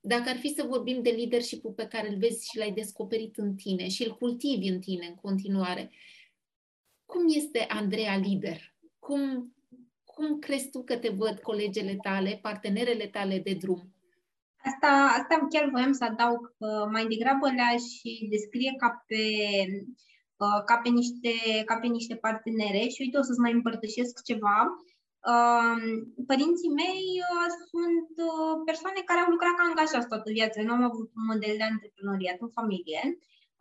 Dacă 0.00 0.28
ar 0.28 0.36
fi 0.36 0.54
să 0.54 0.66
vorbim 0.68 1.02
de 1.02 1.10
leadership-ul 1.10 1.72
pe 1.72 1.86
care 1.86 2.08
îl 2.08 2.16
vezi 2.16 2.48
și 2.48 2.58
l-ai 2.58 2.72
descoperit 2.72 3.36
în 3.36 3.54
tine 3.54 3.88
și 3.88 4.04
îl 4.04 4.16
cultivi 4.16 4.68
în 4.68 4.80
tine 4.80 5.06
în 5.06 5.14
continuare, 5.14 5.90
cum 7.06 7.22
este 7.28 7.58
Andreea 7.58 8.16
lider? 8.16 8.74
Cum, 8.98 9.53
cum 10.14 10.38
crezi 10.38 10.70
tu 10.70 10.82
că 10.84 10.96
te 10.96 11.08
văd 11.08 11.36
colegele 11.42 11.96
tale, 12.02 12.38
partenerele 12.42 13.06
tale 13.06 13.38
de 13.38 13.54
drum? 13.60 13.82
Asta, 14.68 14.90
asta 15.18 15.46
chiar 15.52 15.68
voiam 15.74 15.92
să 15.92 16.04
adaug 16.04 16.42
că 16.58 16.88
mai 16.94 17.04
degrabă 17.12 17.46
le-aș 17.56 17.84
descrie 18.34 18.72
ca 18.82 19.04
pe, 19.08 19.24
uh, 20.44 20.60
ca 20.68 20.76
pe, 20.82 20.88
niște, 20.88 21.32
ca 21.64 21.74
pe 21.82 21.86
niște 21.86 22.14
partenere 22.26 22.82
și 22.92 23.02
uite, 23.04 23.18
o 23.18 23.26
să-ți 23.26 23.44
mai 23.44 23.52
împărtășesc 23.52 24.14
ceva. 24.30 24.58
Uh, 25.32 25.76
părinții 26.30 26.76
mei 26.82 27.04
uh, 27.30 27.48
sunt 27.70 28.08
persoane 28.68 29.00
care 29.04 29.20
au 29.20 29.30
lucrat 29.30 29.54
ca 29.56 29.64
angajați 29.66 30.10
toată 30.12 30.28
viața. 30.38 30.62
Nu 30.62 30.72
am 30.76 30.84
avut 30.90 31.08
un 31.18 31.24
model 31.30 31.54
de 31.60 31.66
antreprenoriat 31.72 32.38
în 32.40 32.50
familie. 32.58 33.00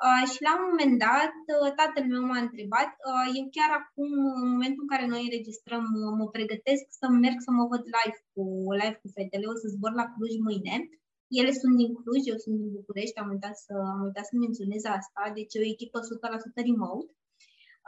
Uh, 0.01 0.23
și 0.31 0.39
la 0.47 0.53
un 0.59 0.65
moment 0.69 0.95
dat, 1.07 1.35
uh, 1.53 1.71
tatăl 1.79 2.05
meu 2.13 2.23
m-a 2.29 2.41
întrebat, 2.45 2.91
uh, 3.09 3.27
eu 3.37 3.45
chiar 3.55 3.71
acum, 3.81 4.11
în 4.43 4.47
momentul 4.53 4.83
în 4.85 4.91
care 4.93 5.05
noi 5.13 5.23
înregistrăm, 5.25 5.83
mă 6.19 6.27
pregătesc 6.35 6.83
să 6.99 7.05
merg 7.23 7.37
să 7.47 7.51
mă 7.57 7.63
văd 7.71 7.83
live 7.97 8.19
cu, 8.33 8.43
live 8.81 8.97
cu 9.01 9.07
fetele, 9.15 9.45
o 9.53 9.55
să 9.61 9.67
zbor 9.73 9.93
la 10.01 10.05
Cluj 10.13 10.33
mâine. 10.47 10.75
Ele 11.39 11.51
sunt 11.61 11.73
din 11.81 11.91
Cluj, 11.99 12.21
eu 12.31 12.37
sunt 12.43 12.55
din 12.61 12.69
București, 12.77 13.19
am 13.19 13.29
uitat 13.35 13.55
să, 13.65 13.73
am 13.93 14.01
uitat 14.07 14.25
să 14.29 14.35
menționez 14.35 14.83
asta, 14.97 15.21
deci 15.37 15.55
o 15.61 15.63
echipă 15.73 15.97
100% 16.01 16.67
remote. 16.69 17.11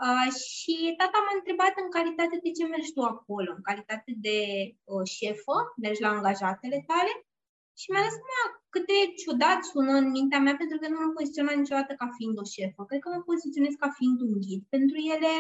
Uh, 0.06 0.30
și 0.54 0.76
tata 1.00 1.20
m-a 1.22 1.36
întrebat 1.40 1.74
în 1.84 1.90
calitate 1.98 2.36
de 2.46 2.52
ce 2.58 2.64
mergi 2.66 2.94
tu 2.96 3.02
acolo, 3.14 3.50
în 3.58 3.64
calitate 3.70 4.12
de 4.28 4.38
uh, 4.94 5.06
șefă, 5.16 5.58
mergi 5.84 6.04
la 6.06 6.12
angajatele 6.16 6.80
tale 6.90 7.14
și 7.80 7.88
mi-a 7.90 8.04
dat 8.06 8.16
seama 8.18 8.44
cât 8.74 8.84
de 8.92 9.00
ciudat 9.22 9.60
sună 9.72 9.94
în 10.02 10.08
mintea 10.18 10.40
mea, 10.46 10.56
pentru 10.62 10.78
că 10.80 10.86
nu 10.88 10.98
mă 11.00 11.10
poziționat 11.18 11.56
niciodată 11.58 11.92
ca 12.02 12.08
fiind 12.18 12.36
o 12.44 12.46
șefă. 12.54 12.82
Cred 12.90 13.02
că 13.04 13.10
mă 13.12 13.22
poziționez 13.32 13.74
ca 13.84 13.90
fiind 14.00 14.18
un 14.28 14.34
ghid 14.44 14.62
pentru 14.76 14.98
ele, 15.14 15.34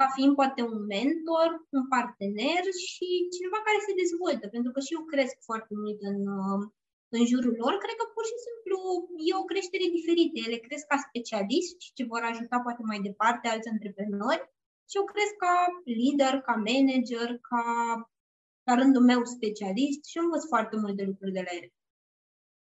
ca 0.00 0.06
fiind 0.16 0.32
poate 0.40 0.60
un 0.72 0.78
mentor, 0.94 1.48
un 1.76 1.84
partener 1.94 2.62
și 2.86 3.08
cineva 3.34 3.58
care 3.66 3.80
se 3.86 3.98
dezvoltă, 4.02 4.44
pentru 4.54 4.70
că 4.72 4.80
și 4.86 4.96
eu 4.96 5.02
cresc 5.12 5.36
foarte 5.48 5.72
mult 5.82 5.98
în, 6.10 6.18
în 7.16 7.22
jurul 7.30 7.54
lor. 7.62 7.74
Cred 7.84 7.96
că 8.00 8.06
pur 8.14 8.24
și 8.30 8.38
simplu 8.46 8.78
e 9.28 9.40
o 9.42 9.48
creștere 9.50 9.94
diferită. 9.96 10.36
Ele 10.38 10.58
cresc 10.66 10.84
ca 10.90 10.98
specialist 11.08 11.74
și 11.84 11.94
ce 11.96 12.10
vor 12.12 12.22
ajuta 12.30 12.56
poate 12.66 12.82
mai 12.90 13.00
departe 13.08 13.44
alți 13.48 13.70
antreprenori 13.74 14.44
și 14.88 14.98
eu 14.98 15.04
cresc 15.12 15.34
ca 15.44 15.56
lider, 16.00 16.34
ca 16.46 16.54
manager, 16.68 17.28
ca 17.50 17.62
la 18.64 18.74
rândul 18.74 19.02
meu 19.02 19.24
specialist 19.24 20.04
și 20.04 20.18
învăț 20.18 20.46
foarte 20.46 20.76
multe 20.76 21.04
lucruri 21.04 21.32
de 21.32 21.40
la 21.40 21.56
ele. 21.56 21.72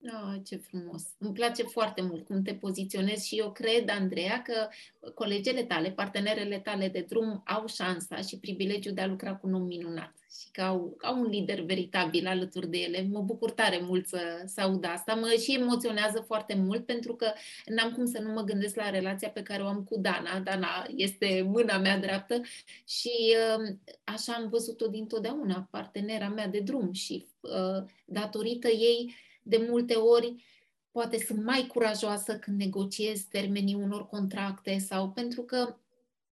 Oh, 0.05 0.41
ce 0.43 0.55
frumos! 0.55 1.03
Îmi 1.17 1.34
place 1.34 1.63
foarte 1.63 2.01
mult 2.01 2.25
cum 2.25 2.41
te 2.41 2.55
poziționezi 2.55 3.27
și 3.27 3.39
eu 3.39 3.51
cred, 3.51 3.89
Andreea, 3.89 4.41
că 4.41 4.67
colegele 5.13 5.63
tale, 5.63 5.91
partenerele 5.91 6.59
tale 6.59 6.88
de 6.88 7.05
drum 7.07 7.41
au 7.45 7.67
șansa 7.67 8.15
și 8.15 8.39
privilegiul 8.39 8.93
de 8.93 9.01
a 9.01 9.07
lucra 9.07 9.36
cu 9.36 9.47
un 9.47 9.53
om 9.53 9.63
minunat 9.63 10.13
și 10.39 10.51
că 10.51 10.61
au, 10.61 10.97
au 11.01 11.19
un 11.19 11.25
lider 11.25 11.61
veritabil 11.61 12.27
alături 12.27 12.69
de 12.69 12.77
ele. 12.77 13.07
Mă 13.11 13.21
bucur 13.21 13.51
tare 13.51 13.79
mult 13.81 14.07
să, 14.07 14.43
să 14.45 14.61
aud 14.61 14.86
asta. 14.86 15.13
Mă 15.13 15.36
și 15.41 15.53
emoționează 15.53 16.23
foarte 16.27 16.55
mult 16.55 16.86
pentru 16.86 17.15
că 17.15 17.31
n-am 17.65 17.91
cum 17.91 18.05
să 18.05 18.21
nu 18.21 18.31
mă 18.31 18.41
gândesc 18.41 18.75
la 18.75 18.89
relația 18.89 19.29
pe 19.29 19.41
care 19.41 19.63
o 19.63 19.67
am 19.67 19.84
cu 19.84 19.97
Dana. 19.99 20.39
Dana 20.39 20.86
este 20.95 21.41
mâna 21.47 21.77
mea 21.77 21.99
dreaptă 21.99 22.41
și 22.88 23.36
uh, 23.57 23.75
așa 24.03 24.34
am 24.34 24.49
văzut-o 24.49 24.88
dintotdeauna, 24.88 25.67
partenera 25.71 26.29
mea 26.29 26.47
de 26.47 26.59
drum 26.59 26.91
și 26.91 27.25
uh, 27.39 27.89
datorită 28.05 28.67
ei 28.67 29.15
de 29.43 29.65
multe 29.69 29.93
ori 29.93 30.43
poate 30.91 31.17
sunt 31.17 31.43
mai 31.43 31.67
curajoasă 31.67 32.38
când 32.38 32.59
negociez 32.59 33.21
termenii 33.21 33.75
unor 33.75 34.07
contracte 34.07 34.77
sau 34.77 35.09
pentru 35.09 35.41
că 35.41 35.75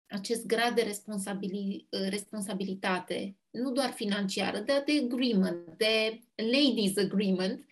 acest 0.09 0.45
grad 0.45 0.75
de 0.75 0.81
responsabili, 0.81 1.87
responsabilitate, 2.09 3.35
nu 3.61 3.71
doar 3.71 3.91
financiară, 3.91 4.59
dar 4.59 4.83
de 4.85 5.01
agreement, 5.03 5.77
de 5.77 6.19
ladies 6.35 6.97
agreement, 6.97 7.65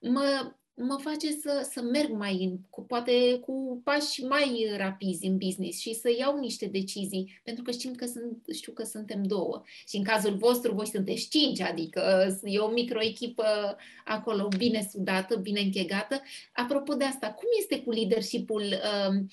mă, 0.00 0.52
mă 0.74 0.98
face 1.00 1.32
să, 1.32 1.68
să 1.72 1.82
merg 1.82 2.10
mai 2.10 2.44
în, 2.44 2.58
cu, 2.70 2.82
poate 2.82 3.38
cu 3.40 3.80
pași 3.84 4.24
mai 4.24 4.74
rapizi 4.76 5.26
în 5.26 5.36
business 5.36 5.80
și 5.80 5.94
să 5.94 6.10
iau 6.18 6.38
niște 6.38 6.66
decizii, 6.66 7.40
pentru 7.44 7.62
că 7.62 7.70
știm 7.70 7.94
că 7.94 8.06
sunt, 8.06 8.44
știu 8.54 8.72
că 8.72 8.84
suntem 8.84 9.22
două. 9.22 9.62
Și 9.88 9.96
în 9.96 10.04
cazul 10.04 10.36
vostru, 10.36 10.74
voi 10.74 10.86
sunteți 10.86 11.28
cinci, 11.28 11.60
adică 11.60 12.36
e 12.42 12.58
o 12.58 12.70
microechipă 12.70 13.76
acolo 14.04 14.48
bine 14.56 14.88
sudată, 14.90 15.36
bine 15.36 15.60
închegată. 15.60 16.22
Apropo 16.52 16.94
de 16.94 17.04
asta, 17.04 17.32
cum 17.32 17.48
este 17.58 17.80
cu 17.80 17.90
leadership-ul 17.90 18.62
um, 18.62 19.28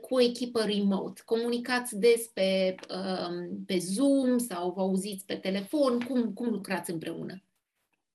cu 0.00 0.14
o 0.14 0.20
echipă 0.20 0.60
remote? 0.62 1.22
Comunicați 1.24 1.98
des 1.98 2.26
pe, 2.26 2.74
um, 2.96 3.64
pe 3.66 3.78
Zoom 3.78 4.38
sau 4.38 4.72
vă 4.72 4.80
auziți 4.80 5.24
pe 5.24 5.34
telefon? 5.34 6.00
Cum, 6.00 6.32
cum 6.32 6.48
lucrați 6.48 6.90
împreună? 6.90 7.42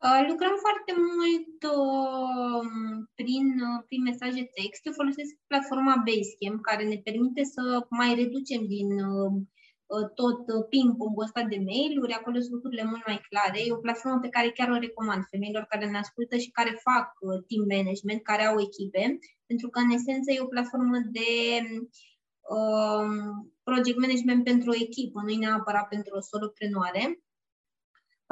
Uh, 0.06 0.22
lucrăm 0.30 0.56
foarte 0.66 0.94
mult 1.16 1.58
uh, 1.78 2.64
prin, 3.20 3.46
uh, 3.70 3.80
prin 3.88 4.02
mesaje 4.10 4.42
text. 4.58 4.82
Eu 4.86 5.00
folosesc 5.02 5.32
platforma 5.52 6.04
Basecamp, 6.08 6.60
care 6.70 6.84
ne 6.88 7.00
permite 7.08 7.44
să 7.56 7.64
mai 8.00 8.10
reducem 8.22 8.62
din 8.76 8.90
uh, 9.14 9.32
uh 9.94 10.08
tot 10.20 10.42
uh, 10.56 10.64
ping-pong 10.72 11.16
ăsta 11.26 11.42
de 11.54 11.60
mail-uri, 11.70 12.18
acolo 12.20 12.38
sunt 12.40 12.56
lucrurile 12.56 12.86
mult 12.92 13.04
mai 13.10 13.20
clare. 13.30 13.60
E 13.62 13.78
o 13.78 13.86
platformă 13.86 14.18
pe 14.22 14.34
care 14.36 14.56
chiar 14.58 14.70
o 14.72 14.84
recomand 14.86 15.24
femeilor 15.32 15.64
care 15.70 15.86
ne 15.86 15.98
ascultă 16.04 16.36
și 16.44 16.56
care 16.58 16.84
fac 16.88 17.08
team 17.48 17.64
management, 17.76 18.22
care 18.30 18.44
au 18.46 18.58
echipe, 18.68 19.04
pentru 19.46 19.70
că, 19.70 19.80
în 19.80 19.90
esență, 19.90 20.32
e 20.32 20.48
o 20.48 20.54
platformă 20.56 20.98
de 21.18 21.30
project 23.64 24.00
management 24.00 24.44
pentru 24.44 24.70
o 24.72 24.80
echipă, 24.88 25.22
nu 25.22 25.30
e 25.30 25.38
neapărat 25.38 25.88
pentru 25.88 26.16
o 26.16 26.22
soloprenoare. 26.22 27.04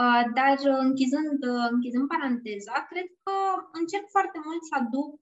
Uh, 0.01 0.23
dar 0.37 0.57
uh, 0.71 0.81
închizând, 0.87 1.39
uh, 1.53 1.67
închizând 1.75 2.07
paranteza, 2.13 2.75
cred 2.91 3.07
că 3.23 3.35
încerc 3.79 4.05
foarte 4.15 4.39
mult 4.45 4.61
să 4.69 4.73
aduc 4.81 5.13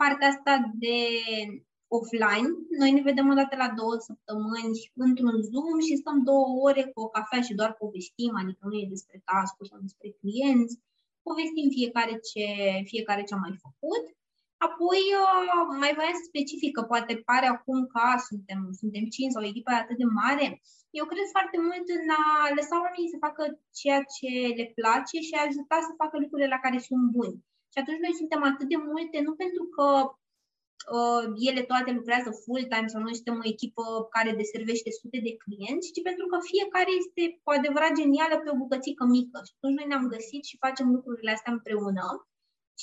partea 0.00 0.28
asta 0.28 0.54
de 0.84 0.98
offline. 1.96 2.48
Noi 2.80 2.90
ne 2.96 3.02
vedem 3.08 3.26
o 3.32 3.38
dată 3.40 3.54
la 3.56 3.70
două 3.80 3.94
săptămâni 4.08 4.74
într-un 5.06 5.36
Zoom 5.50 5.78
și 5.86 6.00
stăm 6.02 6.18
două 6.30 6.46
ore 6.68 6.84
cu 6.92 6.98
o 7.00 7.12
cafea 7.16 7.40
și 7.46 7.58
doar 7.60 7.72
povestim, 7.82 8.32
adică 8.42 8.62
nu 8.68 8.74
e 8.78 8.94
despre 8.94 9.22
task 9.28 9.54
sau 9.70 9.78
despre 9.86 10.08
clienți. 10.20 10.74
Povestim 11.28 11.68
fiecare 11.78 12.14
ce, 12.28 12.46
fiecare 12.92 13.22
ce 13.24 13.34
a 13.34 13.44
mai 13.44 13.54
făcut 13.66 14.04
Apoi, 14.66 15.02
uh, 15.22 15.64
mai 15.82 15.92
voiam 15.96 16.16
să 16.18 16.24
specific, 16.30 16.72
că 16.74 16.82
poate 16.92 17.14
pare 17.30 17.48
acum 17.56 17.78
că 17.92 18.02
suntem, 18.28 18.60
suntem 18.80 19.04
cinci 19.14 19.34
sau 19.34 19.42
echipa 19.50 19.72
atât 19.76 19.96
de 20.02 20.08
mare. 20.20 20.46
Eu 20.98 21.04
cred 21.12 21.26
foarte 21.36 21.58
mult 21.66 21.86
în 21.96 22.06
a 22.22 22.24
lăsa 22.58 22.74
oamenii 22.84 23.12
să 23.14 23.24
facă 23.26 23.42
ceea 23.80 24.00
ce 24.14 24.30
le 24.58 24.66
place 24.78 25.16
și 25.26 25.34
a 25.36 25.46
ajuta 25.48 25.76
să 25.86 26.00
facă 26.02 26.14
lucrurile 26.18 26.50
la 26.54 26.62
care 26.64 26.78
sunt 26.88 27.04
buni. 27.16 27.36
Și 27.72 27.78
atunci 27.80 28.04
noi 28.04 28.14
suntem 28.20 28.40
atât 28.50 28.68
de 28.72 28.78
multe, 28.90 29.16
nu 29.26 29.32
pentru 29.42 29.64
că 29.76 29.86
uh, 30.96 31.24
ele 31.48 31.62
toate 31.70 31.90
lucrează 31.98 32.30
full-time 32.42 32.90
sau 32.92 33.00
noi 33.02 33.18
suntem 33.18 33.36
o 33.42 33.50
echipă 33.54 33.84
care 34.14 34.30
deservește 34.40 34.90
sute 35.00 35.18
de 35.26 35.32
clienți, 35.42 35.92
ci 35.94 36.00
pentru 36.08 36.26
că 36.30 36.36
fiecare 36.52 36.92
este 37.02 37.22
cu 37.42 37.50
adevărat 37.58 37.92
genială 38.00 38.34
pe 38.38 38.50
o 38.52 38.60
bucățică 38.62 39.04
mică. 39.16 39.38
Și 39.46 39.54
atunci 39.56 39.76
noi 39.78 39.88
ne-am 39.90 40.06
găsit 40.14 40.42
și 40.48 40.62
facem 40.64 40.86
lucrurile 40.96 41.32
astea 41.34 41.52
împreună. 41.56 42.06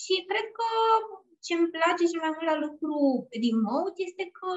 Și 0.01 0.13
cred 0.30 0.47
că 0.57 0.67
ce 1.45 1.51
îmi 1.55 1.73
place 1.75 2.03
cel 2.11 2.21
mai 2.23 2.33
mult 2.35 2.47
la 2.51 2.57
lucru 2.65 2.93
remote 3.43 3.99
este 4.07 4.25
că 4.39 4.51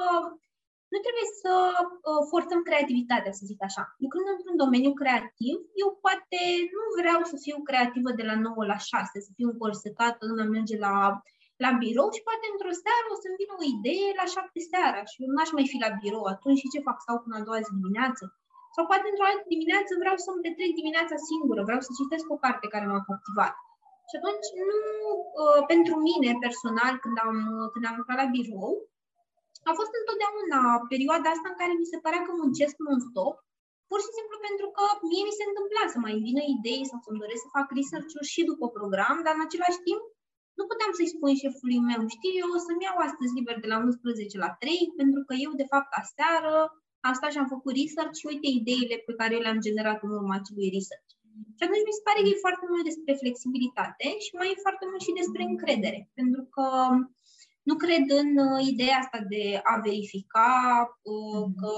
nu 0.92 0.98
trebuie 1.04 1.28
să 1.42 1.52
uh, 1.84 2.22
forțăm 2.32 2.60
creativitatea, 2.68 3.32
să 3.38 3.48
zic 3.50 3.60
așa. 3.68 3.82
Lucrând 4.04 4.26
într-un 4.34 4.56
domeniu 4.64 4.92
creativ, 5.00 5.56
eu 5.82 5.88
poate 6.04 6.40
nu 6.76 6.84
vreau 7.00 7.20
să 7.30 7.36
fiu 7.44 7.56
creativă 7.68 8.10
de 8.18 8.24
la 8.30 8.36
9 8.46 8.72
la 8.72 8.78
6, 8.90 9.26
să 9.26 9.30
fiu 9.38 9.48
încorsetată, 9.52 10.20
lumea 10.24 10.48
merge 10.56 10.76
la, 10.86 10.94
la 11.64 11.70
birou 11.82 12.08
și 12.16 12.26
poate 12.28 12.46
într-o 12.52 12.74
seară 12.84 13.06
o 13.10 13.16
să-mi 13.22 13.38
vină 13.40 13.54
o 13.56 13.64
idee 13.76 14.08
la 14.20 14.26
7 14.34 14.60
seara 14.70 15.00
și 15.10 15.16
eu 15.22 15.30
n-aș 15.34 15.50
mai 15.56 15.66
fi 15.70 15.76
la 15.84 15.90
birou 16.00 16.24
atunci 16.34 16.60
și 16.62 16.72
ce 16.72 16.86
fac? 16.86 16.96
Stau 17.00 17.18
până 17.22 17.34
a 17.36 17.46
doua 17.46 17.64
zi 17.66 17.72
dimineață? 17.80 18.24
Sau 18.74 18.84
poate 18.90 19.06
într-o 19.08 19.28
altă 19.30 19.46
dimineață 19.54 19.92
vreau 20.02 20.16
să-mi 20.24 20.42
petrec 20.44 20.70
dimineața 20.80 21.16
singură, 21.28 21.60
vreau 21.68 21.80
să 21.86 21.90
citesc 22.00 22.26
o 22.34 22.40
carte 22.44 22.66
care 22.74 22.86
m-a 22.88 23.02
captivat. 23.08 23.54
Și 24.08 24.14
atunci, 24.18 24.48
nu, 24.70 24.80
uh, 25.42 25.60
pentru 25.72 25.94
mine 26.08 26.30
personal, 26.44 26.92
când 27.02 27.16
am, 27.26 27.36
când 27.72 27.84
am 27.86 27.98
lucrat 28.00 28.18
la 28.22 28.32
birou, 28.36 28.72
a 29.70 29.72
fost 29.80 29.92
întotdeauna 30.00 30.60
perioada 30.92 31.28
asta 31.32 31.48
în 31.50 31.58
care 31.60 31.72
mi 31.74 31.90
se 31.92 32.02
părea 32.04 32.22
că 32.24 32.32
muncesc 32.32 32.74
non-stop, 32.86 33.34
pur 33.90 34.00
și 34.04 34.16
simplu 34.18 34.36
pentru 34.48 34.66
că 34.76 34.84
mie 35.10 35.24
mi 35.28 35.38
se 35.38 35.44
întâmpla 35.46 35.84
să 35.92 35.98
mai 36.06 36.16
vină 36.26 36.42
idei 36.54 36.82
sau 36.90 36.98
să-mi 37.04 37.22
doresc 37.22 37.42
să 37.44 37.54
fac 37.56 37.66
research-uri 37.78 38.32
și 38.34 38.48
după 38.50 38.66
program, 38.78 39.16
dar 39.24 39.34
în 39.36 39.46
același 39.46 39.80
timp 39.88 40.02
nu 40.58 40.64
puteam 40.70 40.92
să-i 40.98 41.12
spun 41.14 41.30
șefului 41.42 41.80
meu, 41.90 42.00
știi, 42.16 42.38
eu 42.42 42.48
o 42.56 42.58
să-mi 42.66 42.84
iau 42.86 42.96
astăzi 43.06 43.36
liber 43.38 43.56
de 43.64 43.68
la 43.72 43.78
11 43.78 44.44
la 44.44 44.50
3, 44.62 44.98
pentru 45.00 45.20
că 45.26 45.32
eu, 45.44 45.52
de 45.60 45.66
fapt, 45.72 45.90
aseară 46.02 46.54
am 47.06 47.14
stat 47.18 47.30
și 47.32 47.40
am 47.42 47.52
făcut 47.54 47.72
research 47.80 48.16
și 48.20 48.28
uite 48.32 48.48
ideile 48.60 48.96
pe 49.06 49.16
care 49.18 49.32
eu 49.34 49.44
le-am 49.44 49.64
generat 49.66 49.98
în 50.06 50.10
urma 50.18 50.34
acelui 50.38 50.74
research. 50.76 51.11
Și 51.56 51.62
atunci 51.64 51.86
mi 51.88 51.98
se 51.98 52.06
pare 52.06 52.20
că 52.22 52.28
e 52.30 52.44
foarte 52.46 52.66
mult 52.70 52.84
despre 52.90 53.12
flexibilitate 53.22 54.06
și 54.24 54.32
mai 54.38 54.48
e 54.52 54.64
foarte 54.66 54.84
mult 54.90 55.02
și 55.06 55.18
despre 55.20 55.42
încredere. 55.52 56.00
Pentru 56.18 56.42
că 56.54 56.66
nu 57.68 57.74
cred 57.84 58.04
în 58.22 58.30
uh, 58.46 58.66
ideea 58.72 58.96
asta 59.00 59.20
de 59.32 59.44
a 59.72 59.74
verifica 59.88 60.50
uh, 61.12 61.44
mhm. 61.46 61.54
că 61.60 61.72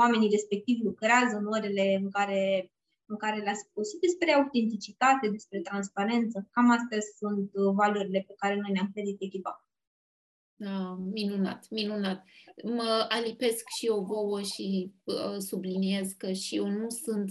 oamenii 0.00 0.34
respectivi 0.36 0.88
lucrează 0.90 1.34
în 1.36 1.46
orele 1.56 1.86
în 2.02 2.10
care, 2.10 2.72
în 3.12 3.16
care 3.16 3.38
le-a 3.40 3.58
spus, 3.64 3.88
despre 4.06 4.30
autenticitate, 4.32 5.28
despre 5.36 5.58
transparență. 5.68 6.36
Cam 6.54 6.70
astea 6.70 7.00
sunt 7.18 7.50
uh, 7.54 7.72
valorile 7.80 8.24
pe 8.26 8.34
care 8.36 8.54
noi 8.54 8.72
ne-am 8.72 8.90
credit 8.94 9.16
echipa. 9.20 9.62
Da, 10.60 10.96
minunat, 11.12 11.66
minunat. 11.70 12.24
Mă 12.64 13.06
alipesc 13.08 13.64
și 13.78 13.86
eu 13.86 14.04
vouă 14.04 14.40
și 14.42 14.92
uh, 15.04 15.36
subliniez 15.38 16.12
că 16.12 16.32
și 16.32 16.56
eu 16.56 16.66
nu 16.66 16.88
sunt 16.88 17.30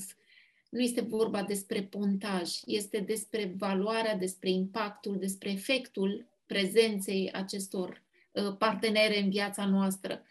nu 0.69 0.79
este 0.79 1.01
vorba 1.01 1.43
despre 1.43 1.83
pontaj, 1.83 2.51
este 2.65 2.99
despre 2.99 3.53
valoarea, 3.57 4.15
despre 4.15 4.49
impactul, 4.49 5.17
despre 5.17 5.49
efectul 5.49 6.27
prezenței 6.45 7.31
acestor 7.31 8.03
uh, 8.31 8.55
partenere 8.57 9.21
în 9.21 9.29
viața 9.29 9.65
noastră. 9.65 10.23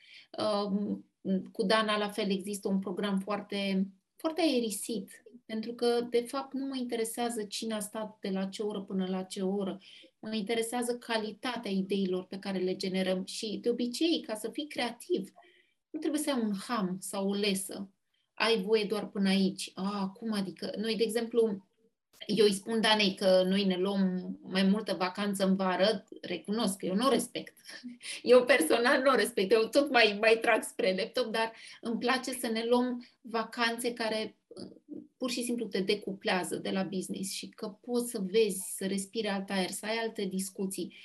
Um, 0.65 1.05
cu 1.53 1.63
Dana, 1.63 1.99
la 1.99 2.09
fel, 2.09 2.31
există 2.31 2.69
un 2.69 2.79
program 2.79 3.19
foarte, 3.19 3.87
foarte 4.17 4.41
aerisit, 4.41 5.25
pentru 5.47 5.73
că, 5.73 6.07
de 6.11 6.21
fapt, 6.21 6.53
nu 6.53 6.67
mă 6.67 6.77
interesează 6.77 7.43
cine 7.43 7.75
a 7.75 7.81
stat 7.81 8.19
de 8.21 8.29
la 8.29 8.45
ce 8.45 8.63
oră 8.63 8.81
până 8.81 9.07
la 9.07 9.23
ce 9.23 9.43
oră. 9.43 9.79
Mă 10.19 10.35
interesează 10.35 10.97
calitatea 10.97 11.71
ideilor 11.71 12.25
pe 12.27 12.39
care 12.39 12.59
le 12.59 12.77
generăm 12.77 13.25
și, 13.25 13.59
de 13.63 13.69
obicei, 13.69 14.21
ca 14.21 14.35
să 14.35 14.51
fii 14.53 14.67
creativ, 14.67 15.33
nu 15.91 15.99
trebuie 15.99 16.21
să 16.21 16.31
ai 16.31 16.41
un 16.41 16.53
ham 16.67 16.97
sau 17.01 17.29
o 17.29 17.35
lesă 17.35 17.91
ai 18.37 18.63
voie 18.63 18.85
doar 18.85 19.07
până 19.07 19.29
aici. 19.29 19.71
A, 19.75 20.13
cum 20.19 20.33
adică? 20.33 20.73
Noi, 20.77 20.97
de 20.97 21.03
exemplu, 21.03 21.67
eu 22.27 22.45
îi 22.45 22.53
spun 22.53 22.81
Danei 22.81 23.15
că 23.15 23.43
noi 23.47 23.65
ne 23.65 23.77
luăm 23.77 24.37
mai 24.43 24.63
multă 24.63 24.95
vacanță 24.95 25.45
în 25.45 25.57
vară, 25.57 26.05
recunosc 26.21 26.77
că 26.77 26.87
eu 26.87 26.95
nu 26.95 27.07
o 27.07 27.11
respect. 27.11 27.55
Eu 28.23 28.45
personal 28.45 29.03
nu 29.03 29.11
o 29.11 29.17
respect, 29.17 29.53
eu 29.53 29.69
tot 29.69 29.91
mai, 29.91 30.17
mai 30.21 30.39
trag 30.41 30.63
spre 30.63 30.95
laptop, 30.99 31.33
dar 31.33 31.53
îmi 31.81 31.99
place 31.99 32.33
să 32.33 32.47
ne 32.47 32.65
luăm 32.65 33.07
vacanțe 33.21 33.93
care 33.93 34.37
pur 35.17 35.31
și 35.31 35.43
simplu 35.43 35.67
te 35.67 35.81
decuplează 35.81 36.57
de 36.57 36.71
la 36.71 36.83
business 36.83 37.33
și 37.33 37.49
că 37.49 37.69
poți 37.69 38.11
să 38.11 38.19
vezi, 38.31 38.75
să 38.77 38.87
respiri 38.87 39.29
alt 39.29 39.51
aer, 39.51 39.71
să 39.71 39.87
ai 39.87 39.97
alte 39.97 40.25
discuții. 40.25 40.97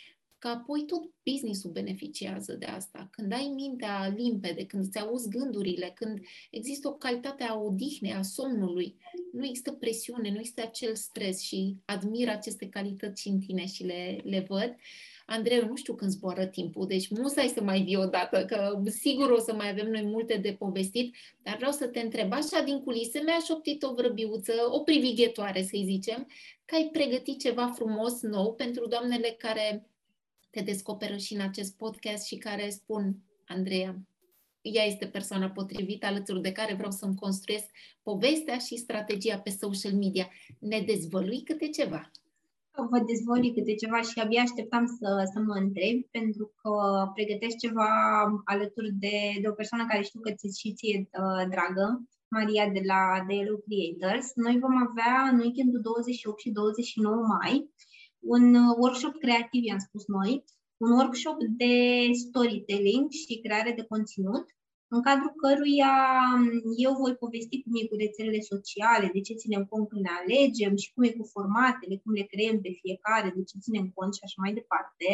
Că 0.41 0.47
apoi 0.47 0.83
tot 0.85 1.03
businessul 1.29 1.71
beneficiază 1.71 2.53
de 2.53 2.65
asta. 2.65 3.07
Când 3.11 3.33
ai 3.33 3.51
mintea 3.55 4.13
limpede, 4.17 4.65
când 4.65 4.83
îți 4.85 4.99
auzi 4.99 5.29
gândurile, 5.29 5.91
când 5.95 6.19
există 6.51 6.87
o 6.87 6.93
calitate 6.93 7.43
a 7.43 7.57
odihnei, 7.59 8.13
a 8.13 8.21
somnului, 8.21 8.95
nu 9.31 9.45
există 9.45 9.71
presiune, 9.71 10.31
nu 10.31 10.37
există 10.37 10.61
acel 10.61 10.95
stres 10.95 11.41
și 11.41 11.75
admir 11.85 12.29
aceste 12.29 12.69
calități 12.69 13.27
în 13.27 13.39
tine 13.39 13.65
și 13.65 13.83
le, 13.83 14.21
le 14.23 14.45
văd. 14.47 14.75
Andrei, 15.25 15.59
nu 15.59 15.75
știu 15.75 15.95
când 15.95 16.11
zboară 16.11 16.45
timpul, 16.45 16.87
deci 16.87 17.09
musai 17.09 17.47
să 17.47 17.61
mai 17.61 17.81
vii 17.81 17.95
odată, 17.95 18.45
că 18.45 18.81
sigur 18.85 19.29
o 19.29 19.39
să 19.39 19.53
mai 19.53 19.69
avem 19.69 19.91
noi 19.91 20.03
multe 20.03 20.37
de 20.37 20.53
povestit, 20.53 21.15
dar 21.43 21.55
vreau 21.55 21.71
să 21.71 21.87
te 21.87 21.99
întreb, 21.99 22.33
așa 22.33 22.61
din 22.61 22.83
culise, 22.83 23.21
mi-a 23.25 23.39
șoptit 23.45 23.83
o 23.83 23.93
vrăbiuță, 23.93 24.53
o 24.69 24.79
privighetoare, 24.79 25.63
să-i 25.63 25.85
zicem, 25.85 26.27
că 26.65 26.75
ai 26.75 26.89
pregătit 26.91 27.39
ceva 27.39 27.67
frumos 27.75 28.21
nou 28.21 28.53
pentru 28.53 28.87
doamnele 28.87 29.35
care 29.37 29.90
te 30.51 30.61
descoperă 30.61 31.17
și 31.17 31.33
în 31.33 31.41
acest 31.41 31.77
podcast 31.77 32.25
și 32.25 32.37
care 32.37 32.69
spun, 32.69 33.15
Andreea, 33.47 33.95
ea 34.61 34.83
este 34.83 35.05
persoana 35.05 35.49
potrivită 35.49 36.05
alături 36.05 36.41
de 36.41 36.51
care 36.51 36.73
vreau 36.73 36.91
să-mi 36.91 37.15
construiesc 37.15 37.65
povestea 38.03 38.57
și 38.57 38.77
strategia 38.77 39.39
pe 39.39 39.49
social 39.49 39.93
media. 39.93 40.29
Ne 40.59 40.79
dezvălui 40.85 41.43
câte 41.43 41.67
ceva. 41.69 42.11
Vă 42.89 42.99
dezvălui 42.99 43.53
câte 43.53 43.73
ceva 43.75 44.01
și 44.01 44.19
abia 44.19 44.41
așteptam 44.41 44.85
să, 44.85 45.29
să 45.33 45.39
mă 45.39 45.53
întreb, 45.53 45.97
pentru 46.11 46.51
că 46.61 46.71
pregătesc 47.13 47.57
ceva 47.57 47.89
alături 48.45 48.91
de, 48.93 49.17
de 49.41 49.47
o 49.47 49.51
persoană 49.51 49.85
care 49.87 50.01
știu 50.03 50.19
că 50.19 50.31
ți 50.31 50.59
și 50.59 50.73
ție 50.73 50.97
uh, 50.99 51.43
dragă, 51.53 51.85
Maria 52.27 52.69
de 52.69 52.81
la 52.91 53.01
The 53.27 53.35
Hello 53.37 53.57
Creators. 53.65 54.27
Noi 54.35 54.55
vom 54.59 54.75
avea 54.87 55.13
în 55.31 55.39
weekendul 55.39 55.81
28 55.81 56.39
și 56.39 56.49
29 56.49 57.15
mai 57.15 57.69
un 58.21 58.55
uh, 58.55 58.75
workshop 58.77 59.15
creativ, 59.17 59.63
i-am 59.63 59.77
spus 59.87 60.03
noi, 60.07 60.43
un 60.77 60.91
workshop 60.91 61.37
de 61.61 61.73
storytelling 62.13 63.11
și 63.11 63.41
creare 63.43 63.71
de 63.71 63.83
conținut, 63.83 64.45
în 64.93 65.01
cadrul 65.07 65.33
căruia 65.41 65.93
um, 66.35 66.45
eu 66.85 66.93
voi 67.01 67.13
povesti 67.23 67.61
cum 67.63 67.73
e 67.79 67.89
cu 67.89 67.95
rețelele 68.03 68.41
sociale, 68.53 69.07
de 69.15 69.21
ce 69.27 69.39
ținem 69.41 69.63
cont 69.71 69.85
când 69.89 70.01
ne 70.05 70.13
alegem 70.21 70.73
și 70.81 70.91
cum 70.93 71.03
e 71.03 71.19
cu 71.19 71.25
formatele, 71.35 71.95
cum 72.03 72.11
le 72.19 72.25
creăm 72.33 72.57
pe 72.61 72.71
fiecare, 72.81 73.27
de 73.35 73.43
ce 73.49 73.63
ținem 73.65 73.87
cont 73.95 74.11
și 74.15 74.23
așa 74.25 74.39
mai 74.43 74.53
departe. 74.59 75.09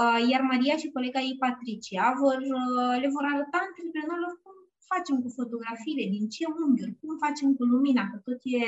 Uh, 0.00 0.18
iar 0.32 0.42
Maria 0.52 0.76
și 0.82 0.94
colega 0.96 1.20
ei, 1.28 1.40
Patricia, 1.44 2.04
vor, 2.22 2.38
uh, 2.58 2.94
le 3.02 3.08
vor 3.14 3.24
arăta 3.32 3.58
antreprenorilor 3.66 4.32
cum 4.42 4.54
facem 4.92 5.16
cu 5.22 5.28
fotografiile, 5.38 6.04
din 6.14 6.24
ce 6.34 6.44
unghiuri, 6.60 6.98
cum 7.00 7.12
facem 7.24 7.48
cu 7.56 7.62
lumina, 7.72 8.02
că 8.10 8.16
tot 8.26 8.40
e, 8.60 8.64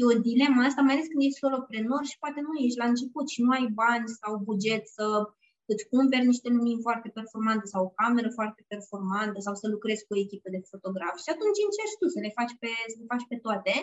e 0.00 0.02
o 0.12 0.20
dilemă 0.28 0.60
asta, 0.62 0.80
mai 0.82 0.94
ales 0.94 1.06
când 1.10 1.22
ești 1.24 1.42
soloprenor 1.44 2.02
și 2.10 2.20
poate 2.22 2.40
nu 2.46 2.52
ești 2.64 2.80
la 2.82 2.90
început 2.92 3.26
și 3.34 3.42
nu 3.44 3.50
ai 3.56 3.66
bani 3.82 4.08
sau 4.20 4.32
buget 4.48 4.84
să 4.96 5.06
îți 5.72 5.88
cumperi 5.92 6.30
niște 6.32 6.48
lumini 6.56 6.84
foarte 6.86 7.08
performante 7.18 7.66
sau 7.72 7.80
o 7.84 7.94
cameră 8.00 8.30
foarte 8.38 8.62
performantă 8.72 9.38
sau 9.46 9.54
să 9.60 9.66
lucrezi 9.74 10.04
cu 10.06 10.12
o 10.14 10.22
echipă 10.24 10.48
de 10.54 10.60
fotografi. 10.72 11.22
Și 11.24 11.30
atunci 11.34 11.64
încerci 11.66 11.98
tu 12.00 12.06
să 12.14 12.20
le 12.24 12.32
faci 12.38 12.54
pe, 12.60 12.70
să 12.92 12.96
le 13.00 13.10
faci 13.12 13.26
pe 13.30 13.38
toate. 13.46 13.74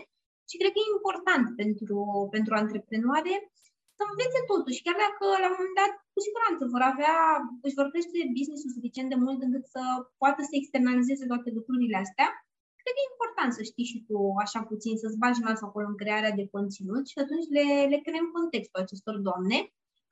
Și 0.50 0.56
cred 0.60 0.72
că 0.74 0.80
e 0.82 0.98
important 0.98 1.46
pentru, 1.62 1.98
pentru 2.36 2.52
antreprenoare 2.62 3.34
să 3.98 4.04
învețe 4.06 4.40
totuși, 4.52 4.84
chiar 4.86 4.98
dacă 5.06 5.24
la 5.44 5.50
un 5.52 5.58
moment 5.58 5.78
dat 5.82 5.94
cu 6.14 6.20
siguranță 6.26 6.64
vor 6.74 6.84
avea, 6.92 7.16
își 7.66 7.78
vor 7.80 7.88
crește 7.92 8.34
business-ul 8.38 8.76
suficient 8.78 9.10
de 9.12 9.22
mult 9.26 9.40
încât 9.46 9.66
să 9.76 9.82
poată 10.22 10.42
să 10.50 10.54
externalizeze 10.56 11.26
toate 11.32 11.50
lucrurile 11.58 11.98
astea, 12.06 12.28
cred 12.80 12.94
că 12.96 13.02
e 13.02 13.12
important 13.14 13.52
să 13.58 13.62
știi 13.70 13.90
și 13.92 14.00
tu 14.08 14.18
așa 14.46 14.62
puțin, 14.72 14.94
să-ți 15.02 15.22
bagi 15.24 15.44
nasul 15.46 15.68
acolo 15.70 15.86
în 15.90 16.00
crearea 16.02 16.38
de 16.40 16.50
conținut 16.56 17.04
și 17.12 17.18
atunci 17.24 17.48
le, 17.58 17.66
le 17.92 18.00
creăm 18.06 18.28
contextul 18.38 18.82
acestor 18.84 19.16
doamne, 19.28 19.58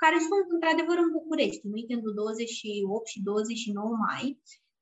care 0.03 0.17
sunt 0.29 0.47
într-adevăr 0.55 0.97
în 1.01 1.11
București, 1.17 1.65
în 1.67 1.73
weekendul 1.77 2.13
28 2.13 3.07
și 3.13 3.19
29 3.21 3.95
mai, 4.05 4.23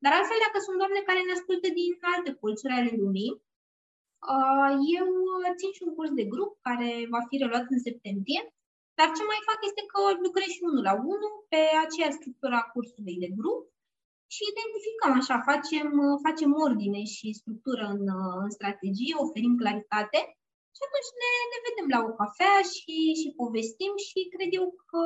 dar 0.04 0.12
altfel 0.16 0.39
dacă 0.45 0.58
sunt 0.66 0.78
doamne 0.82 1.02
care 1.10 1.22
ne 1.24 1.36
ascultă 1.38 1.68
din 1.80 1.91
alte 2.14 2.32
colțuri 2.41 2.78
ale 2.78 2.91
lumii, 3.02 3.32
uh, 4.34 4.72
eu 4.97 5.08
țin 5.60 5.72
și 5.76 5.86
un 5.88 5.93
curs 5.97 6.12
de 6.20 6.26
grup 6.34 6.52
care 6.68 6.89
va 7.14 7.22
fi 7.28 7.36
reluat 7.41 7.66
în 7.74 7.80
septembrie, 7.88 8.41
dar 8.98 9.08
ce 9.18 9.24
mai 9.32 9.42
fac 9.50 9.60
este 9.70 9.84
că 9.92 10.00
lucrez 10.26 10.50
și 10.56 10.66
unul 10.70 10.84
la 10.89 10.96
unul 11.14 11.34
pe 11.52 11.62
aceea 11.86 12.12
structură 12.20 12.56
a 12.58 12.70
cursului 12.74 13.18
de 13.24 13.30
grup 13.39 13.62
și 14.34 14.42
identificăm 14.54 15.12
așa, 15.20 15.36
facem, 15.50 15.89
facem 16.26 16.52
ordine 16.66 17.02
și 17.16 17.39
structură 17.42 17.84
în, 17.96 18.04
în 18.46 18.52
strategie, 18.58 19.24
oferim 19.26 19.54
claritate 19.62 20.20
și 20.76 20.82
atunci 20.88 21.12
ne, 21.22 21.32
ne 21.52 21.60
vedem 21.68 21.88
la 21.96 22.00
o 22.10 22.12
cafea 22.20 22.58
și, 22.74 22.96
și 23.20 23.38
povestim 23.42 23.94
și 24.08 24.20
cred 24.34 24.52
eu 24.60 24.66
că 24.92 25.04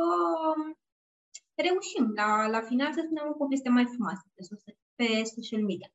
reușim 1.65 2.05
la, 2.19 2.29
la 2.55 2.61
final 2.69 2.91
să 2.93 3.01
spunem 3.03 3.27
o 3.29 3.39
poveste 3.41 3.69
mai 3.77 3.85
frumoasă 3.93 4.23
pe, 4.35 4.41
pe 4.97 5.07
social 5.35 5.63
media. 5.69 5.89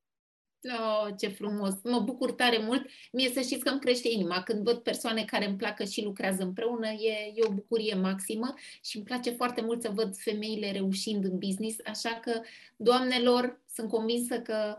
Oh, 0.65 1.09
ce 1.19 1.29
frumos! 1.29 1.75
Mă 1.83 2.01
bucur 2.01 2.33
tare 2.33 2.59
mult. 2.59 2.87
Mie 3.13 3.31
să 3.35 3.41
știți 3.41 3.65
că 3.65 3.69
îmi 3.71 3.81
crește 3.81 4.09
inima 4.09 4.43
când 4.43 4.65
văd 4.65 4.79
persoane 4.79 5.25
care 5.25 5.47
îmi 5.47 5.57
placă 5.57 5.85
și 5.85 6.05
lucrează 6.05 6.43
împreună. 6.43 6.89
E, 6.89 7.33
e 7.35 7.47
o 7.49 7.53
bucurie 7.53 7.95
maximă 7.95 8.55
și 8.83 8.97
îmi 8.97 9.05
place 9.05 9.31
foarte 9.31 9.61
mult 9.61 9.83
să 9.83 9.91
văd 9.95 10.17
femeile 10.17 10.73
reușind 10.73 11.25
în 11.25 11.39
business. 11.39 11.79
Așa 11.85 12.21
că, 12.23 12.41
doamnelor, 12.77 13.61
sunt 13.75 13.89
convinsă 13.89 14.41
că 14.41 14.77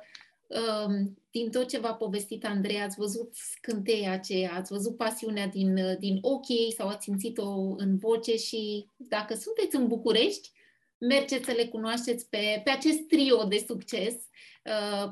um, 0.47 1.17
din 1.31 1.51
tot 1.51 1.67
ce 1.67 1.79
v-a 1.79 1.93
povestit 1.93 2.45
Andrei, 2.45 2.81
ați 2.81 2.99
văzut 2.99 3.35
scânteia 3.35 4.11
aceea, 4.11 4.53
ați 4.53 4.73
văzut 4.73 4.97
pasiunea 4.97 5.47
din, 5.47 5.97
din 5.99 6.17
ochii 6.21 6.55
ei 6.55 6.73
sau 6.73 6.87
ați 6.87 7.03
simțit-o 7.03 7.49
în 7.77 7.97
voce 7.97 8.35
și 8.35 8.87
dacă 8.97 9.33
sunteți 9.33 9.75
în 9.75 9.87
București, 9.87 10.51
mergeți 10.97 11.45
să 11.45 11.51
le 11.51 11.65
cunoașteți 11.65 12.29
pe, 12.29 12.61
pe 12.63 12.69
acest 12.69 12.99
trio 13.07 13.43
de 13.43 13.63
succes 13.67 14.13
Uh, 14.13 14.27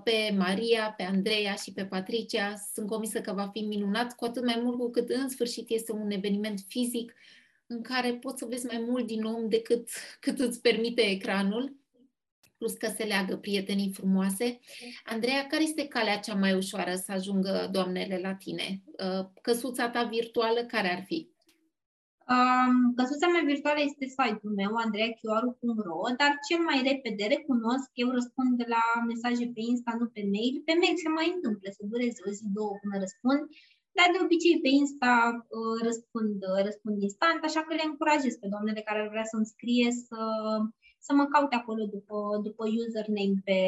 pe 0.04 0.34
Maria, 0.38 0.94
pe 0.98 1.04
Andreea 1.04 1.54
și 1.54 1.72
pe 1.72 1.86
Patricia. 1.86 2.56
Sunt 2.74 2.88
convinsă 2.88 3.22
că 3.22 3.34
va 3.34 3.50
fi 3.54 3.60
minunat, 3.60 4.16
cu 4.16 4.26
atât 4.26 4.46
mai 4.46 4.60
mult 4.64 4.78
cu 4.78 4.90
cât 4.90 5.10
în 5.10 5.30
sfârșit 5.30 5.70
este 5.70 5.92
un 5.92 6.12
eveniment 6.12 6.60
fizic 6.68 7.14
în 7.68 7.82
care 7.82 8.14
poți 8.14 8.40
să 8.40 8.46
vezi 8.46 8.66
mai 8.66 8.86
mult 8.88 9.08
din 9.08 9.24
om 9.24 9.50
decât 9.50 9.90
cât 10.20 10.40
îți 10.40 10.62
permite 10.62 11.02
ecranul, 11.02 11.78
plus 12.58 12.74
că 12.74 12.94
se 12.98 13.04
leagă 13.04 13.38
prietenii 13.38 13.92
frumoase. 13.94 14.60
Andreea, 15.04 15.48
care 15.48 15.64
este 15.64 15.88
calea 15.88 16.18
cea 16.18 16.34
mai 16.34 16.54
ușoară 16.54 16.96
să 16.96 17.12
ajungă 17.12 17.70
doamnele 17.72 18.20
la 18.22 18.34
tine? 18.34 18.84
Uh, 18.86 19.26
căsuța 19.42 19.90
ta 19.90 20.04
virtuală 20.04 20.60
care 20.66 20.96
ar 20.96 21.04
fi? 21.04 21.30
Um, 22.36 22.76
căsuța 22.98 23.28
mea 23.34 23.46
virtuală 23.54 23.80
este 23.84 24.06
site-ul 24.18 24.54
meu, 24.62 24.72
andreachiuaru.ro, 24.86 26.02
dar 26.22 26.32
cel 26.48 26.62
mai 26.70 26.80
repede 26.90 27.24
recunosc, 27.36 27.90
eu 28.04 28.10
răspund 28.18 28.52
de 28.62 28.68
la 28.76 28.84
mesaje 29.12 29.46
pe 29.56 29.62
Insta, 29.72 29.92
nu 30.00 30.08
pe 30.16 30.24
mail. 30.34 30.56
Pe 30.68 30.74
mail 30.82 30.96
se 31.04 31.10
mai 31.18 31.28
întâmplă 31.36 31.68
să 31.78 31.82
dureze 31.92 32.20
o 32.28 32.30
zi, 32.38 32.44
două 32.58 32.74
până 32.82 32.96
răspund, 33.06 33.42
dar 33.98 34.08
de 34.14 34.20
obicei 34.26 34.64
pe 34.64 34.72
Insta 34.82 35.14
uh, 35.58 35.78
răspund, 35.88 36.38
uh, 36.52 36.62
răspund 36.68 36.96
instant, 37.08 37.40
așa 37.44 37.62
că 37.64 37.72
le 37.76 37.86
încurajez 37.86 38.36
pe 38.40 38.52
doamnele 38.54 38.82
care 38.88 39.00
ar 39.02 39.10
vrea 39.14 39.28
să-mi 39.32 39.52
scrie 39.54 39.88
să, 40.08 40.22
să 41.06 41.12
mă 41.18 41.26
caute 41.34 41.56
acolo 41.58 41.84
după, 41.96 42.18
după 42.48 42.64
username 42.86 43.38
pe, 43.48 43.60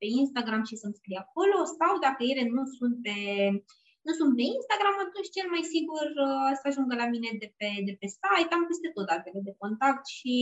pe 0.00 0.06
Instagram 0.22 0.62
și 0.68 0.80
să-mi 0.82 0.98
scrie 1.00 1.18
acolo 1.24 1.58
sau 1.78 1.92
dacă 2.06 2.20
ele 2.30 2.44
nu 2.56 2.64
sunt 2.78 2.94
pe 3.06 3.16
nu 4.06 4.12
sunt 4.18 4.32
pe 4.36 4.44
Instagram, 4.56 4.96
atunci 5.04 5.34
cel 5.36 5.48
mai 5.54 5.64
sigur 5.74 6.06
uh, 6.26 6.52
să 6.60 6.64
ajungă 6.68 6.94
la 7.02 7.08
mine 7.14 7.30
de 7.42 7.48
pe, 7.58 7.68
de 7.88 7.94
pe 8.00 8.06
site, 8.14 8.54
am 8.54 8.64
peste 8.70 8.88
tot 8.94 9.06
datele 9.12 9.40
de 9.48 9.54
contact 9.62 10.04
și 10.16 10.32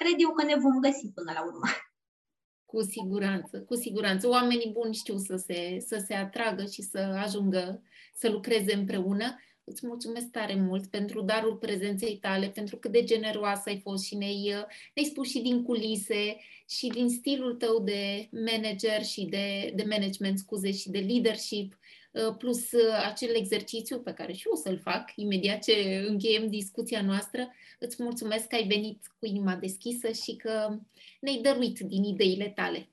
cred 0.00 0.16
eu 0.24 0.30
că 0.34 0.42
ne 0.44 0.56
vom 0.64 0.76
găsi 0.86 1.06
până 1.16 1.30
la 1.36 1.42
urmă. 1.50 1.68
Cu 2.70 2.80
siguranță, 2.94 3.54
cu 3.68 3.74
siguranță. 3.84 4.24
Oamenii 4.28 4.76
buni 4.78 5.00
știu 5.02 5.16
să 5.28 5.36
se, 5.46 5.60
să 5.88 5.96
se 6.06 6.14
atragă 6.14 6.64
și 6.74 6.82
să 6.82 6.98
ajungă 7.24 7.82
să 8.14 8.26
lucreze 8.28 8.72
împreună. 8.74 9.26
Îți 9.64 9.86
mulțumesc 9.86 10.26
tare 10.30 10.54
mult 10.54 10.86
pentru 10.86 11.20
darul 11.22 11.56
prezenței 11.56 12.18
tale, 12.18 12.48
pentru 12.48 12.76
cât 12.76 12.92
de 12.92 13.04
generoasă 13.04 13.62
ai 13.68 13.80
fost 13.80 14.04
și 14.04 14.16
ne-ai, 14.16 14.66
ne 14.94 15.02
spus 15.02 15.28
și 15.28 15.40
din 15.40 15.62
culise 15.62 16.36
și 16.68 16.86
din 16.86 17.08
stilul 17.08 17.54
tău 17.54 17.82
de 17.82 18.28
manager 18.30 19.04
și 19.04 19.24
de, 19.24 19.72
de 19.74 19.84
management, 19.88 20.38
scuze, 20.38 20.72
și 20.72 20.90
de 20.90 20.98
leadership 20.98 21.72
Uh, 21.72 21.79
plus 22.38 22.72
uh, 22.72 23.04
acel 23.10 23.34
exercițiu 23.34 23.98
pe 24.00 24.12
care 24.12 24.32
și 24.32 24.46
eu 24.46 24.52
o 24.52 24.56
să-l 24.56 24.78
fac 24.78 25.12
imediat 25.14 25.62
ce 25.62 26.04
încheiem 26.08 26.48
discuția 26.48 27.02
noastră. 27.02 27.48
Îți 27.78 28.02
mulțumesc 28.02 28.46
că 28.46 28.54
ai 28.54 28.66
venit 28.66 29.00
cu 29.18 29.26
inima 29.26 29.56
deschisă 29.56 30.08
și 30.10 30.36
că 30.36 30.78
ne-ai 31.20 31.40
dăruit 31.42 31.78
din 31.78 32.04
ideile 32.04 32.48
tale. 32.48 32.88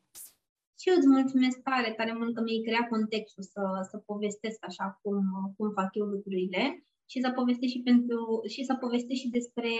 Și 0.80 0.90
eu 0.90 0.96
îți 0.98 1.08
mulțumesc 1.08 1.58
tare, 1.70 1.94
tare 1.98 2.14
mult 2.14 2.36
că 2.36 2.42
mi-ai 2.42 2.66
creat 2.68 2.88
contextul 2.90 3.44
să, 3.44 3.64
să 3.90 3.98
povestesc 3.98 4.60
așa 4.70 5.00
cum, 5.02 5.18
cum 5.58 5.72
fac 5.80 5.90
eu 5.96 6.06
lucrurile 6.06 6.64
și 7.12 7.18
să 7.24 7.30
povestesc 7.40 7.72
și, 7.74 7.82
pentru, 7.90 8.20
și 8.54 8.62
să 8.64 8.74
povestesc 8.84 9.20
și 9.22 9.36
despre 9.38 9.72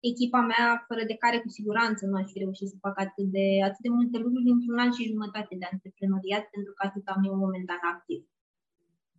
echipa 0.00 0.40
mea, 0.52 0.84
fără 0.88 1.02
de 1.10 1.16
care 1.22 1.38
cu 1.40 1.48
siguranță 1.48 2.06
nu 2.06 2.16
aș 2.16 2.30
fi 2.32 2.38
reușit 2.38 2.68
să 2.68 2.84
fac 2.86 2.96
atât 3.00 3.26
de, 3.36 3.46
atât 3.68 3.82
de 3.86 3.88
multe 3.88 4.18
lucruri 4.18 4.48
dintr-un 4.50 4.78
an 4.78 4.90
și 4.92 5.10
jumătate 5.12 5.54
de 5.60 5.66
antreprenoriat, 5.72 6.44
pentru 6.54 6.72
că 6.76 6.82
atât 6.86 7.04
am 7.14 7.22
eu 7.28 7.34
momentan 7.44 7.82
activ. 7.94 8.20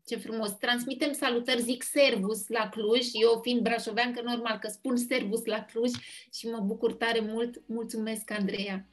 Ce 0.10 0.18
frumos! 0.18 0.52
Transmitem 0.52 1.14
salutări, 1.14 1.62
zic 1.62 1.84
servus 1.84 2.48
la 2.48 2.70
Cluj. 2.70 3.08
Eu 3.12 3.40
fiind 3.42 3.62
brașoveancă, 3.62 4.22
normal 4.24 4.58
că 4.62 4.68
spun 4.68 4.98
servus 4.98 5.46
la 5.46 5.66
Cluj 5.66 5.92
și 6.34 6.48
mă 6.48 6.60
bucur 6.66 6.94
tare 6.94 7.20
mult. 7.20 7.62
Mulțumesc, 7.66 8.32
Andreea! 8.32 8.88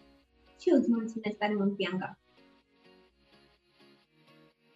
Și 0.61 0.69
eu 0.69 0.79
îți 0.79 0.91
mulțumesc 0.91 1.37
tare 1.37 1.55
mult, 1.55 1.77
Bianca! 1.77 2.19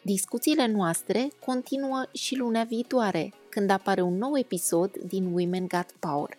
Discuțiile 0.03 0.66
noastre 0.66 1.28
continuă 1.47 2.03
și 2.12 2.36
luna 2.36 2.64
viitoare, 2.64 3.32
când 3.49 3.70
apare 3.70 4.01
un 4.01 4.16
nou 4.16 4.38
episod 4.38 4.97
din 4.97 5.24
Women 5.24 5.66
Got 5.66 5.93
Power. 5.99 6.38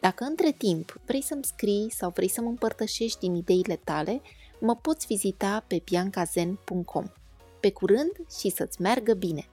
Dacă 0.00 0.24
între 0.24 0.52
timp 0.52 1.00
vrei 1.06 1.22
să-mi 1.22 1.44
scrii 1.44 1.90
sau 1.90 2.10
vrei 2.14 2.28
să 2.28 2.40
mă 2.40 2.48
împărtășești 2.48 3.18
din 3.18 3.34
ideile 3.34 3.80
tale, 3.84 4.20
mă 4.60 4.76
poți 4.76 5.06
vizita 5.06 5.64
pe 5.66 5.82
biancazen.com. 5.84 7.04
Pe 7.62 7.72
curând 7.72 8.12
și 8.38 8.48
să-ți 8.50 8.80
meargă 8.80 9.14
bine! 9.14 9.48